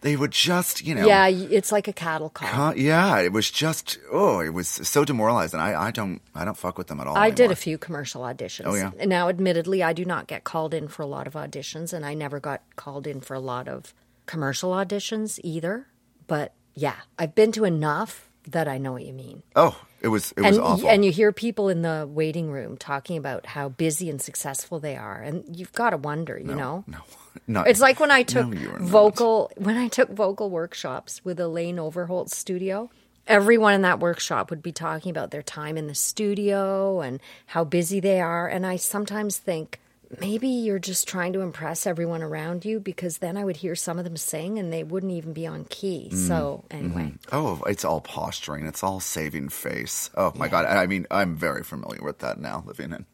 They 0.01 0.15
would 0.15 0.32
just, 0.32 0.86
you 0.86 0.95
know. 0.95 1.08
Yeah, 1.08 1.27
it's 1.27 1.71
like 1.71 1.88
a 1.88 1.93
cattle 1.93 2.30
call. 2.30 2.49
con- 2.49 2.77
yeah, 2.77 3.19
it 3.19 3.32
was 3.32 3.49
just 3.49 3.99
oh, 4.12 4.39
it 4.39 4.49
was 4.49 4.67
so 4.67 5.06
demoralizing. 5.06 5.60
I, 5.60 5.88
I 5.88 5.91
don't 5.91 6.21
I 6.36 6.43
don't 6.45 6.58
fuck 6.58 6.77
with 6.77 6.88
them 6.88 6.99
at 6.99 7.08
all. 7.08 7.17
I 7.17 7.30
did 7.30 7.51
a 7.51 7.56
few 7.56 7.77
commercial 7.77 8.21
auditions. 8.23 8.63
Oh, 8.65 8.75
yeah? 8.75 8.91
Now, 9.06 9.30
admittedly, 9.30 9.82
I 9.84 9.93
do 9.93 10.06
not 10.06 10.27
get 10.27 10.43
called 10.43 10.73
in 10.73 10.88
for 10.88 11.04
a 11.04 11.08
lot 11.08 11.27
of 11.27 11.34
auditions, 11.34 11.93
and 11.93 12.06
I 12.06 12.13
never 12.13 12.39
got 12.39 12.62
called 12.75 13.08
in 13.08 13.21
for 13.21 13.34
a 13.34 13.39
lot 13.39 13.67
of 13.67 13.93
commercial 14.25 14.71
auditions 14.71 15.39
either. 15.43 15.88
But 16.27 16.54
yeah, 16.73 16.95
I've 17.19 17.36
been 17.36 17.51
to 17.54 17.65
enough 17.65 18.30
that 18.47 18.67
I 18.67 18.77
know 18.77 18.91
what 18.93 19.06
you 19.06 19.13
mean. 19.13 19.43
Oh, 19.56 19.80
it 20.01 20.08
was 20.08 20.32
it 20.36 20.41
was 20.41 20.58
and 20.58 20.65
awful. 20.65 20.89
and 20.89 21.06
you 21.06 21.12
hear 21.12 21.32
people 21.32 21.69
in 21.69 21.82
the 21.84 22.08
waiting 22.10 22.51
room 22.51 22.75
talking 22.77 23.17
about 23.17 23.45
how 23.45 23.69
busy 23.69 24.10
and 24.10 24.21
successful 24.21 24.80
they 24.80 24.95
are, 24.95 25.21
and 25.21 25.43
you've 25.56 25.73
got 25.73 25.91
to 25.91 25.97
wonder, 25.97 26.38
you 26.38 26.56
know. 26.56 26.84
no, 26.88 26.97
no. 27.47 27.62
It's 27.62 27.80
like 27.80 27.99
when 27.99 28.12
I 28.12 28.23
took 28.23 28.47
No, 28.47 28.77
vocal 28.80 29.51
when 29.58 29.77
I 29.77 29.88
took 29.88 30.10
vocal 30.10 30.49
workshops 30.49 31.23
with 31.23 31.39
Elaine 31.39 31.80
Overholt's 31.80 32.36
studio. 32.36 32.89
Everyone 33.27 33.73
in 33.73 33.84
that 33.84 33.99
workshop 33.99 34.49
would 34.49 34.63
be 34.63 34.71
talking 34.71 35.12
about 35.12 35.30
their 35.30 35.43
time 35.43 35.77
in 35.77 35.86
the 35.86 35.93
studio 35.95 37.01
and 37.01 37.19
how 37.45 37.63
busy 37.63 37.99
they 37.99 38.19
are, 38.19 38.47
and 38.47 38.65
I 38.65 38.77
sometimes 38.77 39.38
think 39.38 39.80
maybe 40.19 40.47
you're 40.47 40.80
just 40.80 41.08
trying 41.08 41.34
to 41.34 41.41
impress 41.41 41.88
everyone 41.88 42.21
around 42.24 42.65
you 42.65 42.80
because 42.80 43.19
then 43.19 43.38
I 43.38 43.45
would 43.45 43.58
hear 43.58 43.76
some 43.76 43.97
of 43.97 44.04
them 44.04 44.17
sing 44.17 44.60
and 44.60 44.74
they 44.74 44.84
wouldn't 44.84 45.12
even 45.12 45.34
be 45.34 45.47
on 45.47 45.65
key. 45.65 46.10
Mm, 46.12 46.28
So 46.28 46.63
mm-hmm. 46.69 46.78
anyway, 46.97 47.13
Oh, 47.32 47.62
it's 47.67 47.86
all 47.86 48.02
posturing. 48.02 48.65
It's 48.65 48.84
all 48.84 49.00
saving 49.00 49.50
face. 49.50 50.10
Oh 50.15 50.32
my 50.36 50.47
god! 50.47 50.65
I 50.65 50.88
mean, 50.88 51.08
I'm 51.12 51.36
very 51.38 51.63
familiar 51.63 52.02
with 52.04 52.19
that 52.19 52.39
now, 52.39 52.63
living 52.65 52.91
in 52.91 53.06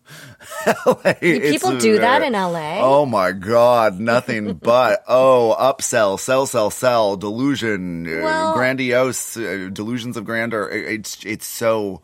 LA. 0.86 1.14
people 1.14 1.78
do 1.78 2.00
that 2.00 2.22
in 2.24 2.34
LA? 2.34 2.80
Oh 2.80 3.06
my 3.06 3.32
god! 3.34 4.00
Nothing 4.00 4.54
but 4.62 5.04
oh, 5.08 5.56
upsell, 5.60 6.20
sell, 6.20 6.46
sell, 6.46 6.70
sell, 6.70 7.16
delusion, 7.18 8.08
uh, 8.08 8.24
Well- 8.24 8.54
grandiose, 8.56 9.38
uh, 9.38 9.70
delusions 9.72 10.18
of 10.18 10.26
grandeur. 10.26 10.70
It- 10.70 10.88
It's 10.98 11.24
it's 11.26 11.46
so. 11.46 12.02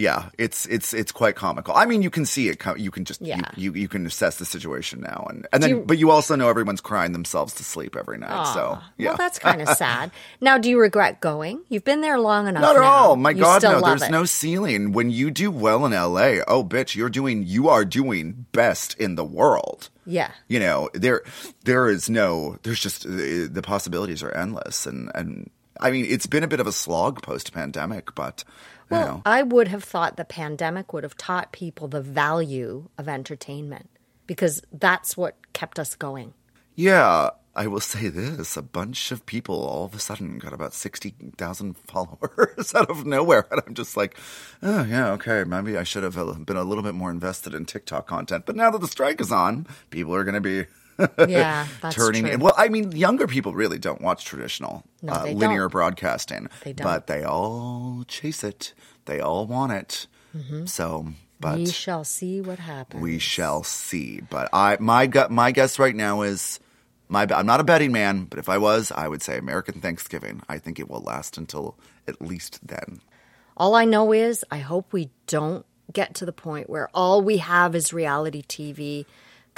Yeah, 0.00 0.28
it's 0.38 0.64
it's 0.66 0.94
it's 0.94 1.10
quite 1.10 1.34
comical. 1.34 1.74
I 1.74 1.84
mean, 1.84 2.02
you 2.02 2.10
can 2.10 2.24
see 2.24 2.48
it. 2.48 2.62
You 2.76 2.92
can 2.92 3.04
just 3.04 3.20
Yeah. 3.20 3.40
you, 3.56 3.72
you 3.72 3.82
you 3.82 3.88
can 3.88 4.06
assess 4.06 4.36
the 4.36 4.44
situation 4.44 5.00
now, 5.00 5.26
and 5.28 5.44
and 5.52 5.60
then 5.60 5.70
you- 5.70 5.84
but 5.84 5.98
you 5.98 6.12
also 6.12 6.36
know 6.36 6.48
everyone's 6.48 6.80
crying 6.80 7.10
themselves 7.12 7.52
to 7.54 7.64
sleep 7.64 7.96
every 7.96 8.16
night. 8.16 8.52
So 8.54 8.78
yeah, 8.96 9.08
well, 9.08 9.16
that's 9.16 9.40
kind 9.40 9.60
of 9.60 9.68
sad. 9.76 10.12
Now, 10.40 10.56
do 10.56 10.70
you 10.70 10.78
regret 10.80 11.20
going? 11.20 11.62
You've 11.68 11.82
been 11.84 12.00
there 12.00 12.20
long 12.20 12.46
enough. 12.46 12.62
Not 12.62 12.76
at 12.76 12.82
now. 12.82 12.86
all. 12.88 13.16
My 13.16 13.30
You 13.30 13.42
God, 13.42 13.62
no. 13.64 13.80
There's 13.80 14.02
it. 14.02 14.10
no 14.12 14.24
ceiling. 14.24 14.92
When 14.92 15.10
you 15.10 15.32
do 15.32 15.50
well 15.50 15.84
in 15.84 15.90
LA, 15.92 16.42
oh, 16.46 16.62
bitch, 16.62 16.94
you're 16.94 17.08
doing, 17.10 17.42
you 17.44 17.68
are 17.68 17.84
doing 17.84 18.46
best 18.52 18.94
in 19.00 19.16
the 19.16 19.24
world. 19.24 19.90
Yeah. 20.06 20.30
You 20.46 20.60
know, 20.60 20.90
there, 20.94 21.22
there 21.64 21.88
is 21.88 22.08
no, 22.08 22.56
there's 22.62 22.78
just, 22.80 23.04
uh, 23.04 23.08
the 23.50 23.62
possibilities 23.64 24.22
are 24.22 24.30
endless. 24.30 24.86
And, 24.86 25.10
and 25.14 25.50
I 25.80 25.90
mean, 25.90 26.06
it's 26.08 26.26
been 26.26 26.44
a 26.44 26.48
bit 26.48 26.60
of 26.60 26.66
a 26.68 26.72
slog 26.72 27.20
post 27.22 27.52
pandemic, 27.52 28.14
but, 28.14 28.44
Well, 28.90 29.06
know, 29.06 29.22
I 29.26 29.42
would 29.42 29.68
have 29.68 29.84
thought 29.84 30.16
the 30.16 30.24
pandemic 30.24 30.92
would 30.92 31.04
have 31.04 31.16
taught 31.16 31.52
people 31.52 31.88
the 31.88 32.00
value 32.00 32.88
of 32.96 33.08
entertainment 33.08 33.90
because 34.26 34.62
that's 34.72 35.16
what 35.16 35.36
kept 35.52 35.78
us 35.78 35.94
going. 35.94 36.34
yeah. 36.74 37.30
I 37.56 37.66
will 37.66 37.80
say 37.80 38.06
this: 38.06 38.56
a 38.56 38.62
bunch 38.62 39.10
of 39.10 39.26
people 39.26 39.56
all 39.66 39.84
of 39.84 39.92
a 39.92 39.98
sudden 39.98 40.38
got 40.38 40.52
about 40.52 40.74
sixty 40.74 41.16
thousand 41.36 41.76
followers 41.88 42.72
out 42.72 42.88
of 42.88 43.04
nowhere, 43.04 43.46
and 43.50 43.60
I'm 43.66 43.74
just 43.74 43.96
like, 43.96 44.16
"Oh 44.62 44.84
yeah, 44.84 45.10
okay, 45.14 45.42
maybe 45.42 45.76
I 45.76 45.82
should 45.82 46.04
have 46.04 46.14
been 46.46 46.56
a 46.56 46.62
little 46.62 46.84
bit 46.84 46.94
more 46.94 47.10
invested 47.10 47.54
in 47.54 47.64
TikTok 47.64 48.06
content." 48.06 48.46
But 48.46 48.54
now 48.54 48.70
that 48.70 48.80
the 48.80 48.86
strike 48.86 49.20
is 49.20 49.32
on, 49.32 49.66
people 49.90 50.14
are 50.14 50.22
going 50.22 50.36
to 50.36 50.40
be 50.40 50.66
Yeah, 51.28 51.66
that's 51.80 51.94
turning. 51.94 52.24
true. 52.26 52.38
Well, 52.38 52.54
I 52.56 52.68
mean, 52.68 52.92
younger 52.92 53.26
people 53.26 53.54
really 53.54 53.78
don't 53.78 54.00
watch 54.00 54.24
traditional 54.24 54.82
No, 55.02 55.12
uh, 55.12 55.24
linear 55.26 55.60
don't. 55.62 55.72
broadcasting, 55.72 56.48
They 56.64 56.72
don't. 56.72 56.84
but 56.84 57.06
they 57.06 57.22
all 57.24 58.04
chase 58.08 58.42
it. 58.44 58.74
They 59.04 59.20
all 59.20 59.46
want 59.46 59.72
it. 59.72 60.06
So, 60.66 61.06
but 61.40 61.56
we 61.58 61.66
shall 61.66 62.04
see 62.04 62.40
what 62.40 62.58
happens. 62.60 63.02
we 63.02 63.18
shall 63.18 63.62
see. 63.64 64.20
But 64.20 64.48
I 64.52 64.76
my 64.78 65.06
gut 65.08 65.30
my 65.32 65.50
guess 65.50 65.78
right 65.78 65.94
now 65.96 66.22
is 66.22 66.60
my 67.08 67.26
I'm 67.30 67.46
not 67.46 67.58
a 67.60 67.64
betting 67.64 67.90
man, 67.92 68.24
but 68.24 68.38
if 68.38 68.48
I 68.48 68.58
was, 68.58 68.92
I 68.92 69.08
would 69.08 69.22
say 69.22 69.36
American 69.38 69.80
Thanksgiving. 69.80 70.42
I 70.48 70.58
think 70.58 70.78
it 70.78 70.88
will 70.88 71.00
last 71.00 71.38
until 71.38 71.76
at 72.06 72.20
least 72.20 72.66
then. 72.66 73.00
All 73.56 73.74
I 73.74 73.84
know 73.84 74.12
is 74.12 74.44
I 74.50 74.58
hope 74.58 74.92
we 74.92 75.10
don't 75.26 75.64
get 75.92 76.14
to 76.16 76.26
the 76.26 76.32
point 76.32 76.70
where 76.70 76.88
all 76.94 77.20
we 77.22 77.38
have 77.38 77.74
is 77.74 77.92
reality 77.92 78.42
TV 78.42 79.04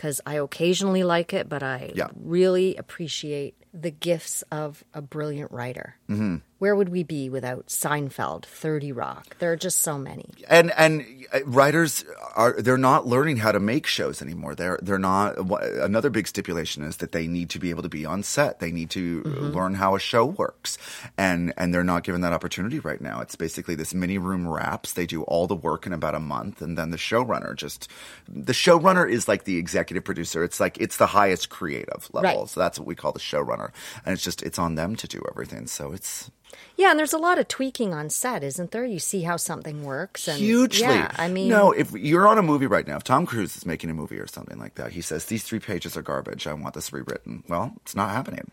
because 0.00 0.18
I 0.24 0.36
occasionally 0.36 1.02
like 1.04 1.34
it, 1.34 1.46
but 1.46 1.62
I 1.62 1.92
Yeah. 1.94 2.08
really 2.16 2.74
appreciate 2.76 3.54
the 3.74 3.90
gifts 3.90 4.40
of 4.50 4.82
a 4.94 5.02
brilliant 5.02 5.52
writer. 5.52 5.96
Mm-hmm. 6.08 6.36
Where 6.60 6.76
would 6.76 6.90
we 6.90 7.04
be 7.04 7.30
without 7.30 7.68
Seinfeld, 7.68 8.44
30 8.44 8.92
Rock? 8.92 9.34
There 9.38 9.50
are 9.50 9.56
just 9.56 9.80
so 9.80 9.98
many. 9.98 10.26
and 10.46 10.70
and 10.76 11.06
uh, 11.32 11.40
writers 11.46 12.04
are 12.36 12.52
they're 12.60 12.76
not 12.76 13.06
learning 13.06 13.38
how 13.38 13.50
to 13.50 13.58
make 13.58 13.86
shows 13.86 14.20
anymore. 14.20 14.54
They're 14.54 14.78
they're 14.82 14.98
not. 14.98 15.38
Another 15.38 16.10
big 16.10 16.28
stipulation 16.28 16.82
is 16.82 16.98
that 16.98 17.12
they 17.12 17.26
need 17.26 17.48
to 17.50 17.58
be 17.58 17.70
able 17.70 17.82
to 17.82 17.88
be 17.88 18.04
on 18.04 18.22
set. 18.22 18.58
They 18.60 18.72
need 18.72 18.90
to 18.90 19.22
learn 19.24 19.72
how 19.72 19.96
a 19.96 19.98
show 19.98 20.26
works, 20.26 20.76
and 21.16 21.54
and 21.56 21.72
they're 21.72 21.82
not 21.82 22.04
given 22.04 22.20
that 22.20 22.34
opportunity 22.34 22.78
right 22.78 23.00
now. 23.00 23.22
It's 23.22 23.36
basically 23.36 23.74
this 23.74 23.94
mini 23.94 24.18
room 24.18 24.46
wraps. 24.46 24.92
They 24.92 25.06
do 25.06 25.22
all 25.22 25.46
the 25.46 25.56
work 25.56 25.86
in 25.86 25.94
about 25.94 26.14
a 26.14 26.20
month, 26.20 26.60
and 26.60 26.76
then 26.76 26.90
the 26.90 26.98
showrunner 26.98 27.56
just 27.56 27.88
the 28.28 28.52
showrunner 28.52 29.10
is 29.10 29.28
like 29.28 29.44
the 29.44 29.56
executive 29.56 30.04
producer. 30.04 30.44
It's 30.44 30.60
like 30.60 30.76
it's 30.78 30.98
the 30.98 31.06
highest 31.06 31.48
creative 31.48 32.10
level. 32.12 32.40
Right. 32.40 32.48
So 32.50 32.60
that's 32.60 32.78
what 32.78 32.86
we 32.86 32.94
call 32.94 33.12
the 33.12 33.18
showrunner, 33.18 33.70
and 34.04 34.12
it's 34.12 34.22
just 34.22 34.42
it's 34.42 34.58
on 34.58 34.74
them 34.74 34.94
to 34.96 35.08
do 35.08 35.22
everything. 35.30 35.66
So 35.66 35.92
it's 35.92 36.30
Yeah, 36.76 36.90
and 36.90 36.98
there's 36.98 37.12
a 37.12 37.18
lot 37.18 37.38
of 37.38 37.48
tweaking 37.48 37.92
on 37.92 38.10
set, 38.10 38.42
isn't 38.42 38.70
there? 38.70 38.84
You 38.84 38.98
see 38.98 39.22
how 39.22 39.36
something 39.36 39.84
works. 39.84 40.28
And 40.28 40.38
hugely. 40.38 40.86
Yeah, 40.86 41.10
I 41.16 41.28
mean, 41.28 41.48
no, 41.48 41.72
if 41.72 41.92
you're 41.92 42.26
on 42.26 42.38
a 42.38 42.42
movie 42.42 42.66
right 42.66 42.86
now, 42.86 42.96
if 42.96 43.04
Tom 43.04 43.26
Cruise 43.26 43.56
is 43.56 43.66
making 43.66 43.90
a 43.90 43.94
movie 43.94 44.18
or 44.18 44.26
something 44.26 44.58
like 44.58 44.76
that, 44.76 44.92
he 44.92 45.00
says 45.00 45.26
these 45.26 45.44
three 45.44 45.60
pages 45.60 45.96
are 45.96 46.02
garbage. 46.02 46.46
I 46.46 46.52
want 46.54 46.74
this 46.74 46.92
rewritten. 46.92 47.44
Well, 47.48 47.74
it's 47.82 47.94
not 47.94 48.10
happening. 48.10 48.50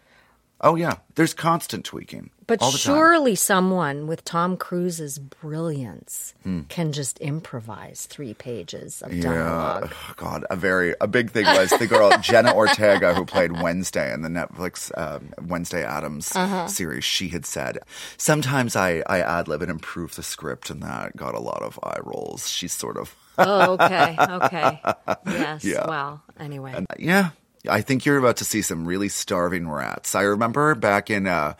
Oh 0.62 0.76
yeah, 0.76 0.96
there's 1.16 1.34
constant 1.34 1.86
tweaking. 1.86 2.32
But 2.48 2.64
surely 2.64 3.36
someone 3.36 4.08
with 4.08 4.24
Tom 4.24 4.56
Cruise's 4.56 5.20
brilliance 5.20 6.34
Hmm. 6.44 6.62
can 6.70 6.94
just 6.94 7.20
improvise 7.20 8.06
three 8.10 8.34
pages 8.34 9.02
of 9.02 9.14
Yeah, 9.14 9.24
dialogue. 9.34 9.92
oh, 9.94 10.14
God, 10.16 10.46
a 10.50 10.56
very 10.56 10.96
a 11.02 11.08
big 11.08 11.32
thing 11.32 11.46
was 11.46 11.72
the 11.72 11.88
girl 11.88 12.18
Jenna 12.22 12.56
Ortega 12.56 13.14
who 13.14 13.26
played 13.26 13.52
Wednesday 13.62 14.14
in 14.14 14.22
the 14.22 14.30
Netflix 14.30 14.92
um, 14.98 15.34
Wednesday 15.46 15.84
Addams 15.84 16.34
Uh-huh. 16.36 16.68
series. 16.68 17.04
She 17.04 17.28
had 17.30 17.46
said, 17.46 17.80
"Sometimes 18.18 18.76
I 18.78 19.04
I 19.08 19.20
ad 19.20 19.48
lib 19.50 19.62
and 19.62 19.70
improve 19.72 20.16
the 20.16 20.24
script," 20.24 20.70
and 20.70 20.82
that 20.84 21.18
got 21.18 21.36
a 21.36 21.40
lot 21.40 21.62
of 21.62 21.78
eye 21.84 22.00
rolls. 22.02 22.50
She's 22.50 22.72
sort 22.74 22.96
of 22.98 23.14
Oh, 23.38 23.74
okay, 23.74 24.16
okay. 24.20 24.82
Yes. 25.28 25.64
Yeah. 25.66 25.86
Well, 25.88 26.24
anyway. 26.40 26.86
Yeah, 26.98 27.30
I 27.70 27.82
think 27.82 28.06
you're 28.06 28.18
about 28.18 28.38
to 28.38 28.46
see 28.46 28.62
some 28.62 28.86
really 28.88 29.10
starving 29.10 29.70
rats. 29.70 30.16
I 30.16 30.22
remember 30.24 30.74
back 30.76 31.10
in 31.12 31.28
uh, 31.28 31.54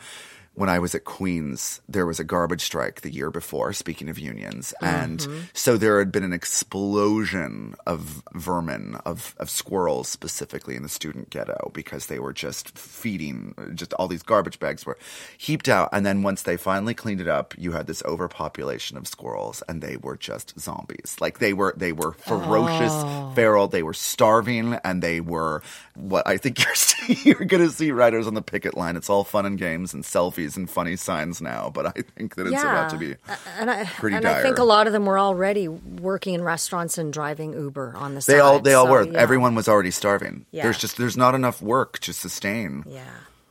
when 0.58 0.68
I 0.68 0.80
was 0.80 0.92
at 0.96 1.04
Queens, 1.04 1.80
there 1.88 2.04
was 2.04 2.18
a 2.18 2.24
garbage 2.24 2.62
strike 2.62 3.02
the 3.02 3.12
year 3.12 3.30
before. 3.30 3.72
Speaking 3.72 4.08
of 4.08 4.18
unions, 4.18 4.74
and 4.82 5.20
mm-hmm. 5.20 5.38
so 5.54 5.76
there 5.76 6.00
had 6.00 6.10
been 6.10 6.24
an 6.24 6.32
explosion 6.32 7.76
of 7.86 8.24
vermin 8.32 8.96
of 9.06 9.36
of 9.38 9.48
squirrels 9.48 10.08
specifically 10.08 10.74
in 10.74 10.82
the 10.82 10.88
student 10.88 11.30
ghetto 11.30 11.70
because 11.72 12.06
they 12.06 12.18
were 12.18 12.32
just 12.32 12.76
feeding. 12.76 13.54
Just 13.74 13.92
all 13.94 14.08
these 14.08 14.24
garbage 14.24 14.58
bags 14.58 14.84
were 14.84 14.98
heaped 15.38 15.68
out, 15.68 15.90
and 15.92 16.04
then 16.04 16.22
once 16.22 16.42
they 16.42 16.56
finally 16.56 16.94
cleaned 16.94 17.20
it 17.20 17.28
up, 17.28 17.54
you 17.56 17.70
had 17.72 17.86
this 17.86 18.02
overpopulation 18.04 18.96
of 18.96 19.06
squirrels, 19.06 19.62
and 19.68 19.80
they 19.80 19.96
were 19.96 20.16
just 20.16 20.58
zombies. 20.58 21.16
Like 21.20 21.38
they 21.38 21.52
were 21.52 21.72
they 21.76 21.92
were 21.92 22.14
ferocious, 22.14 22.92
oh. 22.92 23.30
feral. 23.36 23.68
They 23.68 23.84
were 23.84 23.94
starving, 23.94 24.74
and 24.82 25.04
they 25.04 25.20
were 25.20 25.62
what 25.94 26.26
I 26.26 26.36
think 26.36 26.58
you're 26.64 27.38
you're 27.38 27.46
going 27.46 27.62
to 27.62 27.70
see 27.70 27.92
riders 27.92 28.26
on 28.26 28.34
the 28.34 28.42
picket 28.42 28.76
line. 28.76 28.96
It's 28.96 29.08
all 29.08 29.22
fun 29.22 29.46
and 29.46 29.56
games 29.56 29.94
and 29.94 30.02
selfies 30.02 30.47
and 30.56 30.68
funny 30.70 30.96
signs 30.96 31.40
now, 31.42 31.70
but 31.72 31.86
I 31.86 32.02
think 32.16 32.36
that 32.36 32.46
it's 32.46 32.62
about 32.62 32.90
to 32.90 32.96
be 32.96 33.16
and 33.58 33.70
I, 33.70 33.84
pretty 33.84 34.16
and 34.16 34.22
dire. 34.24 34.40
I 34.40 34.42
think 34.42 34.58
a 34.58 34.64
lot 34.64 34.86
of 34.86 34.92
them 34.92 35.04
were 35.06 35.18
already 35.18 35.68
working 35.68 36.34
in 36.34 36.42
restaurants 36.42 36.98
and 36.98 37.12
driving 37.12 37.52
Uber 37.52 37.94
on 37.96 38.14
the 38.14 38.20
side. 38.20 38.34
they 38.34 38.40
all 38.40 38.60
they 38.60 38.74
all 38.74 38.86
so, 38.86 38.92
were. 38.92 39.02
yeah. 39.06 39.18
Everyone 39.18 39.54
was 39.54 39.68
already 39.68 39.90
starving. 39.90 40.46
Yeah. 40.50 40.62
There's 40.64 40.78
just 40.78 40.96
there's 40.96 41.16
not 41.16 41.34
enough 41.34 41.60
work 41.62 41.98
to 42.00 42.12
sustain. 42.12 42.84
Yeah. 42.86 43.04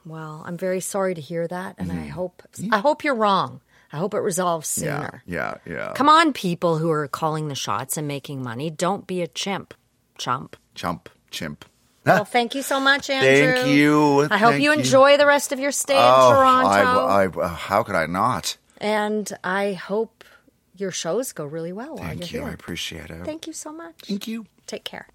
Well, 0.05 0.41
I'm 0.45 0.57
very 0.57 0.79
sorry 0.79 1.13
to 1.15 1.21
hear 1.21 1.47
that, 1.47 1.75
and 1.77 1.89
Mm-hmm. 1.89 1.99
I 2.03 2.07
hope 2.07 2.41
I 2.71 2.77
hope 2.79 3.03
you're 3.03 3.15
wrong. 3.15 3.61
I 3.91 3.97
hope 3.97 4.13
it 4.13 4.19
resolves 4.19 4.77
Yeah, 4.81 4.99
sooner. 4.99 5.23
yeah, 5.25 5.55
yeah. 5.65 5.93
Come 5.95 6.09
on, 6.09 6.33
people 6.33 6.77
who 6.77 6.89
are 6.91 7.07
calling 7.07 7.47
the 7.47 7.55
shots 7.55 7.95
and 7.97 8.05
making 8.07 8.43
money. 8.43 8.69
Don't 8.69 9.07
be 9.07 9.21
a 9.21 9.27
chimp. 9.27 9.73
Chump. 10.17 10.57
Chump, 10.75 11.09
chimp. 11.31 11.63
Well, 12.07 12.25
thank 12.37 12.55
you 12.55 12.61
so 12.61 12.79
much, 12.79 13.09
Andrew. 13.09 13.53
Thank 13.61 13.67
you. 13.69 14.21
I 14.31 14.37
hope 14.37 14.51
Thank 14.51 14.63
you 14.63 14.71
you. 14.71 14.77
enjoy 14.79 15.17
the 15.17 15.25
rest 15.25 15.51
of 15.51 15.59
your 15.59 15.71
stay 15.71 15.95
in 15.97 16.01
Oh, 16.03 16.31
Toronto. 16.31 16.69
I, 16.69 17.23
I, 17.23 17.27
uh, 17.27 17.47
how 17.49 17.83
could 17.83 17.95
I 17.95 18.05
not? 18.07 18.57
and 18.79 19.31
I 19.43 19.73
hope 19.73 20.23
your 20.75 20.91
shows 20.91 21.33
go 21.33 21.45
really 21.45 21.71
well 21.73 21.95
while 21.95 22.07
Thank 22.07 22.31
you're 22.31 22.43
you. 22.43 22.47
I 22.49 22.53
appreciate 22.53 23.09
it. 23.09 23.25
Thank 23.25 23.47
you 23.47 23.53
so 23.53 23.71
much. 23.71 23.95
Thank 24.05 24.27
you. 24.27 24.45
Take 24.67 24.83
care. 24.83 25.07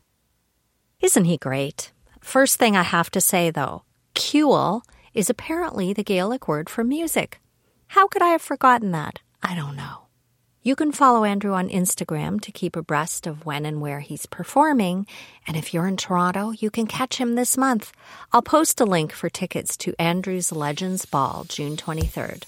Isn't 1.00 1.24
he 1.24 1.36
great? 1.36 1.92
First 2.20 2.58
thing 2.58 2.76
I 2.76 2.82
have 2.82 3.10
to 3.12 3.20
say, 3.20 3.50
though, 3.50 3.84
Kuel 4.14 4.82
is 5.14 5.30
apparently 5.30 5.92
the 5.92 6.02
Gaelic 6.04 6.48
word 6.48 6.68
for 6.68 6.82
music. 6.84 7.40
How 7.88 8.06
could 8.08 8.22
I 8.22 8.28
have 8.28 8.42
forgotten 8.42 8.90
that? 8.92 9.20
I 9.42 9.54
don't 9.54 9.76
know. 9.76 10.01
You 10.64 10.76
can 10.76 10.92
follow 10.92 11.24
Andrew 11.24 11.54
on 11.54 11.68
Instagram 11.70 12.40
to 12.42 12.52
keep 12.52 12.76
abreast 12.76 13.26
of 13.26 13.44
when 13.44 13.66
and 13.66 13.80
where 13.80 13.98
he's 13.98 14.26
performing. 14.26 15.08
And 15.44 15.56
if 15.56 15.74
you're 15.74 15.88
in 15.88 15.96
Toronto, 15.96 16.52
you 16.52 16.70
can 16.70 16.86
catch 16.86 17.16
him 17.16 17.34
this 17.34 17.56
month. 17.56 17.90
I'll 18.32 18.42
post 18.42 18.80
a 18.80 18.84
link 18.84 19.12
for 19.12 19.28
tickets 19.28 19.76
to 19.78 19.92
Andrew's 19.98 20.52
Legends 20.52 21.04
Ball, 21.04 21.46
June 21.48 21.76
23rd. 21.76 22.44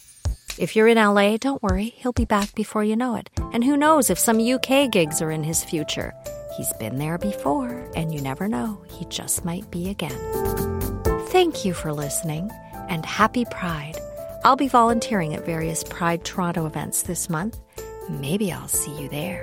If 0.61 0.77
you're 0.77 0.87
in 0.87 0.97
LA, 0.97 1.39
don't 1.39 1.61
worry, 1.61 1.93
he'll 1.97 2.12
be 2.12 2.25
back 2.25 2.55
before 2.55 2.85
you 2.85 2.95
know 2.95 3.17
it. 3.17 3.31
And 3.53 3.65
who 3.65 3.77
knows 3.77 4.11
if 4.11 4.19
some 4.21 4.39
UK 4.39 4.93
gigs 4.93 5.21
are 5.21 5.33
in 5.33 5.43
his 5.43 5.65
future. 5.65 6.15
He's 6.57 6.73
been 6.75 6.99
there 6.99 7.19
before, 7.19 7.91
and 7.97 8.15
you 8.15 8.21
never 8.21 8.47
know, 8.47 8.81
he 8.91 9.07
just 9.07 9.45
might 9.45 9.69
be 9.73 9.91
again. 9.91 10.17
Thank 11.31 11.65
you 11.65 11.75
for 11.75 11.93
listening, 11.93 12.49
and 12.89 13.05
happy 13.05 13.45
Pride. 13.47 13.99
I'll 14.45 14.55
be 14.55 14.69
volunteering 14.69 15.35
at 15.35 15.45
various 15.45 15.83
Pride 15.83 16.25
Toronto 16.25 16.67
events 16.67 17.03
this 17.03 17.29
month. 17.29 17.59
Maybe 18.09 18.53
I'll 18.53 18.69
see 18.69 18.93
you 19.01 19.09
there. 19.09 19.43